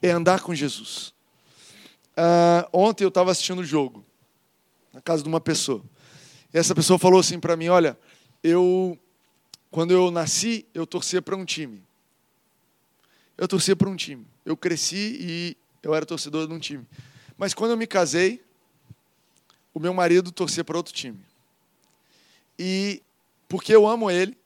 é 0.01 0.11
andar 0.11 0.41
com 0.41 0.53
Jesus. 0.53 1.13
Ah, 2.15 2.69
ontem 2.71 3.03
eu 3.03 3.09
estava 3.09 3.31
assistindo 3.31 3.59
o 3.59 3.65
jogo, 3.65 4.05
na 4.93 5.01
casa 5.01 5.23
de 5.23 5.27
uma 5.27 5.41
pessoa, 5.41 5.83
e 6.53 6.57
essa 6.57 6.75
pessoa 6.75 6.99
falou 6.99 7.19
assim 7.19 7.39
para 7.39 7.57
mim: 7.57 7.67
Olha, 7.67 7.97
eu, 8.41 8.97
quando 9.71 9.91
eu 9.91 10.09
nasci, 10.11 10.65
eu 10.73 10.87
torcia 10.87 11.21
para 11.21 11.35
um 11.35 11.43
time. 11.43 11.83
Eu 13.37 13.47
torcia 13.47 13.75
para 13.75 13.89
um 13.89 13.95
time. 13.95 14.25
Eu 14.45 14.55
cresci 14.55 15.17
e 15.19 15.57
eu 15.81 15.93
era 15.93 16.05
torcedor 16.05 16.47
de 16.47 16.53
um 16.53 16.59
time. 16.59 16.85
Mas 17.37 17.53
quando 17.53 17.71
eu 17.71 17.77
me 17.77 17.87
casei, 17.87 18.43
o 19.73 19.79
meu 19.79 19.93
marido 19.93 20.31
torcia 20.31 20.63
para 20.63 20.77
outro 20.77 20.93
time. 20.93 21.19
E 22.57 23.01
porque 23.47 23.73
eu 23.75 23.87
amo 23.87 24.09
ele 24.09 24.37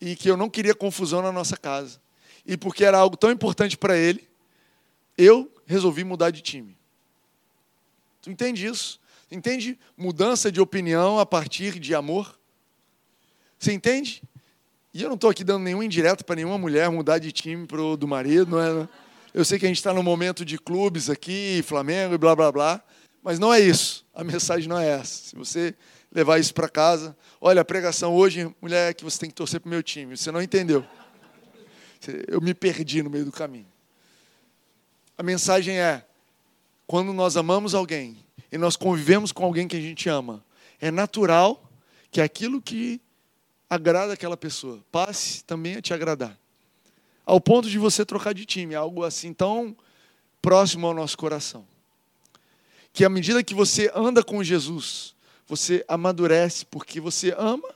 e 0.00 0.14
que 0.14 0.30
eu 0.30 0.36
não 0.36 0.48
queria 0.48 0.74
confusão 0.74 1.22
na 1.22 1.32
nossa 1.32 1.56
casa. 1.56 2.00
E 2.46 2.56
porque 2.56 2.84
era 2.84 2.98
algo 2.98 3.16
tão 3.16 3.30
importante 3.30 3.76
para 3.76 3.96
ele, 3.96 4.28
eu 5.16 5.52
resolvi 5.66 6.04
mudar 6.04 6.30
de 6.30 6.40
time. 6.40 6.76
Tu 8.22 8.30
entende 8.30 8.66
isso? 8.66 9.00
Entende 9.30 9.78
mudança 9.96 10.50
de 10.50 10.60
opinião 10.60 11.18
a 11.18 11.26
partir 11.26 11.78
de 11.78 11.94
amor? 11.94 12.38
Você 13.58 13.72
entende? 13.72 14.22
E 14.92 15.02
eu 15.02 15.08
não 15.08 15.16
estou 15.16 15.28
aqui 15.28 15.44
dando 15.44 15.64
nenhum 15.64 15.82
indireto 15.82 16.24
para 16.24 16.36
nenhuma 16.36 16.56
mulher 16.56 16.90
mudar 16.90 17.18
de 17.18 17.30
time 17.30 17.66
pro 17.66 17.96
do 17.96 18.08
marido, 18.08 18.52
não 18.52 18.60
é? 18.60 18.88
Eu 19.34 19.44
sei 19.44 19.58
que 19.58 19.66
a 19.66 19.68
gente 19.68 19.76
está 19.76 19.92
no 19.92 20.02
momento 20.02 20.44
de 20.44 20.58
clubes 20.58 21.10
aqui, 21.10 21.62
Flamengo 21.64 22.14
e 22.14 22.18
blá 22.18 22.34
blá 22.34 22.50
blá, 22.50 22.82
mas 23.22 23.38
não 23.38 23.52
é 23.52 23.60
isso. 23.60 24.06
A 24.14 24.24
mensagem 24.24 24.68
não 24.68 24.78
é 24.78 24.88
essa. 24.88 25.28
Se 25.28 25.36
você 25.36 25.74
levar 26.10 26.38
isso 26.38 26.54
para 26.54 26.68
casa, 26.68 27.16
olha, 27.40 27.60
a 27.60 27.64
pregação 27.64 28.14
hoje, 28.14 28.52
mulher, 28.60 28.90
é 28.90 28.94
que 28.94 29.04
você 29.04 29.18
tem 29.18 29.28
que 29.28 29.34
torcer 29.34 29.60
para 29.60 29.68
o 29.68 29.70
meu 29.70 29.82
time. 29.82 30.16
Você 30.16 30.32
não 30.32 30.40
entendeu. 30.40 30.84
Eu 32.26 32.40
me 32.40 32.54
perdi 32.54 33.02
no 33.02 33.10
meio 33.10 33.26
do 33.26 33.32
caminho. 33.32 33.66
A 35.16 35.22
mensagem 35.22 35.78
é: 35.78 36.04
quando 36.86 37.12
nós 37.12 37.36
amamos 37.36 37.74
alguém 37.74 38.24
e 38.50 38.56
nós 38.56 38.76
convivemos 38.76 39.32
com 39.32 39.44
alguém 39.44 39.68
que 39.68 39.76
a 39.76 39.80
gente 39.80 40.08
ama, 40.08 40.42
é 40.80 40.90
natural 40.90 41.70
que 42.10 42.20
aquilo 42.20 42.62
que 42.62 43.00
agrada 43.68 44.12
aquela 44.12 44.36
pessoa 44.36 44.82
passe 44.90 45.44
também 45.44 45.76
a 45.76 45.82
te 45.82 45.92
agradar 45.92 46.38
ao 47.28 47.38
ponto 47.38 47.68
de 47.68 47.78
você 47.78 48.06
trocar 48.06 48.32
de 48.32 48.46
time, 48.46 48.74
algo 48.74 49.04
assim 49.04 49.34
tão 49.34 49.76
próximo 50.40 50.86
ao 50.86 50.94
nosso 50.94 51.18
coração. 51.18 51.62
Que 52.90 53.04
à 53.04 53.08
medida 53.10 53.44
que 53.44 53.54
você 53.54 53.92
anda 53.94 54.24
com 54.24 54.42
Jesus, 54.42 55.14
você 55.46 55.84
amadurece 55.86 56.64
porque 56.64 57.02
você 57.02 57.34
ama. 57.36 57.68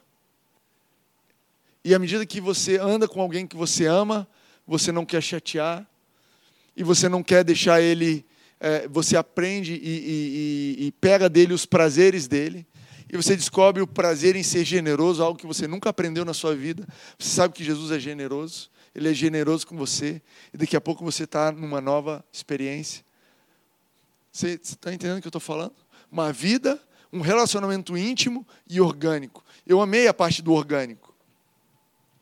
E 1.85 1.95
à 1.95 1.99
medida 1.99 2.25
que 2.25 2.41
você 2.41 2.79
anda 2.79 3.07
com 3.07 3.21
alguém 3.21 3.47
que 3.47 3.55
você 3.55 3.85
ama, 3.85 4.27
você 4.67 4.91
não 4.91 5.05
quer 5.05 5.23
chatear, 5.23 5.87
e 6.75 6.83
você 6.83 7.07
não 7.07 7.23
quer 7.23 7.45
deixar 7.45 7.83
ele. 7.83 8.25
É, 8.59 8.89
você 8.89 9.19
aprende 9.19 9.75
e, 9.75 10.79
e, 10.79 10.87
e 10.87 10.93
pega 10.93 11.29
dele 11.29 11.53
os 11.53 11.67
prazeres 11.67 12.27
dele, 12.27 12.67
e 13.13 13.17
você 13.19 13.37
descobre 13.37 13.83
o 13.83 13.87
prazer 13.87 14.37
em 14.37 14.43
ser 14.43 14.65
generoso, 14.65 15.23
algo 15.23 15.39
que 15.39 15.47
você 15.47 15.69
nunca 15.69 15.91
aprendeu 15.91 16.25
na 16.25 16.33
sua 16.33 16.57
vida. 16.57 16.89
Você 17.19 17.29
sabe 17.29 17.53
que 17.53 17.63
Jesus 17.63 17.91
é 17.91 18.01
generoso. 18.01 18.71
Ele 18.95 19.11
é 19.11 19.13
generoso 19.13 19.67
com 19.67 19.77
você, 19.77 20.21
e 20.53 20.57
daqui 20.57 20.77
a 20.77 20.81
pouco 20.81 21.05
você 21.05 21.25
está 21.25 21.53
numa 21.53 21.81
nova 21.81 22.25
experiência. 22.33 23.05
Você 24.31 24.61
está 24.63 24.93
entendendo 24.93 25.19
o 25.19 25.21
que 25.21 25.27
eu 25.27 25.31
estou 25.31 25.41
falando? 25.41 25.75
Uma 26.11 26.33
vida, 26.33 26.81
um 27.13 27.21
relacionamento 27.21 27.97
íntimo 27.97 28.47
e 28.69 28.81
orgânico. 28.81 29.45
Eu 29.67 29.81
amei 29.81 30.09
a 30.09 30.15
parte 30.15 30.43
do 30.43 30.53
orgânico. 30.53 31.15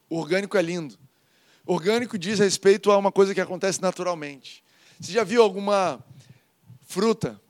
O 0.09 0.17
orgânico 0.17 0.57
é 0.57 0.63
lindo. 0.63 0.99
Orgânico 1.67 2.19
diz 2.19 2.39
respeito 2.41 2.91
a 2.91 2.99
uma 2.99 3.13
coisa 3.13 3.33
que 3.35 3.41
acontece 3.41 3.81
naturalmente. 3.81 4.63
Você 5.01 5.13
já 5.13 5.23
viu 5.23 5.43
alguma 5.43 6.05
fruta? 6.83 7.41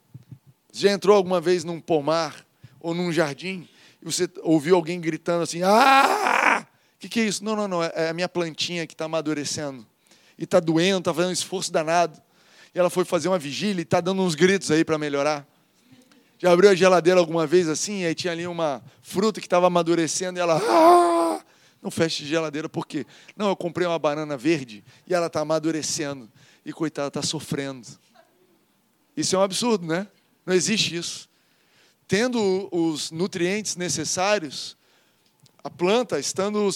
Já 0.72 0.90
entrou 0.90 1.16
alguma 1.16 1.40
vez 1.40 1.64
num 1.64 1.80
pomar 1.80 2.46
ou 2.80 2.94
num 2.94 3.12
jardim 3.12 3.68
e 4.02 4.04
você 4.04 4.28
ouviu 4.42 4.74
alguém 4.74 5.00
gritando 5.00 5.42
assim: 5.42 5.62
Ah! 5.62 6.66
que, 7.00 7.08
que 7.08 7.20
é 7.20 7.24
isso? 7.24 7.42
Não, 7.42 7.56
não, 7.56 7.66
não. 7.66 7.82
É 7.82 8.10
a 8.10 8.12
minha 8.12 8.28
plantinha 8.28 8.86
que 8.86 8.92
está 8.92 9.06
amadurecendo. 9.06 9.86
E 10.38 10.44
está 10.44 10.60
doendo, 10.60 10.98
está 10.98 11.14
fazendo 11.14 11.30
um 11.30 11.32
esforço 11.32 11.72
danado. 11.72 12.20
E 12.74 12.78
ela 12.78 12.90
foi 12.90 13.04
fazer 13.04 13.28
uma 13.28 13.38
vigília 13.38 13.80
e 13.80 13.82
está 13.82 14.00
dando 14.00 14.22
uns 14.22 14.34
gritos 14.34 14.70
aí 14.70 14.84
para 14.84 14.98
melhorar. 14.98 15.46
Já 16.38 16.52
abriu 16.52 16.70
a 16.70 16.74
geladeira 16.74 17.18
alguma 17.18 17.46
vez 17.46 17.68
assim? 17.68 18.02
E 18.02 18.06
aí 18.06 18.14
tinha 18.14 18.32
ali 18.32 18.46
uma 18.46 18.82
fruta 19.02 19.40
que 19.40 19.46
estava 19.46 19.66
amadurecendo 19.66 20.38
e 20.38 20.42
ela. 20.42 20.60
Ah! 20.62 21.42
Não 21.82 21.90
feche 21.90 22.26
geladeira, 22.26 22.68
por 22.68 22.86
quê? 22.86 23.06
Não, 23.34 23.48
eu 23.48 23.56
comprei 23.56 23.86
uma 23.86 23.98
banana 23.98 24.36
verde 24.36 24.84
e 25.06 25.14
ela 25.14 25.28
está 25.28 25.40
amadurecendo. 25.40 26.30
E 26.66 26.74
coitada, 26.74 27.08
está 27.08 27.22
sofrendo. 27.22 27.88
Isso 29.16 29.34
é 29.34 29.38
um 29.38 29.42
absurdo, 29.42 29.86
né? 29.86 30.06
Não 30.44 30.54
existe 30.54 30.94
isso. 30.94 31.29
Tendo 32.10 32.68
os 32.72 33.12
nutrientes 33.12 33.76
necessários, 33.76 34.76
a 35.62 35.70
planta 35.70 36.18
estando 36.18 36.68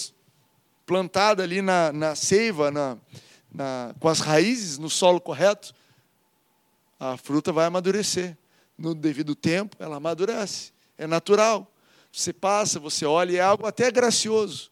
plantada 0.86 1.42
ali 1.42 1.60
na, 1.60 1.92
na 1.92 2.14
seiva, 2.14 2.70
na, 2.70 2.96
na, 3.52 3.92
com 3.98 4.08
as 4.08 4.20
raízes 4.20 4.78
no 4.78 4.88
solo 4.88 5.20
correto, 5.20 5.74
a 7.00 7.16
fruta 7.16 7.50
vai 7.50 7.66
amadurecer. 7.66 8.38
No 8.78 8.94
devido 8.94 9.34
tempo, 9.34 9.76
ela 9.80 9.96
amadurece. 9.96 10.72
É 10.96 11.04
natural. 11.04 11.68
Você 12.12 12.32
passa, 12.32 12.78
você 12.78 13.04
olha, 13.04 13.36
é 13.36 13.40
algo 13.40 13.66
até 13.66 13.90
gracioso. 13.90 14.70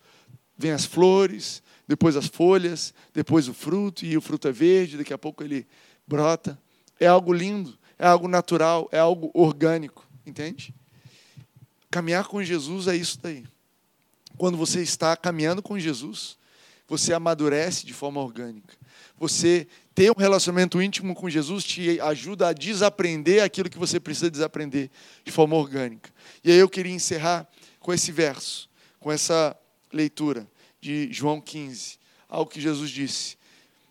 Vem 0.57 0.71
as 0.71 0.85
flores, 0.85 1.61
depois 1.89 2.15
as 2.15 2.29
folhas, 2.29 2.95
depois 3.13 3.49
o 3.49 3.53
fruto, 3.53 4.07
e 4.07 4.17
o 4.17 4.21
fruto 4.21 4.47
é 4.47 4.53
verde, 4.53 4.99
daqui 4.99 5.13
a 5.13 5.19
pouco 5.19 5.43
ele 5.43 5.67
brota. 6.07 6.57
É 7.01 7.09
algo 7.09 7.33
lindo, 7.33 7.77
é 7.99 8.07
algo 8.07 8.29
natural, 8.29 8.89
é 8.93 9.01
algo 9.01 9.29
orgânico, 9.35 10.07
entende? 10.27 10.75
Caminhar 11.91 12.27
com 12.27 12.43
Jesus 12.43 12.89
é 12.89 12.97
isso 12.97 13.19
daí. 13.21 13.45
Quando 14.37 14.57
você 14.57 14.83
está 14.83 15.17
caminhando 15.17 15.63
com 15.63 15.79
Jesus, 15.79 16.39
você 16.89 17.13
amadurece 17.13 17.87
de 17.87 17.93
forma 17.93 18.21
orgânica. 18.21 18.75
Você 19.19 19.67
ter 19.95 20.11
um 20.11 20.19
relacionamento 20.19 20.81
íntimo 20.81 21.15
com 21.15 21.29
Jesus 21.29 21.65
te 21.65 22.01
ajuda 22.01 22.49
a 22.49 22.53
desaprender 22.53 23.43
aquilo 23.43 23.71
que 23.71 23.79
você 23.79 24.01
precisa 24.01 24.31
desaprender 24.31 24.91
de 25.25 25.31
forma 25.31 25.55
orgânica. 25.57 26.11
E 26.43 26.51
aí 26.51 26.59
eu 26.59 26.69
queria 26.69 26.93
encerrar 26.93 27.47
com 27.79 27.93
esse 27.93 28.11
verso, 28.11 28.69
com 28.99 29.13
essa 29.13 29.57
leitura 29.93 30.47
de 30.81 31.13
João 31.13 31.41
15, 31.41 31.99
algo 32.29 32.51
que 32.51 32.61
Jesus 32.61 32.91
disse. 32.91 33.37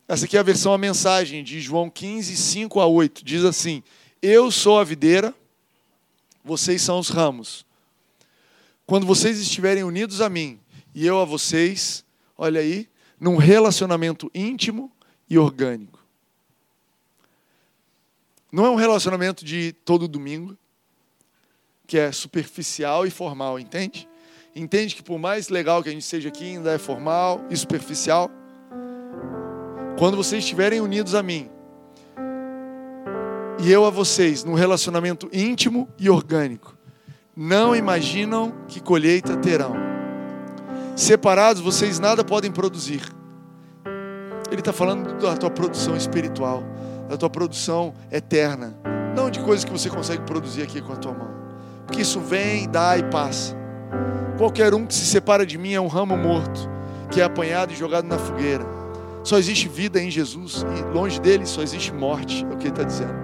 Essa 0.08 0.26
aqui 0.26 0.36
é 0.36 0.40
a 0.40 0.44
versão, 0.44 0.74
a 0.74 0.78
mensagem 0.78 1.44
de 1.44 1.62
João 1.62 1.90
15, 1.90 2.36
5 2.36 2.80
a 2.80 2.86
8. 2.86 3.24
Diz 3.24 3.46
assim: 3.46 3.82
Eu 4.22 4.52
sou 4.52 4.80
a 4.80 4.84
videira, 4.84 5.34
vocês 6.44 6.82
são 6.82 7.00
os 7.00 7.10
ramos. 7.10 7.66
Quando 8.86 9.06
vocês 9.06 9.39
estiverem 9.39 9.84
unidos 9.84 10.22
a 10.22 10.30
mim 10.30 10.60
e 10.94 11.06
eu 11.06 11.20
a 11.20 11.26
vocês, 11.26 12.04
olha 12.38 12.60
aí, 12.60 12.89
num 13.20 13.38
relacionamento 13.38 14.30
íntimo 14.34 14.92
e 15.30 15.38
orgânico. 15.38 16.00
Não 18.52 18.66
é 18.66 18.70
um 18.70 18.76
relacionamento 18.76 19.46
de 19.46 19.72
todo 19.86 20.08
domingo, 20.08 20.58
que 21.88 21.98
é 21.98 22.12
superficial 22.12 23.06
e 23.06 23.10
formal, 23.10 23.60
entende? 23.60 24.10
Entende 24.54 24.96
que 24.96 25.04
por 25.04 25.18
mais 25.18 25.48
legal 25.48 25.82
que 25.82 25.88
a 25.88 25.92
gente 25.92 26.04
seja 26.04 26.28
aqui, 26.28 26.44
ainda 26.44 26.74
é 26.74 26.78
formal 26.78 27.46
e 27.50 27.56
superficial. 27.56 28.30
Quando 29.98 30.18
vocês 30.18 30.44
estiverem 30.44 30.82
unidos 30.82 31.16
a 31.16 31.24
mim, 31.24 31.50
e 33.62 33.72
eu 33.72 33.86
a 33.86 33.91
vocês, 33.91 34.43
num 34.43 34.55
relacionamento 34.55 35.30
íntimo 35.32 35.88
e 35.99 36.09
orgânico, 36.09 36.76
não 37.36 37.76
imaginam 37.76 38.51
que 38.68 38.80
colheita 38.80 39.38
terão. 39.38 39.76
Separados, 40.95 41.62
vocês 41.62 41.99
nada 41.99 42.24
podem 42.24 42.51
produzir. 42.51 43.01
Ele 44.49 44.62
está 44.62 44.74
falando 44.74 45.18
da 45.20 45.38
tua 45.38 45.51
produção 45.51 45.95
espiritual, 45.95 46.64
da 47.07 47.16
tua 47.16 47.30
produção 47.30 47.93
eterna, 48.12 48.76
não 49.16 49.30
de 49.30 49.39
coisas 49.39 49.64
que 49.64 49.72
você 49.72 49.89
consegue 49.89 50.24
produzir 50.24 50.64
aqui 50.64 50.82
com 50.82 50.93
a 50.93 50.95
tua 50.95 51.14
mão. 51.14 51.30
Porque 51.86 52.01
isso 52.01 52.20
vem, 52.20 52.68
dá 52.68 52.97
e 52.97 53.03
passa. 53.03 53.55
Qualquer 54.39 54.74
um 54.74 54.88
que 54.88 54.93
se 54.93 55.05
separa 55.05 55.45
de 55.45 55.57
mim 55.57 55.74
é 55.74 55.80
um 55.80 55.88
ramo 55.88 56.18
morto, 56.18 56.68
que 57.12 57.22
é 57.22 57.24
apanhado 57.24 57.72
e 57.74 57.76
jogado 57.76 58.05
na 58.05 58.18
fogueira. 58.18 58.66
Só 59.24 59.38
existe 59.38 59.68
vida 59.68 60.01
em 60.01 60.09
Jesus 60.09 60.66
e 60.80 60.93
longe 60.93 61.22
dele 61.22 61.45
só 61.45 61.62
existe 61.62 61.93
morte, 61.93 62.43
é 62.49 62.53
o 62.53 62.57
que 62.57 62.64
ele 62.64 62.70
está 62.70 62.84
dizendo. 62.84 63.21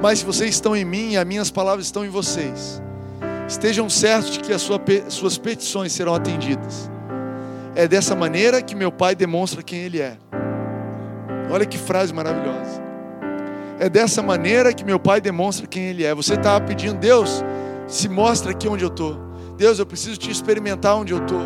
Mas 0.00 0.20
se 0.20 0.24
vocês 0.24 0.50
estão 0.50 0.76
em 0.76 0.84
mim 0.84 1.12
e 1.12 1.16
as 1.16 1.26
minhas 1.26 1.50
palavras 1.50 1.86
estão 1.86 2.04
em 2.04 2.08
vocês, 2.08 2.80
estejam 3.48 3.90
certos 3.90 4.32
de 4.32 4.40
que 4.40 4.52
as 4.52 4.62
suas 5.08 5.38
petições 5.38 5.92
serão 5.92 6.14
atendidas. 6.14 6.90
É 7.74 7.88
dessa 7.88 8.14
maneira 8.14 8.62
que 8.62 8.74
meu 8.74 8.92
Pai 8.92 9.14
demonstra 9.14 9.62
quem 9.62 9.80
Ele 9.80 10.00
é. 10.00 10.16
Olha 11.50 11.66
que 11.66 11.78
frase 11.78 12.12
maravilhosa. 12.12 12.82
É 13.80 13.88
dessa 13.88 14.22
maneira 14.22 14.72
que 14.72 14.84
meu 14.84 14.98
Pai 14.98 15.20
demonstra 15.20 15.66
quem 15.66 15.84
Ele 15.84 16.04
é. 16.04 16.14
Você 16.14 16.34
está 16.34 16.60
pedindo, 16.60 16.98
Deus, 16.98 17.44
se 17.86 18.08
mostra 18.08 18.52
aqui 18.52 18.68
onde 18.68 18.84
eu 18.84 18.88
estou. 18.88 19.16
Deus, 19.56 19.78
eu 19.78 19.86
preciso 19.86 20.16
te 20.16 20.30
experimentar 20.30 20.96
onde 20.96 21.12
eu 21.12 21.18
estou. 21.18 21.42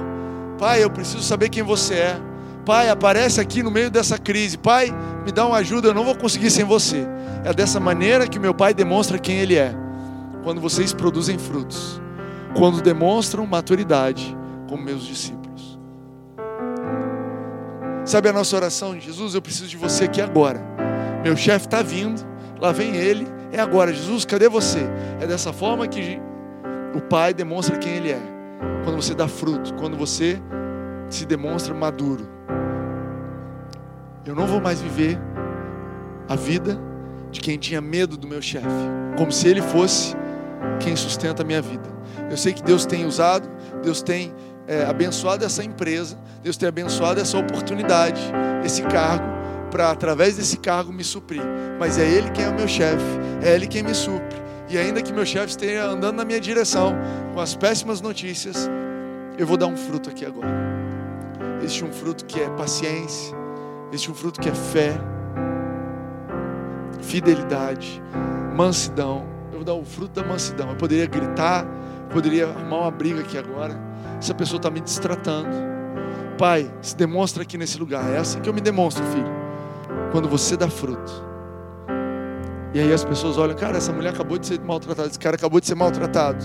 Pai, 0.58 0.82
eu 0.82 0.90
preciso 0.90 1.22
saber 1.22 1.48
quem 1.48 1.62
você 1.62 1.94
é. 1.94 2.31
Pai, 2.64 2.88
aparece 2.88 3.40
aqui 3.40 3.62
no 3.62 3.70
meio 3.70 3.90
dessa 3.90 4.18
crise. 4.18 4.56
Pai, 4.56 4.92
me 5.24 5.32
dá 5.32 5.46
uma 5.46 5.58
ajuda, 5.58 5.88
eu 5.88 5.94
não 5.94 6.04
vou 6.04 6.14
conseguir 6.14 6.50
sem 6.50 6.64
você. 6.64 7.06
É 7.44 7.52
dessa 7.52 7.80
maneira 7.80 8.26
que 8.26 8.38
meu 8.38 8.54
Pai 8.54 8.72
demonstra 8.72 9.18
quem 9.18 9.36
Ele 9.38 9.56
é. 9.56 9.74
Quando 10.42 10.60
vocês 10.60 10.92
produzem 10.92 11.38
frutos. 11.38 12.00
Quando 12.56 12.80
demonstram 12.80 13.46
maturidade 13.46 14.36
como 14.68 14.82
meus 14.82 15.04
discípulos. 15.04 15.78
Sabe 18.04 18.28
a 18.28 18.32
nossa 18.32 18.56
oração? 18.56 18.98
Jesus, 18.98 19.34
eu 19.34 19.42
preciso 19.42 19.68
de 19.68 19.76
você 19.76 20.04
aqui 20.04 20.20
agora. 20.20 20.60
Meu 21.22 21.36
chefe 21.36 21.66
está 21.66 21.82
vindo, 21.82 22.20
lá 22.60 22.72
vem 22.72 22.96
ele, 22.96 23.26
é 23.52 23.60
agora. 23.60 23.92
Jesus, 23.92 24.24
cadê 24.24 24.48
você? 24.48 24.80
É 25.20 25.26
dessa 25.26 25.52
forma 25.52 25.86
que 25.86 26.18
o 26.94 27.00
Pai 27.00 27.32
demonstra 27.32 27.78
quem 27.78 27.92
Ele 27.92 28.10
é. 28.10 28.20
Quando 28.84 28.96
você 28.96 29.14
dá 29.14 29.28
fruto, 29.28 29.74
quando 29.74 29.96
você 29.96 30.40
se 31.16 31.26
demonstra 31.26 31.74
maduro. 31.74 32.28
Eu 34.24 34.34
não 34.34 34.46
vou 34.46 34.60
mais 34.60 34.80
viver 34.80 35.18
a 36.28 36.36
vida 36.36 36.78
de 37.30 37.40
quem 37.40 37.58
tinha 37.58 37.80
medo 37.80 38.16
do 38.16 38.28
meu 38.28 38.40
chefe, 38.40 38.66
como 39.16 39.32
se 39.32 39.48
ele 39.48 39.62
fosse 39.62 40.14
quem 40.80 40.94
sustenta 40.94 41.42
a 41.42 41.44
minha 41.44 41.60
vida. 41.60 41.90
Eu 42.30 42.36
sei 42.36 42.52
que 42.52 42.62
Deus 42.62 42.86
tem 42.86 43.04
usado, 43.04 43.48
Deus 43.82 44.02
tem 44.02 44.32
é, 44.66 44.84
abençoado 44.84 45.44
essa 45.44 45.64
empresa, 45.64 46.16
Deus 46.42 46.56
tem 46.56 46.68
abençoado 46.68 47.20
essa 47.20 47.36
oportunidade, 47.38 48.20
esse 48.64 48.82
cargo, 48.82 49.24
para 49.70 49.90
através 49.90 50.36
desse 50.36 50.58
cargo 50.58 50.92
me 50.92 51.02
suprir. 51.02 51.42
Mas 51.78 51.98
é 51.98 52.06
Ele 52.06 52.30
quem 52.30 52.44
é 52.44 52.48
o 52.48 52.54
meu 52.54 52.68
chefe, 52.68 53.04
é 53.42 53.54
Ele 53.54 53.66
quem 53.66 53.82
me 53.82 53.94
supre. 53.94 54.40
E 54.68 54.78
ainda 54.78 55.02
que 55.02 55.12
meu 55.12 55.26
chefe 55.26 55.48
esteja 55.48 55.84
andando 55.84 56.16
na 56.16 56.24
minha 56.24 56.40
direção, 56.40 56.94
com 57.34 57.40
as 57.40 57.54
péssimas 57.54 58.00
notícias, 58.00 58.70
eu 59.36 59.46
vou 59.46 59.56
dar 59.56 59.66
um 59.66 59.76
fruto 59.76 60.08
aqui 60.08 60.24
agora. 60.24 60.71
Existe 61.62 61.84
um 61.84 61.92
fruto 61.92 62.24
que 62.24 62.40
é 62.40 62.50
paciência, 62.50 63.36
existe 63.88 64.10
um 64.10 64.14
fruto 64.14 64.40
que 64.40 64.48
é 64.48 64.54
fé, 64.54 64.98
fidelidade, 67.00 68.02
mansidão. 68.54 69.24
Eu 69.50 69.58
vou 69.58 69.64
dar 69.64 69.74
o 69.74 69.84
fruto 69.84 70.20
da 70.20 70.26
mansidão. 70.26 70.70
Eu 70.70 70.76
poderia 70.76 71.06
gritar, 71.06 71.64
poderia 72.10 72.46
arrumar 72.48 72.78
uma 72.78 72.90
briga 72.90 73.20
aqui 73.20 73.38
agora 73.38 73.92
essa 74.22 74.34
pessoa 74.34 74.58
está 74.58 74.70
me 74.70 74.80
distratando. 74.80 75.50
Pai, 76.38 76.72
se 76.80 76.96
demonstra 76.96 77.42
aqui 77.42 77.58
nesse 77.58 77.76
lugar. 77.76 78.08
É 78.08 78.18
assim 78.18 78.40
que 78.40 78.48
eu 78.48 78.54
me 78.54 78.60
demonstro, 78.60 79.04
filho. 79.06 79.30
Quando 80.12 80.28
você 80.28 80.56
dá 80.56 80.68
fruto. 80.68 81.12
E 82.72 82.78
aí 82.78 82.92
as 82.92 83.04
pessoas 83.04 83.36
olham, 83.36 83.56
cara, 83.56 83.76
essa 83.76 83.92
mulher 83.92 84.10
acabou 84.10 84.38
de 84.38 84.46
ser 84.46 84.60
maltratada, 84.60 85.08
esse 85.08 85.18
cara 85.18 85.36
acabou 85.36 85.60
de 85.60 85.66
ser 85.66 85.74
maltratado. 85.74 86.44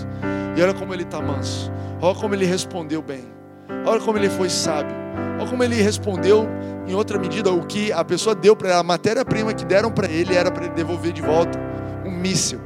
E 0.56 0.60
olha 0.60 0.74
como 0.74 0.92
ele 0.92 1.04
está 1.04 1.22
manso. 1.22 1.70
Olha 2.02 2.14
como 2.16 2.34
ele 2.34 2.44
respondeu 2.44 3.00
bem. 3.00 3.37
Olha 3.86 4.00
como 4.00 4.18
ele 4.18 4.30
foi 4.30 4.48
sábio. 4.48 4.94
Olha 5.38 5.48
como 5.48 5.62
ele 5.62 5.76
respondeu 5.76 6.48
em 6.86 6.94
outra 6.94 7.18
medida 7.18 7.52
o 7.52 7.66
que 7.66 7.92
a 7.92 8.04
pessoa 8.04 8.34
deu 8.34 8.56
para 8.56 8.70
ela, 8.70 8.80
a 8.80 8.84
matéria-prima 8.84 9.52
que 9.52 9.64
deram 9.64 9.90
para 9.90 10.08
ele 10.08 10.34
era 10.34 10.50
para 10.50 10.64
ele 10.64 10.74
devolver 10.74 11.12
de 11.12 11.20
volta 11.20 11.58
um 12.04 12.10
míssil 12.10 12.60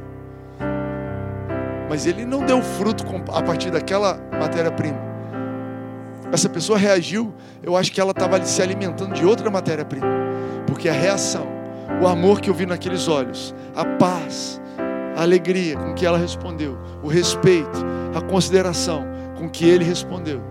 mas 1.93 2.07
ele 2.07 2.25
não 2.25 2.43
deu 2.43 2.59
fruto 2.59 3.03
a 3.31 3.43
partir 3.43 3.69
daquela 3.69 4.19
matéria-prima. 4.31 4.97
Essa 6.31 6.49
pessoa 6.49 6.75
reagiu, 6.75 7.31
eu 7.61 7.77
acho 7.77 7.91
que 7.91 8.01
ela 8.01 8.09
estava 8.09 8.43
se 8.43 8.59
alimentando 8.63 9.13
de 9.13 9.23
outra 9.23 9.51
matéria-prima, 9.51 10.07
porque 10.65 10.89
a 10.89 10.91
reação, 10.91 11.45
o 12.01 12.07
amor 12.07 12.41
que 12.41 12.49
eu 12.49 12.53
vi 12.55 12.65
naqueles 12.65 13.07
olhos, 13.07 13.53
a 13.75 13.85
paz, 13.85 14.59
a 15.15 15.21
alegria 15.21 15.77
com 15.77 15.93
que 15.93 16.03
ela 16.03 16.17
respondeu, 16.17 16.79
o 17.03 17.07
respeito, 17.07 17.85
a 18.15 18.21
consideração 18.21 19.05
com 19.37 19.47
que 19.47 19.69
ele 19.69 19.83
respondeu 19.83 20.41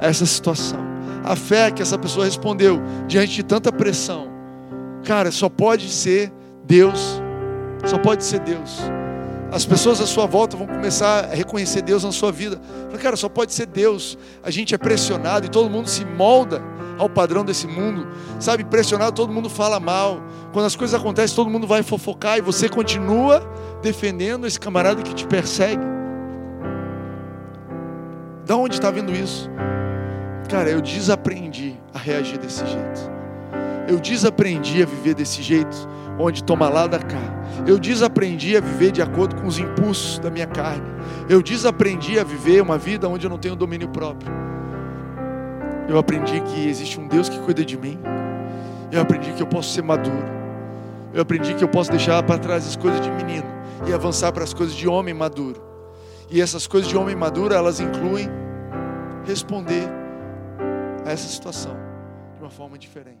a 0.00 0.06
essa 0.06 0.26
situação, 0.26 0.80
a 1.24 1.34
fé 1.36 1.70
que 1.70 1.82
essa 1.82 1.98
pessoa 1.98 2.24
respondeu 2.24 2.80
diante 3.06 3.34
de 3.34 3.42
tanta 3.42 3.72
pressão, 3.72 4.28
cara, 5.04 5.30
só 5.30 5.48
pode 5.48 5.88
ser 5.88 6.32
Deus, 6.64 7.20
só 7.84 7.98
pode 7.98 8.24
ser 8.24 8.40
Deus 8.40 8.80
as 9.50 9.64
pessoas 9.64 10.00
à 10.00 10.06
sua 10.06 10.26
volta 10.26 10.56
vão 10.56 10.66
começar 10.66 11.24
a 11.24 11.34
reconhecer 11.34 11.80
Deus 11.82 12.02
na 12.02 12.10
sua 12.10 12.32
vida. 12.32 12.60
Cara, 13.00 13.16
só 13.16 13.28
pode 13.28 13.54
ser 13.54 13.66
Deus. 13.66 14.18
A 14.42 14.50
gente 14.50 14.74
é 14.74 14.78
pressionado 14.78 15.46
e 15.46 15.48
todo 15.48 15.70
mundo 15.70 15.88
se 15.88 16.04
molda 16.04 16.62
ao 16.98 17.08
padrão 17.08 17.44
desse 17.44 17.66
mundo. 17.66 18.06
Sabe, 18.40 18.64
pressionado, 18.64 19.12
todo 19.12 19.32
mundo 19.32 19.48
fala 19.48 19.78
mal. 19.78 20.20
Quando 20.52 20.66
as 20.66 20.74
coisas 20.74 20.98
acontecem, 20.98 21.36
todo 21.36 21.48
mundo 21.48 21.66
vai 21.66 21.82
fofocar 21.82 22.38
e 22.38 22.40
você 22.40 22.68
continua 22.68 23.40
defendendo 23.82 24.46
esse 24.46 24.58
camarada 24.58 25.02
que 25.02 25.14
te 25.14 25.26
persegue. 25.26 25.84
Da 28.44 28.56
onde 28.56 28.74
está 28.74 28.90
vendo 28.90 29.12
isso? 29.12 29.48
Cara, 30.48 30.70
eu 30.70 30.80
desaprendi 30.80 31.76
a 31.92 31.98
reagir 31.98 32.38
desse 32.38 32.64
jeito. 32.66 33.10
Eu 33.88 33.98
desaprendi 33.98 34.82
a 34.82 34.86
viver 34.86 35.14
desse 35.14 35.42
jeito 35.42 35.76
onde 36.18 36.42
toma 36.42 36.68
lá 36.68 36.86
da 36.86 36.98
cá. 36.98 37.20
Eu 37.66 37.78
desaprendi 37.78 38.56
a 38.56 38.60
viver 38.60 38.92
de 38.92 39.02
acordo 39.02 39.36
com 39.36 39.46
os 39.46 39.58
impulsos 39.58 40.18
da 40.18 40.30
minha 40.30 40.46
carne. 40.46 40.86
Eu 41.28 41.42
desaprendi 41.42 42.18
a 42.18 42.24
viver 42.24 42.62
uma 42.62 42.78
vida 42.78 43.08
onde 43.08 43.26
eu 43.26 43.30
não 43.30 43.38
tenho 43.38 43.56
domínio 43.56 43.88
próprio. 43.88 44.32
Eu 45.88 45.98
aprendi 45.98 46.40
que 46.40 46.68
existe 46.68 46.98
um 46.98 47.06
Deus 47.06 47.28
que 47.28 47.38
cuida 47.40 47.64
de 47.64 47.76
mim. 47.76 47.98
Eu 48.90 49.00
aprendi 49.00 49.32
que 49.32 49.42
eu 49.42 49.46
posso 49.46 49.72
ser 49.72 49.82
maduro. 49.82 50.36
Eu 51.12 51.22
aprendi 51.22 51.54
que 51.54 51.64
eu 51.64 51.68
posso 51.68 51.90
deixar 51.90 52.22
para 52.22 52.38
trás 52.38 52.66
as 52.66 52.76
coisas 52.76 53.00
de 53.00 53.10
menino 53.10 53.46
e 53.86 53.92
avançar 53.92 54.32
para 54.32 54.44
as 54.44 54.52
coisas 54.52 54.74
de 54.74 54.88
homem 54.88 55.14
maduro. 55.14 55.62
E 56.30 56.40
essas 56.40 56.66
coisas 56.66 56.88
de 56.88 56.96
homem 56.96 57.14
maduro, 57.14 57.54
elas 57.54 57.78
incluem 57.78 58.28
responder 59.24 60.05
essa 61.10 61.28
situação 61.28 61.74
de 62.34 62.40
uma 62.42 62.50
forma 62.50 62.78
diferente. 62.78 63.15